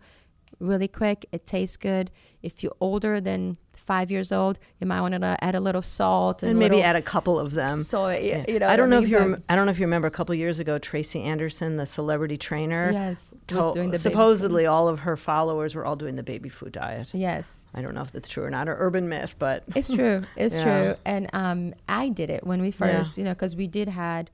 really 0.59 0.87
quick. 0.87 1.25
It 1.31 1.45
tastes 1.45 1.77
good. 1.77 2.11
If 2.41 2.63
you're 2.63 2.75
older 2.79 3.21
than 3.21 3.57
five 3.89 4.11
years 4.11 4.31
old, 4.31 4.59
you 4.79 4.85
might 4.85 5.01
want 5.01 5.15
to 5.19 5.35
add 5.43 5.55
a 5.55 5.59
little 5.59 5.81
salt 5.81 6.43
and, 6.43 6.51
And 6.51 6.59
maybe 6.59 6.75
little 6.75 6.89
add 6.89 6.95
a 6.95 7.01
couple 7.01 7.39
of 7.39 7.53
them. 7.53 7.83
soy. 7.83 8.19
Yeah. 8.23 8.45
You 8.47 8.59
know, 8.59 8.67
I 8.67 8.75
don't 8.75 8.91
know 8.91 9.01
if 9.01 9.09
you. 9.09 9.17
Rem- 9.17 9.43
I 9.49 9.55
don't 9.55 9.65
know 9.65 9.71
if 9.71 9.79
you 9.79 9.85
remember 9.87 10.07
a 10.07 10.11
couple 10.11 10.35
years 10.35 10.59
ago, 10.59 10.77
Tracy 10.77 11.21
Anderson, 11.23 11.77
the 11.77 11.87
celebrity 11.87 12.37
trainer. 12.37 12.91
Yes, 12.91 13.33
was 13.51 13.73
doing 13.73 13.87
the 13.89 13.97
baby 13.97 14.09
supposedly 14.09 14.65
all 14.67 14.87
of 14.87 14.99
her 14.99 15.17
followers 15.17 15.73
were 15.73 15.85
all 15.87 15.95
doing 15.95 16.15
the 16.15 16.23
baby 16.23 16.49
food 16.49 16.71
diet. 16.73 17.11
Yes, 17.15 17.63
I 17.73 17.81
don't 17.81 17.95
know 17.95 18.01
if 18.01 18.11
that's 18.11 18.29
true 18.29 18.43
or 18.43 18.51
not, 18.51 18.69
or 18.69 18.75
urban 18.79 19.09
myth, 19.09 19.35
but 19.39 19.63
it's 19.75 19.91
true. 19.91 20.21
It's 20.37 20.55
Yeah. 20.57 20.63
true. 20.63 20.95
And 21.05 21.29
um, 21.33 21.73
I 21.87 22.09
did 22.09 22.29
it 22.29 22.45
when 22.45 22.61
we 22.61 22.69
first, 22.69 23.17
you 23.17 23.23
know, 23.23 23.33
because 23.33 23.55
we 23.55 23.65
did 23.67 23.87
had, 23.89 24.29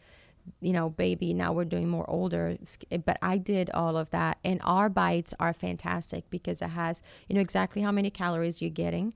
you 0.61 0.73
know, 0.73 0.89
baby. 0.89 1.33
Now 1.33 1.53
we're 1.53 1.65
doing 1.75 1.87
more 1.89 2.07
older, 2.09 2.57
but 3.05 3.17
I 3.21 3.37
did 3.37 3.69
all 3.71 3.95
of 3.97 4.09
that. 4.11 4.37
And 4.43 4.59
our 4.63 4.89
bites 4.89 5.33
are 5.39 5.53
fantastic 5.53 6.29
because 6.29 6.61
it 6.61 6.69
has, 6.69 7.01
you 7.27 7.35
know, 7.35 7.41
exactly 7.41 7.81
how 7.81 7.91
many 7.91 8.09
calories 8.09 8.61
you're 8.61 8.69
getting. 8.85 9.13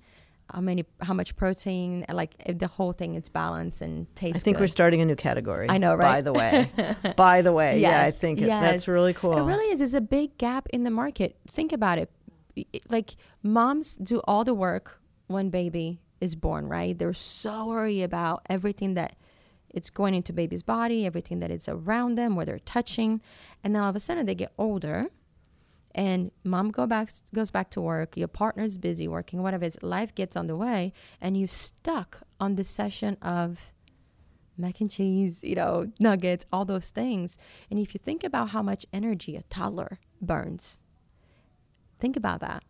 How 0.53 0.61
many, 0.61 0.85
how 1.01 1.13
much 1.13 1.35
protein, 1.35 2.05
like 2.11 2.33
if 2.45 2.57
the 2.57 2.67
whole 2.67 2.91
thing, 2.91 3.15
is 3.15 3.29
balanced 3.29 3.81
and 3.81 4.13
tastes. 4.15 4.41
I 4.41 4.43
think 4.43 4.57
good. 4.57 4.63
we're 4.63 4.67
starting 4.67 5.01
a 5.01 5.05
new 5.05 5.15
category. 5.15 5.67
I 5.69 5.77
know, 5.77 5.93
right 5.95 6.15
By 6.17 6.21
the 6.21 6.33
way, 6.33 6.71
by 7.15 7.41
the 7.41 7.51
way, 7.51 7.79
yeah, 7.79 7.89
I 8.01 8.05
Yes, 8.05 8.19
think 8.19 8.41
it, 8.41 8.47
that's 8.47 8.87
really 8.87 9.13
cool. 9.13 9.37
It 9.37 9.43
really 9.43 9.71
is. 9.71 9.81
It's 9.81 9.93
a 9.93 10.01
big 10.01 10.37
gap 10.37 10.67
in 10.73 10.83
the 10.83 10.89
market. 10.91 11.37
Think 11.47 11.71
about 11.71 11.97
it. 11.99 12.09
It- 12.55 12.83
Like 12.89 13.15
moms 13.43 13.95
do 13.95 14.21
all 14.25 14.43
the 14.43 14.53
work 14.55 14.99
when 15.27 15.49
baby 15.49 16.01
is 16.19 16.35
born, 16.35 16.67
right? 16.67 16.97
They're 16.97 17.13
so 17.13 17.67
worried 17.67 18.01
about 18.03 18.41
everything 18.49 18.95
that 18.95 19.15
it's 19.69 19.91
going 19.91 20.15
into 20.15 20.33
baby's 20.33 20.63
body, 20.63 21.05
everything 21.05 21.39
that 21.41 21.51
is 21.51 21.69
around 21.69 22.15
them, 22.15 22.35
where 22.35 22.45
they're 22.45 22.57
touching, 22.59 23.21
and 23.63 23.75
then 23.75 23.83
all 23.83 23.89
of 23.91 23.95
a 23.95 23.99
sudden 23.99 24.25
they 24.25 24.33
get 24.35 24.51
older, 24.57 25.07
and 25.99 26.31
mom 26.45 26.71
go 26.71 26.87
back 26.87 27.09
goes 27.35 27.51
back 27.51 27.69
to 27.71 27.81
work. 27.81 28.15
Your 28.15 28.29
partner's 28.29 28.77
busy 28.77 29.05
working, 29.05 29.43
whatever. 29.43 29.65
It's 29.65 29.77
life 29.83 30.15
gets 30.15 30.37
on 30.37 30.47
the 30.47 30.55
way, 30.55 30.93
and 31.19 31.35
you 31.35 31.45
stuck 31.45 32.21
on 32.39 32.55
the 32.55 32.63
session 32.63 33.17
of 33.21 33.73
mac 34.57 34.79
and 34.79 34.89
cheese, 34.89 35.43
you 35.43 35.55
know, 35.55 35.91
nuggets, 35.99 36.45
all 36.53 36.63
those 36.63 36.89
things. 36.89 37.37
And 37.69 37.77
if 37.77 37.93
you 37.93 37.99
think 38.01 38.23
about 38.23 38.49
how 38.49 38.61
much 38.61 38.85
energy 38.93 39.35
a 39.35 39.43
toddler 39.43 39.99
burns, 40.21 40.79
think 41.99 42.15
about 42.15 42.39
that. 42.39 42.63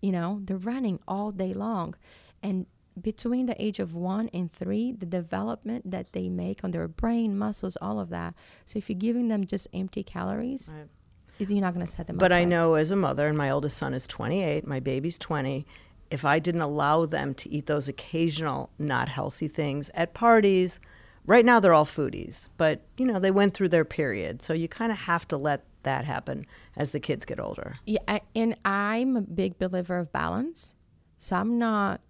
You 0.00 0.10
know, 0.10 0.40
they're 0.42 0.56
running 0.56 0.98
all 1.06 1.30
day 1.30 1.54
long. 1.54 1.94
And 2.42 2.66
between 3.00 3.46
the 3.46 3.60
age 3.64 3.78
of 3.78 3.94
one 3.94 4.28
and 4.34 4.52
three, 4.52 4.90
the 4.90 5.06
development 5.06 5.92
that 5.92 6.12
they 6.12 6.28
make 6.28 6.64
on 6.64 6.72
their 6.72 6.88
brain, 6.88 7.38
muscles, 7.38 7.76
all 7.80 8.00
of 8.00 8.08
that. 8.08 8.34
So 8.66 8.78
if 8.78 8.90
you're 8.90 8.98
giving 8.98 9.28
them 9.28 9.46
just 9.46 9.68
empty 9.72 10.02
calories, 10.02 10.72
Right. 10.74 10.88
You're 11.38 11.60
not 11.60 11.74
going 11.74 11.86
to 11.86 11.90
set 11.92 12.06
them 12.06 12.16
up. 12.16 12.20
But 12.20 12.32
I 12.32 12.40
right. 12.40 12.48
know 12.48 12.74
as 12.74 12.90
a 12.90 12.96
mother, 12.96 13.28
and 13.28 13.36
my 13.36 13.50
oldest 13.50 13.76
son 13.76 13.94
is 13.94 14.06
28, 14.06 14.66
my 14.66 14.80
baby's 14.80 15.18
20. 15.18 15.66
If 16.10 16.24
I 16.24 16.38
didn't 16.38 16.60
allow 16.60 17.06
them 17.06 17.34
to 17.34 17.50
eat 17.50 17.66
those 17.66 17.88
occasional 17.88 18.70
not 18.78 19.08
healthy 19.08 19.48
things 19.48 19.90
at 19.94 20.14
parties, 20.14 20.78
right 21.26 21.44
now 21.44 21.60
they're 21.60 21.74
all 21.74 21.86
foodies, 21.86 22.48
but 22.56 22.82
you 22.96 23.06
know 23.06 23.18
they 23.18 23.30
went 23.30 23.54
through 23.54 23.70
their 23.70 23.84
period, 23.84 24.42
so 24.42 24.52
you 24.52 24.68
kind 24.68 24.92
of 24.92 24.98
have 24.98 25.26
to 25.28 25.36
let 25.36 25.64
that 25.82 26.04
happen 26.04 26.46
as 26.76 26.90
the 26.90 27.00
kids 27.00 27.24
get 27.24 27.40
older. 27.40 27.78
Yeah, 27.86 28.18
and 28.34 28.56
I'm 28.64 29.16
a 29.16 29.22
big 29.22 29.58
believer 29.58 29.98
of 29.98 30.12
balance. 30.12 30.74
So 31.16 31.36
I'm 31.36 31.58
not 31.58 32.00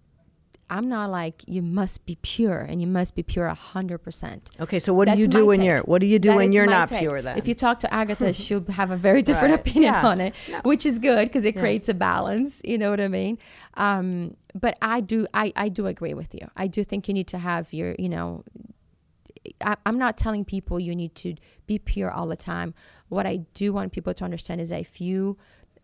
I'm 0.69 0.89
not 0.89 1.11
like 1.11 1.43
you 1.47 1.61
must 1.61 2.05
be 2.07 2.17
pure 2.23 2.59
and 2.59 2.81
you 2.81 2.87
must 2.87 3.15
be 3.15 3.21
pure 3.21 3.45
a 3.45 3.53
hundred 3.53 3.99
percent. 3.99 4.49
Okay, 4.59 4.79
so 4.79 4.93
what 4.93 5.07
do 5.07 5.17
you 5.17 5.27
do 5.27 5.45
when 5.45 5.59
take. 5.59 5.65
you're 5.67 5.79
what 5.81 5.99
do 6.01 6.07
you 6.07 6.17
do 6.17 6.29
That 6.29 6.37
when 6.37 6.51
you're 6.51 6.65
not 6.65 6.87
take. 6.89 7.01
pure 7.01 7.21
then? 7.21 7.37
If 7.37 7.47
you 7.47 7.53
talk 7.53 7.79
to 7.81 7.93
Agatha, 7.93 8.33
she'll 8.43 8.65
have 8.71 8.89
a 8.89 8.97
very 8.97 9.21
different 9.21 9.51
Right. 9.51 9.59
opinion 9.59 9.93
Yeah. 9.93 10.07
on 10.07 10.19
it, 10.21 10.33
which 10.63 10.85
is 10.85 10.97
good 10.99 11.27
because 11.27 11.45
it 11.45 11.55
creates 11.55 11.87
a 11.89 11.93
balance. 11.93 12.61
You 12.63 12.77
know 12.79 12.89
what 12.89 12.99
I 12.99 13.07
mean? 13.07 13.37
Um, 13.75 14.35
but 14.59 14.77
I 14.81 15.01
do, 15.01 15.27
I, 15.33 15.53
I 15.55 15.69
do 15.69 15.85
agree 15.87 16.13
with 16.15 16.33
you. 16.33 16.49
I 16.57 16.67
do 16.67 16.83
think 16.83 17.07
you 17.07 17.13
need 17.13 17.27
to 17.27 17.37
have 17.37 17.71
your, 17.71 17.95
you 17.99 18.09
know, 18.09 18.43
I, 19.61 19.75
I'm 19.85 19.97
not 19.99 20.17
telling 20.17 20.45
people 20.45 20.79
you 20.79 20.95
need 20.95 21.13
to 21.15 21.35
be 21.67 21.77
pure 21.77 22.09
all 22.11 22.27
the 22.27 22.35
time. 22.37 22.73
What 23.09 23.25
I 23.27 23.37
do 23.53 23.71
want 23.73 23.91
people 23.91 24.13
to 24.15 24.23
understand 24.23 24.61
is 24.61 24.69
that 24.69 24.81
if 24.81 24.99
you 24.99 25.37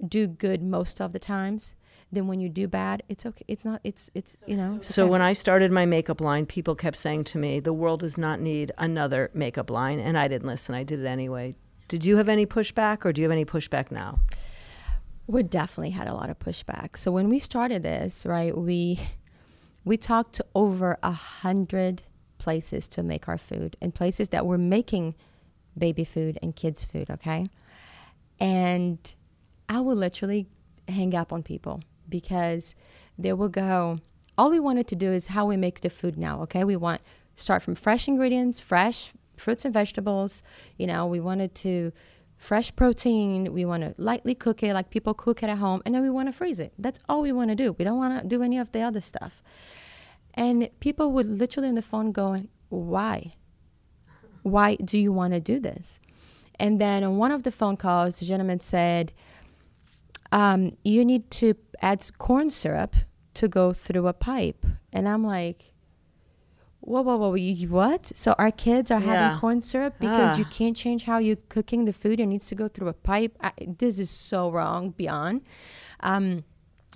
do 0.07 0.25
good 0.27 0.63
most 0.63 0.99
of 0.99 1.13
the 1.13 1.19
times, 1.19 1.75
then 2.11 2.27
when 2.27 2.39
you 2.39 2.49
do 2.49 2.67
bad, 2.67 3.03
it's 3.07 3.25
okay. 3.25 3.45
It's 3.47 3.63
not. 3.63 3.81
It's 3.83 4.09
it's 4.13 4.37
you 4.45 4.57
know. 4.57 4.79
So 4.81 5.03
okay. 5.03 5.11
when 5.11 5.21
I 5.21 5.33
started 5.33 5.71
my 5.71 5.85
makeup 5.85 6.21
line, 6.21 6.45
people 6.45 6.75
kept 6.75 6.97
saying 6.97 7.25
to 7.25 7.37
me, 7.37 7.59
"The 7.59 7.73
world 7.73 8.01
does 8.01 8.17
not 8.17 8.39
need 8.39 8.71
another 8.77 9.31
makeup 9.33 9.69
line," 9.69 9.99
and 9.99 10.17
I 10.17 10.27
didn't 10.27 10.47
listen. 10.47 10.75
I 10.75 10.83
did 10.83 10.99
it 10.99 11.05
anyway. 11.05 11.55
Did 11.87 12.05
you 12.05 12.17
have 12.17 12.29
any 12.29 12.45
pushback, 12.45 13.05
or 13.05 13.11
do 13.11 13.21
you 13.21 13.25
have 13.25 13.31
any 13.31 13.45
pushback 13.45 13.91
now? 13.91 14.19
we 15.31 15.43
definitely 15.43 15.91
had 15.91 16.07
a 16.07 16.13
lot 16.13 16.29
of 16.29 16.39
pushback. 16.39 16.97
So 16.97 17.11
when 17.11 17.29
we 17.29 17.39
started 17.39 17.83
this, 17.83 18.25
right, 18.25 18.55
we 18.55 18.99
we 19.85 19.97
talked 19.97 20.33
to 20.33 20.45
over 20.53 20.97
a 21.01 21.11
hundred 21.11 22.03
places 22.37 22.87
to 22.89 23.03
make 23.03 23.27
our 23.27 23.37
food 23.37 23.77
and 23.81 23.93
places 23.93 24.29
that 24.29 24.45
were 24.45 24.57
making 24.57 25.15
baby 25.77 26.03
food 26.03 26.37
and 26.41 26.55
kids 26.55 26.83
food, 26.83 27.09
okay? 27.09 27.47
And 28.39 29.13
I 29.69 29.79
will 29.79 29.95
literally 29.95 30.47
hang 30.87 31.15
up 31.15 31.31
on 31.31 31.43
people 31.43 31.81
because 32.11 32.75
they 33.17 33.33
will 33.33 33.49
go, 33.49 33.97
all 34.37 34.51
we 34.51 34.59
wanted 34.59 34.87
to 34.89 34.95
do 34.95 35.11
is 35.11 35.27
how 35.27 35.45
we 35.47 35.57
make 35.57 35.81
the 35.81 35.89
food 35.89 36.17
now, 36.17 36.41
okay? 36.43 36.63
We 36.63 36.75
want 36.75 37.01
start 37.35 37.63
from 37.63 37.73
fresh 37.73 38.07
ingredients, 38.07 38.59
fresh 38.59 39.13
fruits 39.37 39.65
and 39.65 39.73
vegetables. 39.73 40.43
You 40.77 40.87
know, 40.87 41.07
we 41.07 41.19
wanted 41.19 41.55
to 41.55 41.91
fresh 42.37 42.75
protein. 42.75 43.53
We 43.53 43.65
want 43.65 43.83
to 43.83 43.95
lightly 43.97 44.35
cook 44.35 44.63
it 44.63 44.73
like 44.73 44.89
people 44.89 45.13
cook 45.13 45.43
it 45.43 45.49
at 45.49 45.57
home, 45.57 45.81
and 45.85 45.95
then 45.95 46.01
we 46.01 46.09
want 46.09 46.27
to 46.27 46.33
freeze 46.33 46.59
it. 46.59 46.73
That's 46.77 46.99
all 47.09 47.21
we 47.21 47.31
want 47.31 47.49
to 47.49 47.55
do. 47.55 47.73
We 47.73 47.85
don't 47.85 47.97
want 47.97 48.21
to 48.21 48.27
do 48.27 48.43
any 48.43 48.57
of 48.57 48.71
the 48.71 48.81
other 48.81 49.01
stuff. 49.01 49.41
And 50.33 50.69
people 50.79 51.11
would 51.11 51.27
literally 51.27 51.69
on 51.69 51.75
the 51.75 51.81
phone 51.81 52.11
going, 52.11 52.49
"Why? 52.69 53.33
Why 54.43 54.75
do 54.75 54.97
you 54.97 55.11
want 55.11 55.33
to 55.33 55.39
do 55.39 55.59
this?" 55.59 55.99
And 56.59 56.79
then 56.79 57.03
on 57.03 57.17
one 57.17 57.31
of 57.31 57.43
the 57.43 57.51
phone 57.51 57.75
calls, 57.75 58.19
the 58.19 58.25
gentleman 58.25 58.59
said, 58.59 59.13
um, 60.31 60.77
"You 60.83 61.03
need 61.05 61.29
to 61.31 61.55
add 61.81 62.05
corn 62.17 62.49
syrup 62.49 62.95
to 63.35 63.47
go 63.47 63.73
through 63.73 64.07
a 64.07 64.13
pipe." 64.13 64.65
And 64.93 65.07
I'm 65.07 65.23
like, 65.25 65.73
whoa, 66.81 67.01
whoa, 67.01 67.15
whoa, 67.17 67.33
you, 67.35 67.69
what? 67.69 68.05
So 68.17 68.33
our 68.39 68.51
kids 68.51 68.89
are 68.91 68.99
Yeah. 68.99 69.05
having 69.15 69.39
corn 69.39 69.61
syrup 69.61 69.95
because 69.99 70.35
Ah. 70.35 70.37
you 70.39 70.45
can't 70.45 70.75
change 70.75 71.03
how 71.03 71.19
you're 71.19 71.35
cooking 71.49 71.85
the 71.85 71.93
food. 71.93 72.19
It 72.19 72.25
needs 72.25 72.47
to 72.47 72.55
go 72.55 72.67
through 72.67 72.87
a 72.87 72.93
pipe. 72.93 73.37
I, 73.41 73.51
this 73.77 73.99
is 73.99 74.09
so 74.09 74.49
wrong 74.51 74.89
beyond. 74.91 75.41
Um, 75.99 76.43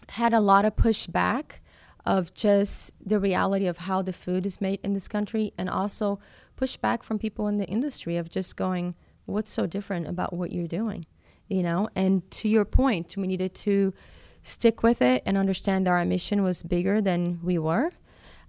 had 0.10 0.34
a 0.34 0.40
lot 0.40 0.66
of 0.66 0.76
pushback 0.76 1.60
of 2.06 2.34
just 2.34 2.94
the 3.04 3.20
reality 3.20 3.66
of 3.68 3.78
how 3.80 4.02
the 4.02 4.14
food 4.14 4.46
is 4.46 4.60
made 4.62 4.80
in 4.84 4.94
this 4.94 5.08
country 5.08 5.54
and 5.58 5.70
also 5.70 6.20
pushback 6.58 7.02
from 7.04 7.18
people 7.20 7.48
in 7.48 7.58
the 7.58 7.66
industry 7.68 8.18
of 8.18 8.30
just 8.30 8.56
going, 8.56 8.96
what's 9.26 9.52
so 9.52 9.66
different 9.66 10.08
about 10.08 10.34
what 10.34 10.52
you're 10.52 10.68
doing? 10.68 11.06
You 11.48 11.64
know, 11.64 11.90
and 11.96 12.30
to 12.32 12.50
your 12.50 12.66
point, 12.66 13.16
we 13.18 13.28
needed 13.28 13.54
to 13.56 13.94
stick 14.42 14.84
with 14.84 15.02
it 15.02 15.24
and 15.26 15.38
understand 15.38 15.86
that 15.86 15.92
our 15.92 16.06
mission 16.06 16.44
was 16.44 16.64
bigger 16.64 17.02
than 17.02 17.40
we 17.44 17.58
were. 17.58 17.92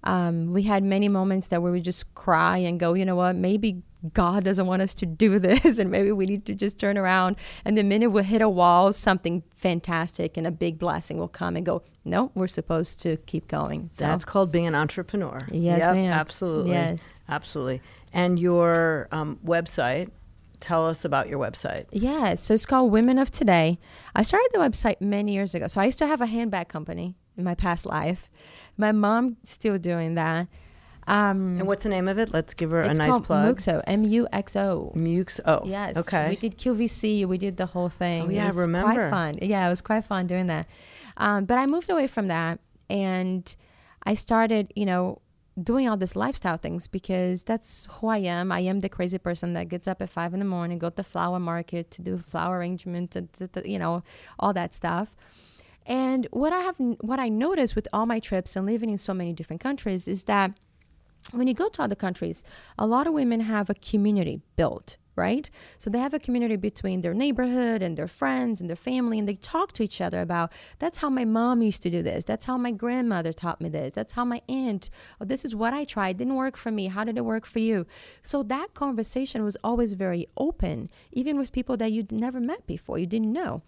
Um, 0.04 0.52
we 0.52 0.62
had 0.62 0.84
many 0.84 1.08
moments 1.08 1.48
that 1.48 1.62
where 1.62 1.72
we 1.72 1.80
just 1.80 2.14
cry 2.14 2.58
and 2.58 2.78
go, 2.78 2.94
you 2.94 3.04
know 3.04 3.16
what, 3.16 3.34
maybe 3.34 3.82
God 4.12 4.44
doesn't 4.44 4.66
want 4.66 4.82
us 4.82 4.94
to 4.94 5.06
do 5.06 5.38
this, 5.40 5.78
and 5.78 5.90
maybe 5.90 6.12
we 6.12 6.26
need 6.26 6.44
to 6.46 6.54
just 6.54 6.78
turn 6.78 6.96
around. 6.96 7.36
And 7.64 7.76
the 7.76 7.82
minute 7.82 8.10
we 8.10 8.22
hit 8.22 8.42
a 8.42 8.48
wall, 8.48 8.92
something 8.92 9.42
fantastic 9.54 10.36
and 10.36 10.46
a 10.46 10.50
big 10.50 10.78
blessing 10.78 11.18
will 11.18 11.28
come 11.28 11.56
and 11.56 11.66
go, 11.66 11.82
no, 12.04 12.30
we're 12.34 12.46
supposed 12.46 13.00
to 13.00 13.16
keep 13.18 13.48
going. 13.48 13.90
So 13.92 14.04
That's 14.04 14.24
called 14.24 14.52
being 14.52 14.66
an 14.66 14.74
entrepreneur. 14.74 15.38
Yes, 15.50 15.80
Yep, 15.80 15.94
ma'am. 15.94 16.12
Absolutely. 16.12 16.70
Yes. 16.72 17.00
Absolutely. 17.28 17.82
And 18.12 18.38
your 18.38 19.08
um, 19.10 19.38
website, 19.44 20.10
tell 20.60 20.86
us 20.86 21.04
about 21.04 21.28
your 21.28 21.38
website. 21.38 21.86
Yeah, 21.92 22.34
so 22.36 22.54
it's 22.54 22.66
called 22.66 22.90
Women 22.92 23.18
of 23.18 23.30
Today. 23.30 23.78
I 24.14 24.22
started 24.22 24.50
the 24.52 24.58
website 24.58 25.00
many 25.00 25.32
years 25.34 25.54
ago. 25.54 25.66
So 25.66 25.80
I 25.80 25.84
used 25.84 25.98
to 25.98 26.06
have 26.06 26.20
a 26.20 26.26
handbag 26.26 26.68
company 26.68 27.14
in 27.36 27.44
my 27.44 27.54
past 27.54 27.86
life. 27.86 28.30
My 28.76 28.92
mom 28.92 29.36
still 29.44 29.78
doing 29.78 30.14
that. 30.16 30.48
Um, 31.08 31.58
And 31.60 31.68
what's 31.68 31.84
the 31.84 31.88
name 31.88 32.08
of 32.08 32.18
it? 32.18 32.32
Let's 32.32 32.52
give 32.52 32.70
her 32.72 32.80
a 32.80 32.92
nice 32.92 33.20
plug. 33.20 33.56
Muxo, 33.58 33.80
M 33.86 34.02
U 34.02 34.26
X 34.32 34.56
O. 34.56 34.92
Mux. 34.96 35.40
Oh, 35.46 35.62
Yes. 35.64 35.96
Okay. 35.96 36.30
We 36.30 36.36
did 36.36 36.58
QVC. 36.58 37.24
We 37.26 37.38
did 37.38 37.56
the 37.56 37.66
whole 37.66 37.88
thing. 37.88 38.22
Oh, 38.22 38.28
yeah, 38.28 38.44
it 38.44 38.46
was 38.46 38.56
remember. 38.56 38.92
Quite 38.92 39.10
fun. 39.10 39.34
Yeah, 39.40 39.66
it 39.66 39.70
was 39.70 39.80
quite 39.82 40.04
fun 40.04 40.26
doing 40.26 40.48
that. 40.48 40.66
Um, 41.16 41.44
but 41.44 41.58
I 41.58 41.66
moved 41.66 41.88
away 41.90 42.08
from 42.08 42.26
that, 42.28 42.58
and 42.90 43.54
I 44.02 44.14
started, 44.14 44.72
you 44.74 44.84
know, 44.84 45.20
doing 45.62 45.88
all 45.88 45.96
these 45.96 46.16
lifestyle 46.16 46.58
things 46.58 46.86
because 46.86 47.42
that's 47.42 47.88
who 47.92 48.08
I 48.08 48.18
am. 48.18 48.52
I 48.52 48.60
am 48.60 48.80
the 48.80 48.88
crazy 48.88 49.18
person 49.18 49.54
that 49.54 49.68
gets 49.68 49.88
up 49.88 50.02
at 50.02 50.10
five 50.10 50.34
in 50.34 50.40
the 50.40 50.46
morning, 50.46 50.78
go 50.78 50.90
to 50.90 50.96
the 50.96 51.04
flower 51.04 51.40
market 51.40 51.90
to 51.92 52.02
do 52.02 52.18
flower 52.18 52.58
arrangements, 52.58 53.16
and 53.16 53.32
t- 53.32 53.46
t- 53.46 53.70
you 53.70 53.78
know, 53.78 54.02
all 54.38 54.52
that 54.52 54.74
stuff. 54.74 55.16
And 55.86 56.26
what 56.30 56.52
I 56.52 56.60
have, 56.60 56.76
what 56.78 57.18
I 57.18 57.28
noticed 57.28 57.74
with 57.74 57.88
all 57.92 58.06
my 58.06 58.18
trips 58.18 58.56
and 58.56 58.66
living 58.66 58.90
in 58.90 58.98
so 58.98 59.14
many 59.14 59.32
different 59.32 59.62
countries 59.62 60.08
is 60.08 60.24
that 60.24 60.52
when 61.32 61.46
you 61.46 61.54
go 61.54 61.68
to 61.68 61.82
other 61.82 61.94
countries, 61.94 62.44
a 62.78 62.86
lot 62.86 63.06
of 63.06 63.12
women 63.12 63.40
have 63.40 63.70
a 63.70 63.74
community 63.74 64.40
built, 64.56 64.96
right? 65.16 65.50
So 65.78 65.90
they 65.90 65.98
have 65.98 66.14
a 66.14 66.18
community 66.18 66.56
between 66.56 67.00
their 67.00 67.14
neighborhood 67.14 67.82
and 67.82 67.96
their 67.96 68.06
friends 68.06 68.60
and 68.60 68.68
their 68.68 68.76
family, 68.76 69.18
and 69.18 69.28
they 69.28 69.34
talk 69.34 69.72
to 69.72 69.82
each 69.82 70.00
other 70.00 70.20
about 70.20 70.52
that's 70.78 70.98
how 70.98 71.10
my 71.10 71.24
mom 71.24 71.62
used 71.62 71.82
to 71.82 71.90
do 71.90 72.02
this. 72.02 72.24
That's 72.24 72.44
how 72.44 72.58
my 72.58 72.70
grandmother 72.70 73.32
taught 73.32 73.60
me 73.60 73.68
this. 73.68 73.94
That's 73.94 74.12
how 74.12 74.24
my 74.24 74.42
aunt, 74.48 74.90
oh, 75.20 75.24
this 75.24 75.44
is 75.44 75.54
what 75.54 75.74
I 75.74 75.84
tried. 75.84 76.18
Didn't 76.18 76.36
work 76.36 76.56
for 76.56 76.70
me. 76.70 76.88
How 76.88 77.04
did 77.04 77.16
it 77.16 77.24
work 77.24 77.46
for 77.46 77.58
you? 77.58 77.86
So 78.22 78.42
that 78.44 78.74
conversation 78.74 79.42
was 79.42 79.56
always 79.64 79.94
very 79.94 80.28
open, 80.36 80.90
even 81.12 81.38
with 81.38 81.52
people 81.52 81.76
that 81.78 81.92
you'd 81.92 82.12
never 82.12 82.40
met 82.40 82.66
before, 82.66 82.98
you 82.98 83.06
didn't 83.06 83.32
know. 83.32 83.62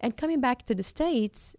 And 0.00 0.16
coming 0.16 0.40
back 0.40 0.66
to 0.66 0.74
the 0.74 0.82
States, 0.82 1.56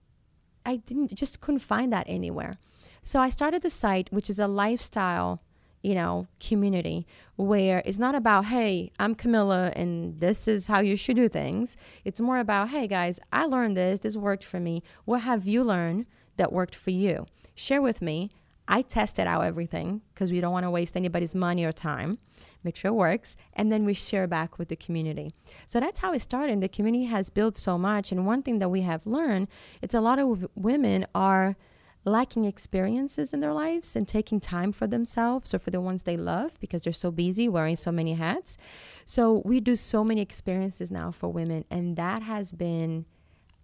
I 0.65 0.77
didn't 0.77 1.13
just 1.15 1.41
couldn't 1.41 1.59
find 1.59 1.91
that 1.91 2.05
anywhere. 2.07 2.57
So 3.03 3.19
I 3.19 3.29
started 3.31 3.63
the 3.63 3.69
site, 3.69 4.11
which 4.11 4.29
is 4.29 4.37
a 4.37 4.47
lifestyle, 4.47 5.41
you 5.81 5.95
know, 5.95 6.27
community 6.39 7.07
where 7.35 7.81
it's 7.85 7.97
not 7.97 8.15
about, 8.15 8.45
hey, 8.45 8.91
I'm 8.99 9.15
Camila 9.15 9.73
and 9.75 10.19
this 10.19 10.47
is 10.47 10.67
how 10.67 10.79
you 10.79 10.95
should 10.95 11.15
do 11.15 11.27
things. 11.27 11.75
It's 12.05 12.21
more 12.21 12.37
about, 12.37 12.69
hey 12.69 12.87
guys, 12.87 13.19
I 13.31 13.45
learned 13.45 13.77
this, 13.77 13.99
this 13.99 14.15
worked 14.15 14.43
for 14.43 14.59
me. 14.59 14.83
What 15.05 15.21
have 15.21 15.47
you 15.47 15.63
learned 15.63 16.05
that 16.37 16.53
worked 16.53 16.75
for 16.75 16.91
you? 16.91 17.25
Share 17.55 17.81
with 17.81 18.01
me. 18.01 18.31
I 18.67 18.83
tested 18.83 19.27
out 19.27 19.41
everything 19.41 20.01
because 20.13 20.31
we 20.31 20.39
don't 20.39 20.53
want 20.53 20.65
to 20.65 20.69
waste 20.69 20.95
anybody's 20.95 21.35
money 21.35 21.65
or 21.65 21.71
time. 21.71 22.19
Make 22.63 22.75
sure 22.75 22.89
it 22.89 22.95
works. 22.95 23.35
And 23.53 23.71
then 23.71 23.85
we 23.85 23.93
share 23.93 24.27
back 24.27 24.57
with 24.57 24.69
the 24.69 24.75
community. 24.75 25.33
So 25.65 25.79
that's 25.79 25.99
how 25.99 26.13
it 26.13 26.19
started. 26.19 26.53
And 26.53 26.63
the 26.63 26.69
community 26.69 27.05
has 27.05 27.29
built 27.29 27.57
so 27.57 27.77
much. 27.77 28.11
And 28.11 28.25
one 28.25 28.43
thing 28.43 28.59
that 28.59 28.69
we 28.69 28.81
have 28.81 29.05
learned, 29.05 29.47
it's 29.81 29.95
a 29.95 29.99
lot 30.01 30.19
of 30.19 30.47
women 30.55 31.05
are 31.13 31.55
lacking 32.03 32.45
experiences 32.45 33.31
in 33.31 33.39
their 33.41 33.53
lives 33.53 33.95
and 33.95 34.07
taking 34.07 34.39
time 34.39 34.71
for 34.71 34.87
themselves 34.87 35.53
or 35.53 35.59
for 35.59 35.69
the 35.69 35.81
ones 35.81 36.03
they 36.03 36.17
love 36.17 36.59
because 36.59 36.83
they're 36.83 36.93
so 36.93 37.11
busy 37.11 37.47
wearing 37.47 37.75
so 37.75 37.91
many 37.91 38.13
hats. 38.13 38.57
So 39.05 39.41
we 39.45 39.59
do 39.59 39.75
so 39.75 40.03
many 40.03 40.21
experiences 40.21 40.89
now 40.89 41.11
for 41.11 41.31
women. 41.31 41.65
And 41.69 41.95
that 41.97 42.23
has 42.23 42.53
been 42.53 43.05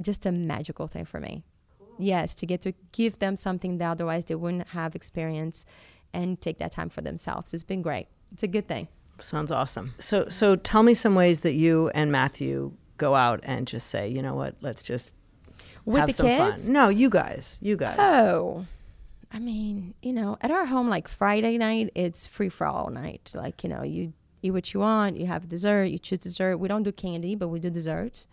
just 0.01 0.25
a 0.25 0.31
magical 0.31 0.87
thing 0.87 1.05
for 1.05 1.19
me. 1.19 1.43
Yes, 1.97 2.35
to 2.35 2.45
get 2.45 2.61
to 2.61 2.73
give 2.91 3.17
them 3.17 3.35
something 3.35 3.79
that 3.79 3.89
otherwise 3.89 4.25
they 4.25 4.35
wouldn't 4.35 4.67
have 4.69 4.93
experience 4.93 5.65
and 6.13 6.39
take 6.39 6.59
that 6.59 6.71
time 6.71 6.89
for 6.89 7.01
themselves. 7.01 7.53
It's 7.53 7.63
been 7.63 7.81
great. 7.81 8.07
It's 8.31 8.43
a 8.43 8.47
good 8.47 8.67
thing. 8.67 8.87
Sounds 9.19 9.51
awesome. 9.51 9.95
So, 9.97 10.29
so 10.29 10.55
tell 10.55 10.83
me 10.83 10.93
some 10.93 11.15
ways 11.15 11.39
that 11.39 11.53
you 11.53 11.89
and 11.95 12.11
Matthew 12.11 12.73
go 12.97 13.15
out 13.15 13.39
and 13.43 13.65
just 13.65 13.87
say, 13.87 14.07
you 14.07 14.21
know 14.21 14.35
what, 14.35 14.55
let's 14.61 14.83
just 14.83 15.15
With 15.87 16.17
the 16.17 16.23
kids? 16.23 16.65
fun. 16.65 16.73
No, 16.73 16.89
you 16.89 17.09
guys, 17.09 17.57
you 17.61 17.77
guys. 17.77 17.95
Oh, 17.97 18.65
I 19.31 19.39
mean, 19.39 19.93
you 20.01 20.13
know, 20.13 20.37
at 20.41 20.51
our 20.51 20.65
home, 20.65 20.89
like 20.89 21.07
Friday 21.07 21.57
night, 21.57 21.91
it's 21.95 22.27
free 22.27 22.49
for 22.49 22.67
all 22.67 22.89
night. 22.89 23.31
Like, 23.33 23.63
you 23.63 23.69
know, 23.69 23.83
you 23.83 24.13
eat 24.41 24.51
what 24.51 24.73
you 24.73 24.81
want, 24.81 25.17
you 25.17 25.25
have 25.27 25.47
dessert, 25.47 25.85
you 25.85 25.97
choose 25.97 26.19
dessert. 26.19 26.57
We 26.57 26.67
don't 26.67 26.83
do 26.83 26.91
candy, 26.91 27.35
but 27.35 27.47
we 27.47 27.59
do 27.59 27.69
desserts. 27.69 28.27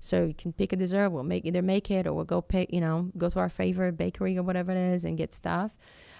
So 0.00 0.26
you 0.26 0.34
can 0.34 0.52
pick 0.52 0.72
a 0.72 0.76
dessert. 0.76 1.10
We'll 1.10 1.24
make 1.24 1.44
either 1.44 1.62
make 1.62 1.90
it 1.90 2.06
or 2.06 2.12
we'll 2.12 2.24
go 2.24 2.40
pick, 2.40 2.72
you 2.72 2.80
know, 2.80 3.10
go 3.16 3.28
to 3.30 3.38
our 3.38 3.48
favorite 3.48 3.96
bakery 3.96 4.38
or 4.38 4.42
whatever 4.42 4.70
it 4.72 4.94
is 4.94 5.04
and 5.04 5.18
get 5.18 5.34
stuff. 5.34 5.76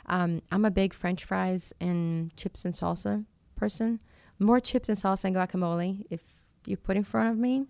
Um, 0.06 0.42
I'm 0.50 0.64
a 0.64 0.70
big 0.70 0.94
French 0.94 1.24
fries 1.24 1.72
and 1.80 2.34
chips 2.36 2.64
and 2.64 2.74
salsa 2.74 3.24
person. 3.56 4.00
More 4.38 4.58
chips 4.58 4.88
and 4.88 4.98
salsa 4.98 5.24
and 5.24 5.36
guacamole. 5.36 6.04
If 6.10 6.22
you 6.64 6.76
put 6.76 6.96
in 6.96 7.04
front 7.04 7.30
of 7.30 7.38
me, 7.38 7.66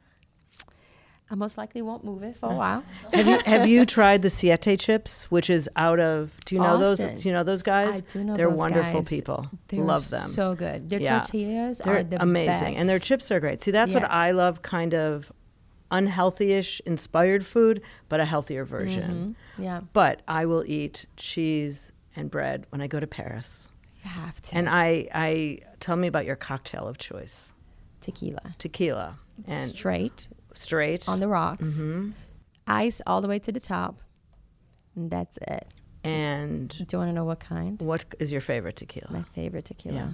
I 1.30 1.34
most 1.34 1.58
likely 1.58 1.82
won't 1.82 2.04
move 2.04 2.22
it 2.22 2.36
for 2.38 2.50
a 2.50 2.54
while. 2.54 2.82
have 3.12 3.26
you 3.26 3.38
have 3.44 3.68
you 3.68 3.84
tried 3.96 4.22
the 4.22 4.30
Siete 4.30 4.78
chips, 4.80 5.30
which 5.30 5.50
is 5.50 5.68
out 5.76 6.00
of? 6.00 6.32
Do 6.46 6.54
you 6.54 6.60
know 6.62 6.76
Austin. 6.82 7.08
those? 7.08 7.22
Do 7.22 7.28
you 7.28 7.34
know 7.34 7.44
those 7.44 7.62
guys? 7.62 7.96
I 7.96 8.00
do 8.00 8.24
know 8.24 8.34
They're 8.36 8.48
wonderful 8.48 9.00
guys. 9.02 9.08
people. 9.08 9.50
They're 9.68 9.84
Love 9.84 10.08
them. 10.08 10.22
So 10.28 10.54
good. 10.54 10.88
Their 10.88 11.00
Yeah. 11.00 11.18
tortillas 11.20 11.78
They're 11.84 11.98
are 11.98 12.02
the 12.02 12.22
amazing, 12.22 12.76
and 12.78 12.88
their 12.88 12.98
chips 12.98 13.30
are 13.30 13.40
great. 13.40 13.60
See, 13.62 13.70
that's 13.70 13.92
what 13.92 14.04
I 14.04 14.30
love. 14.30 14.62
Kind 14.62 14.94
of 14.94 15.30
unhealthy-ish 15.90 16.80
inspired 16.86 17.44
food, 17.46 17.80
but 18.08 18.20
a 18.20 18.24
healthier 18.24 18.64
version. 18.64 19.36
Mhm. 19.58 19.62
Yeah, 19.64 19.80
But 19.94 20.20
I 20.28 20.44
will 20.46 20.62
eat 20.66 21.06
cheese 21.16 21.92
and 22.14 22.30
bread 22.30 22.66
when 22.70 22.80
I 22.80 22.86
go 22.86 23.00
to 23.00 23.06
Paris. 23.06 23.68
you 24.04 24.10
have 24.10 24.40
to. 24.42 24.56
And 24.56 24.68
I, 24.68 25.08
I 25.14 25.58
tell 25.80 25.96
me 25.96 26.06
about 26.06 26.24
your 26.26 26.36
cocktail 26.36 26.86
of 26.86 26.98
choice: 26.98 27.54
tequila, 28.00 28.54
tequila 28.58 29.18
and 29.46 29.68
straight 29.70 30.28
straight 30.58 31.08
on 31.08 31.20
the 31.20 31.28
rocks, 31.28 31.78
hmm 31.78 32.10
ice 32.66 33.00
all 33.06 33.22
the 33.22 33.28
way 33.28 33.38
to 33.38 33.50
the 33.50 33.60
top, 33.60 34.00
and 34.94 35.10
that's 35.10 35.38
it. 35.38 35.66
And 36.04 36.68
Do 36.68 36.84
you 36.92 36.98
want 36.98 37.08
to 37.10 37.14
know 37.14 37.24
what 37.24 37.40
kind? 37.40 37.80
what 37.80 38.04
is 38.18 38.30
your 38.30 38.40
favorite 38.42 38.76
tequila? 38.76 39.10
My 39.10 39.22
favorite 39.22 39.64
tequila. 39.64 39.96
Yeah. 39.96 40.10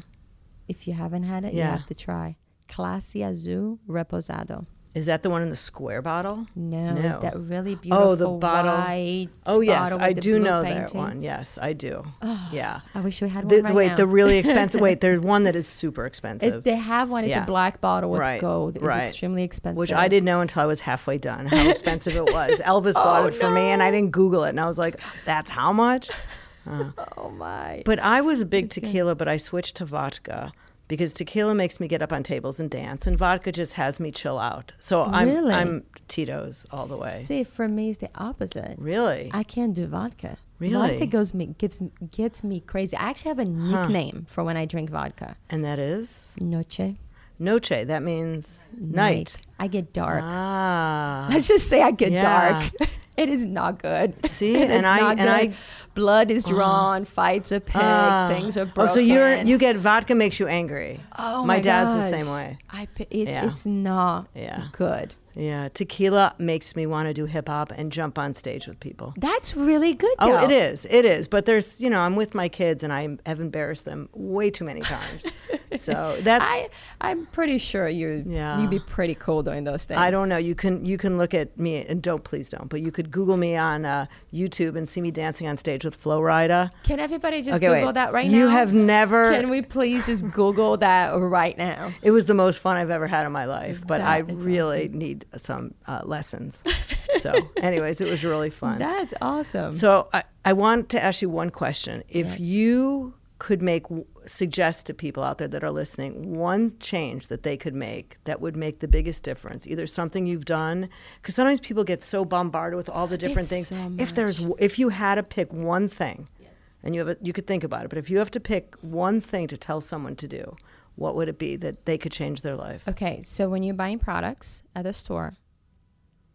If 0.69 0.87
you 0.87 0.95
haven't 0.95 1.25
had 1.25 1.45
it, 1.45 1.53
you 1.55 1.61
have 1.63 1.87
to 1.87 1.95
try. 1.95 2.37
Clase 2.69 3.23
Azul 3.29 3.79
Reposado. 3.89 4.67
Is 4.95 5.07
that 5.07 5.25
the 5.25 5.31
one 5.31 5.43
in 5.43 5.51
the 5.51 5.57
square 5.57 6.01
bottle? 6.03 6.47
No, 6.55 6.95
it's 6.97 7.17
that 7.17 7.37
really 7.37 7.75
beautiful 7.75 8.11
Oh, 8.11 8.15
the 8.15 8.29
bottle. 8.29 8.71
white 8.77 9.29
Oh 9.45 9.61
yes, 9.61 9.91
bottle 9.91 10.05
I 10.05 10.13
do 10.13 10.39
know 10.39 10.63
that 10.63 10.95
one. 10.95 11.21
Yes, 11.21 11.59
I 11.61 11.73
do. 11.73 12.05
Oh, 12.23 12.49
yeah. 12.53 12.81
I 12.95 13.01
wish 13.01 13.21
we 13.21 13.29
had 13.29 13.49
The, 13.49 13.57
one 13.57 13.65
right 13.65 13.75
wait, 13.75 13.87
now. 13.89 13.97
the 13.97 14.07
really 14.07 14.39
expensive. 14.43 14.81
wait, 14.81 15.01
there's 15.01 15.19
one 15.19 15.43
that 15.45 15.57
is 15.57 15.67
super 15.67 16.05
It, 16.05 16.09
expensive, 16.09 16.63
they 16.63 16.77
have 16.77 17.11
one. 17.11 17.25
It's 17.25 17.31
Yeah. 17.31 17.43
a 17.43 17.47
black 17.47 17.81
bottle 17.81 18.11
with 18.13 18.21
Right, 18.21 18.41
gold. 18.41 18.77
It's 18.77 18.85
right. 18.85 19.09
extremely 19.09 19.43
expensive. 19.43 19.79
which 19.79 19.93
I 19.93 20.07
didn't 20.07 20.27
know 20.27 20.41
until 20.41 20.63
I 20.63 20.67
was 20.67 20.81
halfway 20.83 21.19
done 21.19 21.47
how 21.47 21.69
expensive 21.75 22.15
it 22.15 22.33
was. 22.33 22.61
Elvis 22.61 22.95
bought 22.95 23.25
Oh, 23.25 23.27
it 23.27 23.35
for 23.35 23.51
me, 23.51 23.63
and 23.63 23.83
I 23.83 23.91
didn't 23.91 24.13
Google 24.13 24.45
it, 24.45 24.51
and 24.51 24.61
I 24.61 24.67
was 24.67 24.79
like, 24.79 25.01
"That's 25.25 25.51
how 25.51 25.73
much." 25.73 26.09
Uh. 26.67 26.85
Oh 27.19 27.29
my! 27.29 27.83
But 27.85 27.99
I 27.99 28.23
was 28.23 28.41
a 28.41 28.47
big 28.47 28.71
tequila, 28.71 29.15
but 29.15 29.29
I 29.29 29.37
switched 29.37 29.77
to 29.77 29.85
vodka 29.85 30.51
because 30.95 31.13
tequila 31.13 31.55
makes 31.55 31.79
me 31.81 31.89
get 31.89 32.01
up 32.03 32.13
on 32.13 32.23
tables 32.23 32.59
and 32.61 32.71
dance, 32.71 33.07
and 33.07 33.17
vodka 33.19 33.53
just 33.53 33.75
has 33.75 33.99
me 34.01 34.11
chill 34.11 34.39
out. 34.39 34.73
So 34.79 35.03
I'm 35.03 35.29
Really? 35.29 35.53
I'm 35.55 35.85
Tito's 36.09 36.65
all 36.73 36.87
the 36.87 36.97
way. 36.97 37.23
See, 37.25 37.45
for 37.45 37.67
me, 37.69 37.91
it's 37.91 37.99
the 37.99 38.11
opposite. 38.15 38.77
Really? 38.79 39.31
I 39.33 39.43
can't 39.43 39.75
do 39.75 39.87
vodka. 39.87 40.37
Really? 40.59 40.91
Vodka 40.91 41.07
goes 41.07 41.35
me 41.35 41.55
gives 41.59 41.83
gets 42.11 42.45
me 42.45 42.61
crazy. 42.61 42.97
I 42.97 43.11
actually 43.11 43.31
have 43.31 43.39
a 43.41 43.45
nickname 43.45 44.27
for 44.29 44.45
when 44.45 44.57
I 44.57 44.65
drink 44.67 44.91
vodka. 44.91 45.37
and 45.51 45.65
that 45.65 45.79
is 45.79 46.35
Noche. 46.41 46.95
noche. 47.39 47.85
That 47.87 48.03
means 48.03 48.63
night. 48.79 49.43
I 49.59 49.67
get 49.67 49.93
dark. 49.93 50.23
Ah. 50.25 51.27
Let's 51.33 51.49
just 51.49 51.69
say 51.69 51.83
I 51.83 51.91
get 51.91 52.13
Yeah. 52.13 52.23
dark. 52.61 52.71
it 53.17 53.29
is 53.29 53.47
not 53.47 53.81
good. 53.81 54.15
See, 54.27 54.55
It 54.63 54.71
and 54.71 54.87
I- 54.87 55.01
not 55.01 55.19
and 55.19 55.29
I- 55.31 55.47
good. 55.47 55.57
blood 55.95 56.31
is 56.31 56.45
drawn, 56.45 57.05
fights 57.05 57.53
are 57.53 57.61
picked, 57.61 57.77
Ah. 57.77 58.29
things 58.31 58.57
are 58.57 58.65
broken. 58.67 58.91
Oh, 58.91 58.95
so 58.95 59.01
you're 59.01 59.35
you 59.43 59.59
get 59.59 59.77
vodka 59.77 60.15
makes 60.15 60.41
you 60.41 60.47
angry. 60.49 61.01
Oh 61.19 61.41
my, 61.43 61.57
my, 61.57 61.61
dad's 61.61 61.95
gosh. 61.95 62.11
the 62.11 62.19
same 62.19 62.33
way. 62.33 62.59
I 62.71 62.89
it's 63.11 63.31
Yeah. 63.31 63.47
it's 63.51 63.65
not 63.67 64.29
Yeah. 64.35 64.69
good. 64.73 65.15
Yeah, 65.37 65.69
tequila 65.75 66.35
makes 66.39 66.77
me 66.77 66.87
want 66.87 67.09
to 67.09 67.15
do 67.15 67.25
hip 67.27 67.49
hop 67.49 67.73
and 67.73 67.91
jump 67.91 68.19
on 68.19 68.35
stage 68.35 68.67
with 68.67 68.79
people. 68.81 69.15
That's 69.17 69.57
really 69.57 69.95
good. 69.95 70.15
Oh, 70.19 70.45
it 70.45 70.51
is. 70.51 70.87
It 70.91 71.05
is. 71.05 71.29
But 71.29 71.45
there's, 71.47 71.81
you 71.81 71.91
know, 71.91 72.01
I'm 72.01 72.17
with 72.17 72.35
my 72.35 72.49
kids 72.49 72.83
and 72.83 72.93
I 72.93 73.17
have 73.27 73.41
embarrassed 73.41 73.85
them 73.85 74.09
way 74.13 74.51
too 74.51 74.65
many 74.65 74.81
times. 74.81 75.27
so 75.77 76.17
that's 76.23 76.45
I 76.45 76.69
I'm 77.01 77.27
pretty 77.27 77.59
sure 77.59 77.89
you 77.89 78.23
Yeah. 78.27 78.61
you'd 78.61 78.71
be 78.71 78.79
pretty 78.79 79.15
cool 79.17 79.43
doing 79.43 79.65
those 79.65 79.85
things. 79.85 79.99
I 79.99 80.11
don't 80.11 80.29
know. 80.29 80.37
You 80.37 80.55
can 80.55 80.85
you 80.85 80.97
can 80.99 81.19
look 81.19 81.35
at 81.35 81.59
me 81.59 81.85
and 81.85 82.01
don't 82.03 82.23
please 82.23 82.49
don't. 82.49 82.69
But 82.69 82.81
you 82.83 82.93
could 82.93 83.11
Google 83.11 83.37
me 83.37 83.57
on 83.57 83.85
uh, 83.85 84.07
YouTube 84.33 84.77
and 84.77 84.89
see 84.89 85.01
me 85.01 85.11
dancing 85.11 85.47
on 85.49 85.57
stage 85.57 85.85
with 85.85 85.97
Flo 85.97 86.21
Rida. 86.21 86.71
Can 86.85 87.01
everybody 87.01 87.43
just 87.43 87.57
Okay, 87.57 87.67
Google 87.67 87.87
wait. 87.87 87.95
that 87.95 88.13
right 88.13 88.31
now? 88.31 88.37
You 88.39 88.49
have 88.49 88.73
never. 88.73 89.31
Can 89.33 89.51
we 89.51 89.63
please 89.63 90.07
just 90.07 90.31
Google 90.31 90.77
that 90.79 91.11
right 91.19 91.57
now? 91.59 91.93
it 92.03 92.11
was 92.13 92.27
the 92.27 92.35
most 92.35 92.59
fun 92.61 92.77
I've 92.77 92.91
ever 92.91 93.07
had 93.07 93.27
in 93.27 93.33
my 93.33 93.45
life, 93.47 93.85
but 93.87 93.99
That 93.99 94.09
I 94.09 94.19
really 94.19 94.89
need 94.89 95.24
some 95.37 95.75
uh, 95.87 96.03
lessons. 96.05 96.63
so, 97.19 97.33
anyways, 97.57 98.01
it 98.01 98.09
was 98.09 98.25
really 98.25 98.51
fun. 98.51 98.79
That's 98.79 99.15
awesome. 99.21 99.73
So 99.73 100.09
I, 100.13 100.25
I 100.45 100.53
want 100.53 100.89
to 100.91 101.03
ask 101.03 101.23
you 101.23 101.29
one 101.31 101.51
question. 101.51 102.03
If 102.09 102.27
Yes. 102.27 102.41
you 102.41 103.15
could 103.39 103.61
make 103.61 103.85
suggest 104.27 104.87
to 104.87 104.95
people 104.95 105.23
out 105.23 105.37
there 105.39 105.49
that 105.49 105.63
are 105.63 105.71
listening 105.71 106.33
one 106.35 106.73
change 106.79 107.27
that 107.29 107.43
they 107.43 107.57
could 107.59 107.75
make 107.75 108.17
that 108.25 108.41
would 108.41 108.57
make 108.57 108.79
the 108.79 108.89
biggest 108.89 109.23
difference, 109.23 109.67
either 109.67 109.87
something 109.87 110.27
you've 110.27 110.45
done, 110.47 110.89
because 111.21 111.35
sometimes 111.35 111.61
people 111.61 111.85
get 111.85 112.03
so 112.03 112.25
bombarded 112.25 112.77
with 112.77 112.89
all 112.89 113.07
the 113.07 113.19
different 113.19 113.51
It's 113.53 113.69
things. 113.69 113.69
so 113.69 113.93
If 113.99 114.15
there's 114.15 114.47
if 114.59 114.79
you 114.79 114.89
had 114.91 115.17
to 115.17 115.23
pick 115.23 115.53
one 115.53 115.89
thing, 115.89 116.29
yes. 116.41 116.53
and 116.83 116.95
you 116.95 117.01
have 117.05 117.09
a, 117.09 117.17
you 117.23 117.33
could 117.35 117.47
think 117.47 117.65
about 117.65 117.85
it, 117.85 117.89
but 117.89 117.99
if 117.99 118.09
you 118.09 118.19
have 118.19 118.31
to 118.31 118.41
pick 118.41 118.77
one 118.81 119.21
thing 119.21 119.47
to 119.49 119.59
tell 119.59 119.81
someone 119.83 120.17
to 120.17 120.29
do, 120.29 120.57
what 120.97 121.15
would 121.17 121.29
it 121.29 121.39
be 121.39 121.57
that 121.57 121.87
they 121.87 121.99
could 121.99 122.13
change 122.13 122.43
their 122.43 122.57
life? 122.57 122.87
Okay, 122.89 123.23
so 123.23 123.49
when 123.49 123.63
you're 123.63 123.75
buying 123.75 123.99
products 123.99 124.63
at 124.75 124.85
the 124.85 124.93
store, 124.93 125.35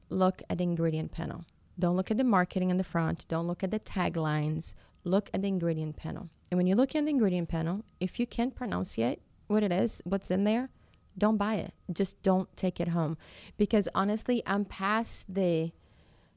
look 0.10 0.42
at 0.50 0.58
the 0.58 0.64
ingredient 0.64 1.12
panel. 1.12 1.46
Don't 1.78 1.96
look 1.96 2.12
at 2.12 2.18
the 2.18 2.24
marketing 2.24 2.70
in 2.70 2.78
the 2.78 2.84
front. 2.84 3.26
Don't 3.28 3.48
look 3.48 3.64
at 3.64 3.72
the 3.72 3.80
taglines. 3.80 4.74
Look 5.06 5.30
at 5.34 5.42
the 5.42 5.48
ingredient 5.48 5.96
panel. 5.96 6.30
And 6.52 6.58
when 6.58 6.68
you 6.68 6.76
look 6.76 6.94
at 6.96 7.06
the 7.06 7.10
ingredient 7.10 7.48
panel, 7.48 7.86
if 8.00 8.20
you 8.20 8.28
can't 8.28 8.56
pronounce 8.56 8.98
yet 8.98 9.20
what 9.48 9.64
it 9.64 9.72
is, 9.72 10.02
what's 10.04 10.30
in 10.30 10.44
there, 10.44 10.70
don't 11.18 11.38
buy 11.38 11.56
it. 11.56 11.74
Just 11.92 12.22
don't 12.22 12.54
take 12.58 12.80
it 12.80 12.90
home. 12.90 13.18
Because 13.58 13.88
honestly, 13.96 14.44
I'm 14.46 14.66
past 14.66 15.34
the 15.34 15.72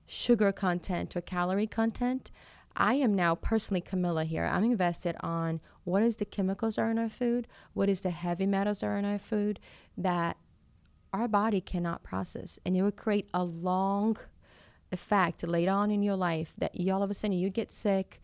sugar 0.07 0.53
content 0.53 1.17
or 1.17 1.21
calorie 1.21 1.67
content. 1.67 2.31
I 2.77 2.95
am 2.95 3.15
now 3.15 3.35
personally 3.35 3.81
Camila 3.81 4.25
here. 4.25 4.45
I'm 4.45 4.65
invested 4.65 5.17
on 5.21 5.61
what 5.85 6.03
is 6.03 6.17
the 6.17 6.25
chemicals 6.25 6.79
are 6.79 6.91
in 6.91 6.99
our 6.99 7.09
food, 7.09 7.47
what 7.75 7.89
is 7.89 8.01
the 8.01 8.11
heavy 8.11 8.47
metals 8.47 8.83
are 8.83 8.97
in 8.97 9.05
our 9.05 9.19
food 9.19 9.61
that 9.97 10.37
our 11.13 11.29
body 11.29 11.61
cannot 11.61 12.03
process, 12.03 12.59
and 12.65 12.77
it 12.77 12.83
will 12.83 12.91
create 12.91 13.29
a 13.35 13.45
long 13.45 14.17
effect 14.91 15.47
later 15.47 15.73
on 15.73 15.91
in 15.91 16.03
your 16.03 16.17
life 16.17 16.55
that 16.59 16.79
you 16.79 16.93
all 16.93 17.03
of 17.03 17.11
a 17.11 17.15
sudden 17.15 17.37
you 17.37 17.51
get 17.51 17.73
sick. 17.73 18.21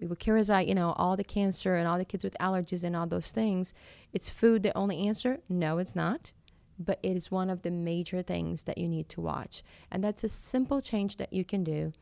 We 0.00 0.06
will 0.06 0.16
cure 0.16 0.36
as 0.36 0.48
I, 0.48 0.60
you 0.60 0.74
know, 0.74 0.92
all 0.92 1.16
the 1.16 1.24
cancer 1.24 1.74
and 1.74 1.88
all 1.88 1.98
the 1.98 2.04
kids 2.04 2.22
with 2.22 2.36
allergies 2.40 2.84
and 2.84 2.94
all 2.94 3.06
those 3.06 3.32
things. 3.32 3.74
It's 4.12 4.28
food 4.28 4.62
the 4.62 4.76
only 4.76 5.08
answer? 5.08 5.38
No, 5.48 5.78
it's 5.78 5.96
not. 5.96 6.32
But 6.78 7.00
it 7.02 7.16
is 7.16 7.32
one 7.32 7.50
of 7.50 7.62
the 7.62 7.72
major 7.72 8.22
things 8.22 8.62
that 8.64 8.78
you 8.78 8.86
need 8.86 9.08
to 9.08 9.20
watch. 9.20 9.64
And 9.90 10.04
that's 10.04 10.22
a 10.22 10.28
simple 10.28 10.80
change 10.80 11.16
that 11.16 11.32
you 11.32 11.44
can 11.44 11.64
do. 11.64 11.92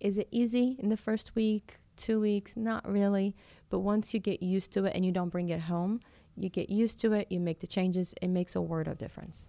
Is 0.00 0.18
it 0.18 0.28
easy 0.30 0.76
in 0.78 0.88
the 0.88 0.96
first 0.96 1.34
week, 1.34 1.78
two 1.96 2.20
weeks? 2.20 2.56
Not 2.56 2.88
really. 2.88 3.34
But 3.70 3.80
once 3.80 4.14
you 4.14 4.20
get 4.20 4.42
used 4.42 4.72
to 4.72 4.84
it 4.84 4.94
and 4.94 5.04
you 5.04 5.12
don't 5.12 5.28
bring 5.30 5.48
it 5.48 5.62
home, 5.62 6.00
you 6.36 6.48
get 6.48 6.70
used 6.70 7.00
to 7.00 7.12
it, 7.12 7.26
you 7.30 7.40
make 7.40 7.60
the 7.60 7.66
changes, 7.66 8.14
it 8.20 8.28
makes 8.28 8.54
a 8.54 8.60
world 8.60 8.88
of 8.88 8.98
difference. 8.98 9.48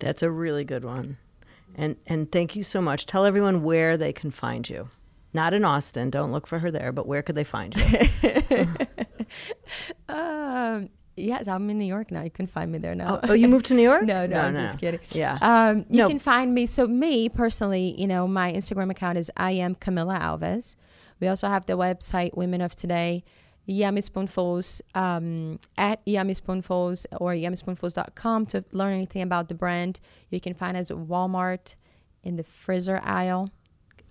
That's 0.00 0.22
a 0.22 0.30
really 0.30 0.64
good 0.64 0.84
one. 0.84 1.16
And 1.76 1.96
and 2.06 2.30
thank 2.30 2.54
you 2.56 2.62
so 2.62 2.80
much. 2.80 3.06
Tell 3.06 3.24
everyone 3.24 3.62
where 3.62 3.96
they 3.96 4.12
can 4.12 4.30
find 4.30 4.68
you. 4.68 4.88
Not 5.32 5.54
in 5.54 5.64
Austin. 5.64 6.10
Don't 6.10 6.30
look 6.30 6.46
for 6.46 6.60
her 6.60 6.70
there, 6.70 6.92
but 6.92 7.06
where 7.06 7.22
could 7.22 7.34
they 7.34 7.44
find 7.44 7.74
you? 7.74 8.66
Um, 10.08 10.90
yes, 11.16 11.48
I'm 11.48 11.68
in 11.70 11.78
New 11.78 11.84
York 11.84 12.10
now. 12.10 12.22
You 12.22 12.30
can 12.30 12.46
find 12.46 12.70
me 12.72 12.78
there 12.78 12.94
now. 12.94 13.20
oh, 13.22 13.30
oh, 13.30 13.32
you 13.32 13.48
moved 13.48 13.66
to 13.66 13.74
New 13.74 13.82
York? 13.82 14.02
No, 14.06 14.26
no, 14.26 14.40
I'm 14.40 14.54
just 14.56 14.78
kidding. 14.78 15.00
Yeah. 15.10 15.38
Um, 15.40 15.86
you 15.88 16.02
No. 16.02 16.08
can 16.08 16.18
find 16.18 16.54
me. 16.54 16.66
So 16.66 16.86
me 16.86 17.28
personally, 17.28 17.94
you 18.00 18.06
know, 18.06 18.26
my 18.28 18.52
Instagram 18.52 18.90
account 18.90 19.18
is 19.18 19.30
I 19.36 19.52
am 19.52 19.74
Camila 19.76 20.20
Alves. 20.20 20.76
We 21.20 21.28
also 21.28 21.48
have 21.48 21.66
the 21.66 21.74
website 21.74 22.36
Women 22.36 22.60
of 22.60 22.74
Today, 22.76 23.24
Yummy 23.66 24.00
Spoonfuls, 24.02 24.82
um, 24.94 25.58
at 25.78 26.00
Yummy 26.04 26.34
Spoonfuls 26.34 27.06
or 27.18 27.32
yummyspoonfuls.com 27.32 28.46
to 28.46 28.64
learn 28.72 28.92
anything 28.92 29.22
about 29.22 29.48
the 29.48 29.54
brand. 29.54 30.00
You 30.30 30.40
can 30.40 30.54
find 30.54 30.76
us 30.76 30.90
at 30.90 30.96
Walmart 30.98 31.74
in 32.22 32.36
the 32.36 32.42
freezer 32.44 33.00
aisle. 33.02 33.50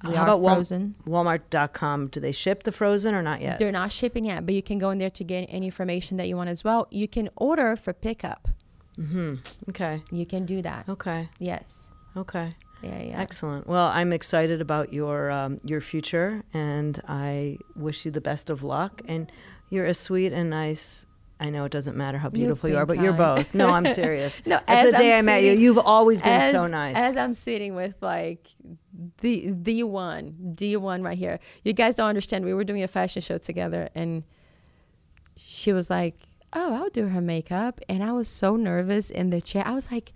How 0.03 0.11
about 0.11 0.43
frozen. 0.43 0.95
Walmart.com? 1.07 2.07
Do 2.07 2.19
they 2.19 2.31
ship 2.31 2.63
the 2.63 2.71
frozen 2.71 3.15
or 3.15 3.21
not 3.21 3.41
yet? 3.41 3.59
They're 3.59 3.71
not 3.71 3.91
shipping 3.91 4.25
yet, 4.25 4.45
but 4.45 4.53
you 4.53 4.61
can 4.61 4.77
go 4.77 4.89
in 4.89 4.97
there 4.97 5.09
to 5.11 5.23
get 5.23 5.45
any 5.49 5.67
information 5.67 6.17
that 6.17 6.27
you 6.27 6.35
want 6.35 6.49
as 6.49 6.63
well. 6.63 6.87
You 6.91 7.07
can 7.07 7.29
order 7.35 7.75
for 7.75 7.93
pickup. 7.93 8.49
Mm-hmm. 8.97 9.35
Okay. 9.69 10.03
You 10.11 10.25
can 10.25 10.45
do 10.45 10.61
that. 10.61 10.87
Okay. 10.89 11.29
Yes. 11.39 11.91
Okay. 12.15 12.55
Yeah, 12.83 13.01
yeah. 13.01 13.21
Excellent. 13.21 13.65
Well, 13.65 13.87
I'm 13.87 14.11
excited 14.11 14.59
about 14.59 14.91
your 14.91 15.31
um, 15.31 15.59
your 15.63 15.79
future, 15.79 16.43
and 16.53 17.01
I 17.07 17.57
wish 17.75 18.05
you 18.05 18.11
the 18.11 18.21
best 18.21 18.49
of 18.49 18.61
luck. 18.61 19.01
And 19.07 19.31
you're 19.69 19.85
a 19.85 19.93
sweet 19.93 20.33
and 20.33 20.49
nice. 20.49 21.05
I 21.43 21.49
know 21.49 21.65
it 21.65 21.73
doesn't 21.73 21.97
matter 21.97 22.17
how 22.17 22.29
beautiful 22.29 22.69
you 22.69 22.77
are, 22.77 22.85
but 22.85 22.99
you're 22.99 23.11
both. 23.11 23.53
No, 23.53 23.67
I'm 23.67 23.85
serious. 24.01 24.41
No, 24.45 24.61
As 24.65 24.93
the 24.93 24.97
day 24.97 25.11
I'm 25.11 25.25
I 25.25 25.33
met 25.33 25.43
you, 25.43 25.51
you've 25.51 25.77
always 25.77 26.21
been 26.21 26.41
as, 26.41 26.53
so 26.53 26.67
nice. 26.67 26.95
As 26.95 27.17
I'm 27.17 27.33
sitting 27.33 27.75
with 27.75 27.95
like 27.99 28.47
the 29.19 29.51
the 29.51 29.83
one, 29.83 30.53
D 30.55 30.77
one 30.77 31.03
right 31.03 31.17
here. 31.17 31.39
You 31.65 31.73
guys 31.73 31.95
don't 31.95 32.07
understand. 32.07 32.45
We 32.45 32.53
were 32.53 32.63
doing 32.63 32.81
a 32.81 32.87
fashion 32.87 33.21
show 33.21 33.37
together 33.39 33.89
and 33.93 34.23
she 35.35 35.73
was 35.73 35.89
like, 35.89 36.15
Oh, 36.53 36.75
I'll 36.75 36.89
do 36.89 37.07
her 37.07 37.19
makeup. 37.19 37.81
And 37.89 38.01
I 38.01 38.13
was 38.13 38.29
so 38.29 38.55
nervous 38.55 39.09
in 39.09 39.29
the 39.29 39.41
chair. 39.41 39.67
I 39.67 39.71
was 39.71 39.91
like, 39.91 40.13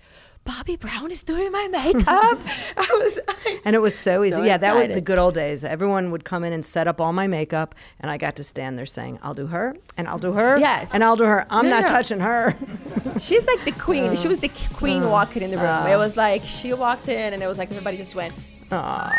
Bobbi 0.47 0.79
Brown 0.79 1.11
is 1.11 1.23
doing 1.23 1.51
my 1.51 1.67
makeup. 1.67 2.07
I 2.77 2.87
was 3.03 3.19
like, 3.27 3.61
And 3.65 3.75
it 3.75 3.79
was 3.79 3.93
so 3.97 4.23
easy. 4.23 4.35
So 4.35 4.43
yeah, 4.43 4.57
that 4.57 4.75
was 4.75 4.95
the 4.95 5.01
good 5.01 5.17
old 5.17 5.33
days. 5.33 5.63
Everyone 5.63 6.09
would 6.11 6.23
come 6.23 6.43
in 6.45 6.53
and 6.53 6.65
set 6.65 6.87
up 6.87 7.01
all 7.01 7.11
my 7.11 7.27
makeup, 7.27 7.75
and 7.99 8.09
I 8.09 8.17
got 8.17 8.37
to 8.37 8.43
stand 8.43 8.77
there 8.77 8.85
saying, 8.85 9.19
"I'll 9.21 9.33
do 9.33 9.47
her, 9.47 9.75
and 9.97 10.07
I'll 10.07 10.19
do 10.19 10.31
her, 10.33 10.57
Yes. 10.57 10.93
and 10.93 11.03
I'll 11.03 11.17
do 11.17 11.25
her. 11.25 11.45
I'm 11.49 11.65
No, 11.65 11.71
not 11.71 11.81
no. 11.81 11.87
touching 11.87 12.21
her." 12.21 12.55
She's 13.19 13.45
like 13.45 13.65
the 13.65 13.71
queen. 13.73 14.15
she 14.15 14.27
was 14.29 14.39
the 14.39 14.51
queen 14.73 15.03
Uh. 15.03 15.09
walking 15.09 15.43
in 15.43 15.51
the 15.51 15.57
room. 15.57 15.85
it 15.87 15.97
was 15.97 16.15
like 16.15 16.43
she 16.45 16.73
walked 16.73 17.07
in 17.09 17.33
and 17.33 17.43
it 17.43 17.47
was 17.47 17.57
like 17.57 17.69
everybody 17.69 17.97
just 17.97 18.15
went. 18.15 18.33
"Ah." 18.71 19.11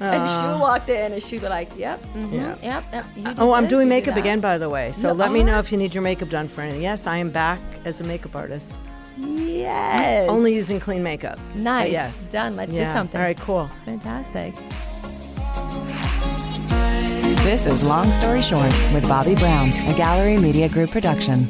And 0.00 0.28
she 0.30 0.46
walked 0.58 0.88
in 0.88 1.12
and 1.12 1.22
she'd 1.22 1.42
be 1.42 1.48
like, 1.48 1.70
"Yep, 1.76 2.00
mhm, 2.14 2.32
Yeah. 2.32 2.54
yep, 2.62 2.84
yep." 2.92 3.04
You 3.16 3.24
do 3.24 3.34
oh, 3.42 3.52
I'm 3.52 3.66
doing 3.66 3.86
do 3.86 3.90
makeup 3.90 4.14
that." 4.14 4.20
again, 4.20 4.40
by 4.40 4.56
the 4.56 4.68
way. 4.70 4.92
So 4.92 5.08
No, 5.08 5.14
let 5.14 5.30
me 5.30 5.42
know 5.42 5.58
if 5.58 5.70
you 5.72 5.76
need 5.78 5.94
your 5.94 6.02
makeup 6.02 6.30
done 6.30 6.48
for 6.48 6.62
anything. 6.62 6.80
Yes, 6.82 7.06
I 7.06 7.18
am 7.18 7.28
back 7.30 7.58
as 7.84 8.00
a 8.00 8.04
makeup 8.04 8.34
artist, 8.34 8.72
Yes. 9.20 10.28
only 10.28 10.54
using 10.54 10.80
clean 10.80 11.02
makeup. 11.02 11.38
But 11.52 11.56
Nice. 11.60 11.92
yes. 11.92 12.30
Done. 12.32 12.56
Let's 12.56 12.72
Yeah. 12.72 12.84
do 12.86 12.92
something. 12.92 13.20
All 13.20 13.26
right, 13.26 13.38
cool. 13.38 13.68
Fantastic. 13.84 14.54
This 17.44 17.66
is 17.66 17.82
Long 17.82 18.10
Story 18.10 18.42
Short 18.42 18.70
with 18.92 19.04
Bobbi 19.04 19.38
Brown, 19.38 19.68
a 19.88 19.94
Gallery 19.96 20.36
Media 20.38 20.68
Group 20.68 20.90
production. 20.90 21.48